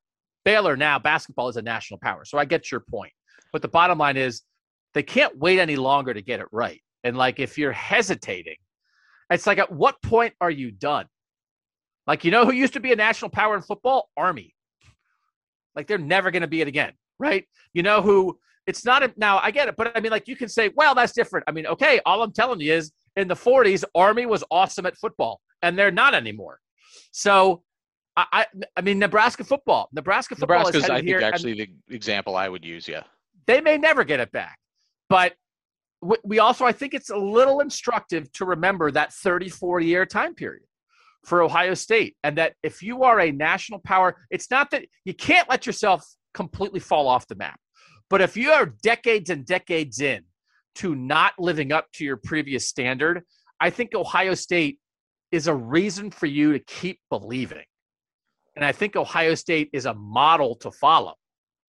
[0.43, 2.25] Baylor now basketball is a national power.
[2.25, 3.13] So I get your point.
[3.53, 4.41] But the bottom line is
[4.93, 6.81] they can't wait any longer to get it right.
[7.03, 8.57] And like if you're hesitating,
[9.29, 11.05] it's like at what point are you done?
[12.07, 14.09] Like you know who used to be a national power in football?
[14.17, 14.55] Army.
[15.75, 17.45] Like they're never going to be it again, right?
[17.73, 18.37] You know who
[18.67, 20.93] it's not a, now I get it, but I mean like you can say, well,
[20.93, 21.45] that's different.
[21.47, 24.97] I mean, okay, all I'm telling you is in the 40s, Army was awesome at
[24.97, 26.59] football and they're not anymore.
[27.11, 27.63] So,
[28.15, 28.45] I, I,
[28.77, 29.89] I mean, Nebraska football.
[29.93, 32.87] Nebraska football Nebraska's, is I think, here, actually the example I would use.
[32.87, 33.03] Yeah,
[33.47, 34.59] they may never get it back,
[35.11, 35.33] but
[36.23, 40.63] we also, I think, it's a little instructive to remember that 34 year time period
[41.25, 45.13] for Ohio State, and that if you are a national power, it's not that you
[45.13, 47.59] can't let yourself completely fall off the map,
[48.09, 50.23] but if you are decades and decades in
[50.75, 53.23] to not living up to your previous standard,
[53.59, 54.79] I think Ohio State
[55.33, 57.65] is a reason for you to keep believing.
[58.55, 61.15] And I think Ohio State is a model to follow,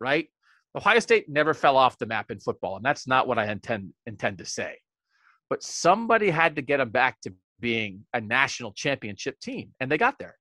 [0.01, 0.29] right?
[0.75, 3.93] Ohio State never fell off the map in football, and that's not what I intend
[4.07, 4.77] intend to say.
[5.51, 9.99] But somebody had to get them back to being a national championship team, and they
[9.99, 10.37] got there.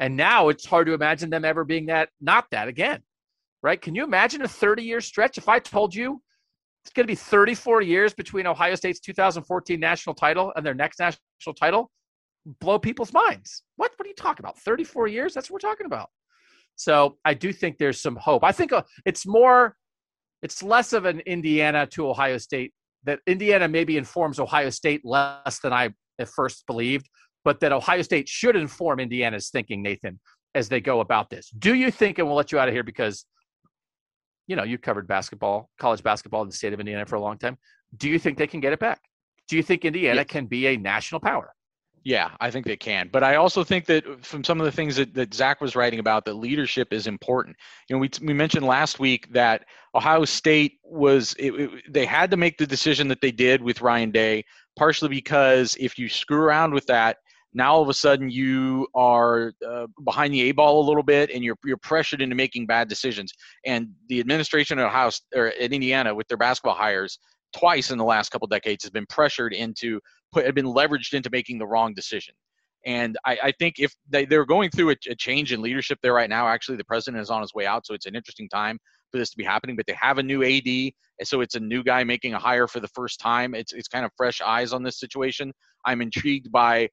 [0.00, 3.00] And now it's hard to imagine them ever being that not that again.
[3.62, 3.80] Right?
[3.80, 6.20] Can you imagine a 30-year stretch if I told you
[6.84, 10.98] it's going to be 34 years between Ohio State's 2014 national title and their next
[10.98, 11.90] national title?
[12.60, 13.62] blow people's minds.
[13.76, 13.92] What?
[13.96, 14.58] What are you talking about?
[14.58, 15.34] 34 years?
[15.34, 16.10] That's what we're talking about.
[16.76, 18.44] So I do think there's some hope.
[18.44, 19.76] I think uh, it's more,
[20.42, 22.72] it's less of an Indiana to Ohio State
[23.04, 27.08] that Indiana maybe informs Ohio State less than I at first believed,
[27.44, 30.18] but that Ohio State should inform Indiana's thinking, Nathan,
[30.54, 31.50] as they go about this.
[31.50, 33.26] Do you think, and we'll let you out of here because,
[34.46, 37.38] you know, you covered basketball, college basketball in the state of Indiana for a long
[37.38, 37.56] time.
[37.96, 39.00] Do you think they can get it back?
[39.48, 40.26] Do you think Indiana yes.
[40.26, 41.53] can be a national power?
[42.04, 43.08] Yeah, I think they can.
[43.10, 46.00] But I also think that from some of the things that, that Zach was writing
[46.00, 47.56] about, that leadership is important.
[47.88, 49.64] You know, we, we mentioned last week that
[49.94, 53.80] Ohio State was, it, it, they had to make the decision that they did with
[53.80, 54.44] Ryan Day,
[54.76, 57.16] partially because if you screw around with that,
[57.54, 61.30] now all of a sudden you are uh, behind the A ball a little bit
[61.30, 63.32] and you're, you're pressured into making bad decisions.
[63.64, 67.18] And the administration at Ohio or at Indiana with their basketball hires
[67.56, 70.00] twice in the last couple decades has been pressured into
[70.34, 72.34] put had been leveraged into making the wrong decision.
[72.86, 76.12] And I, I think if they, they're going through a, a, change in leadership there
[76.12, 78.78] right now, actually the president is on his way out, so it's an interesting time
[79.10, 79.74] for this to be happening.
[79.74, 80.92] But they have a new AD,
[81.22, 83.54] so it's a new guy making a hire for the first time.
[83.54, 85.52] It's it's kind of fresh eyes on this situation.
[85.86, 86.88] I'm intrigued by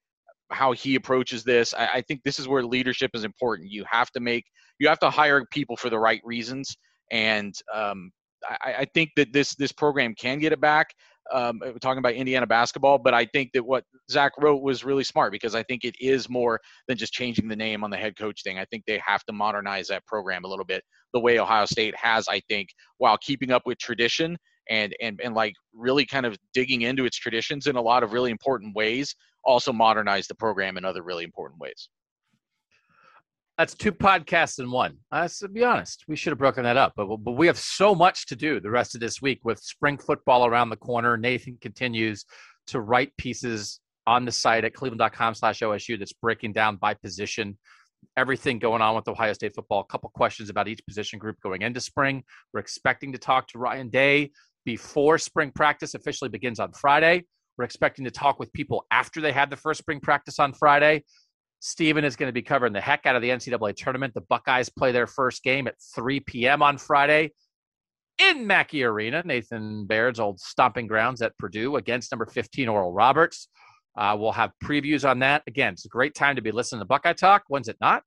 [0.50, 1.74] how he approaches this.
[1.74, 3.70] I, I think this is where leadership is important.
[3.70, 4.44] You have to make
[4.78, 6.74] you have to hire people for the right reasons,
[7.10, 8.10] and um,
[8.48, 10.88] I, I, think that this this program can get it back.
[11.32, 15.32] Um, talking about Indiana basketball, but I think that what Zach wrote was really smart
[15.32, 18.42] because I think it is more than just changing the name on the head coach
[18.42, 18.58] thing.
[18.58, 20.82] I think they have to modernize that program a little bit
[21.12, 24.36] the way Ohio State has, I think, while keeping up with tradition
[24.70, 28.12] and and and like really kind of digging into its traditions in a lot of
[28.12, 31.88] really important ways also modernize the program in other really important ways
[33.62, 34.96] that's two podcasts in one
[35.38, 38.26] to be honest we should have broken that up but, but we have so much
[38.26, 42.24] to do the rest of this week with spring football around the corner nathan continues
[42.66, 43.78] to write pieces
[44.08, 47.56] on the site at cleveland.com slash osu that's breaking down by position
[48.16, 49.78] everything going on with Ohio State football.
[49.78, 52.24] A couple questions about each position group going into spring.
[52.52, 54.32] We're expecting to talk to Ryan Day
[54.64, 57.26] before spring practice officially begins on Friday.
[57.56, 61.04] We're expecting to talk with people after they had the first spring practice on Friday.
[61.64, 64.12] Steven is going to be covering the heck out of the NCAA tournament.
[64.14, 66.60] The Buckeyes play their first game at 3 p.m.
[66.60, 67.30] on Friday
[68.18, 73.46] in Mackey Arena, Nathan Baird's old stomping grounds at Purdue against number 15 Oral Roberts.
[73.96, 75.44] Uh, we'll have previews on that.
[75.46, 77.44] Again, it's a great time to be listening to Buckeye Talk.
[77.46, 78.02] When's it not?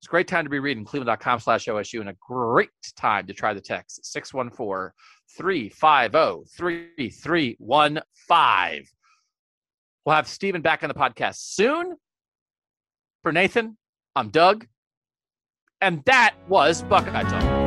[0.00, 3.34] It's a great time to be reading cleveland.com slash OSU and a great time to
[3.34, 4.92] try the text 614
[5.36, 8.84] 350 3315.
[10.06, 11.96] We'll have Steven back on the podcast soon.
[13.24, 13.78] For Nathan,
[14.14, 14.66] I'm Doug.
[15.80, 17.63] And that was Buckeye Talk.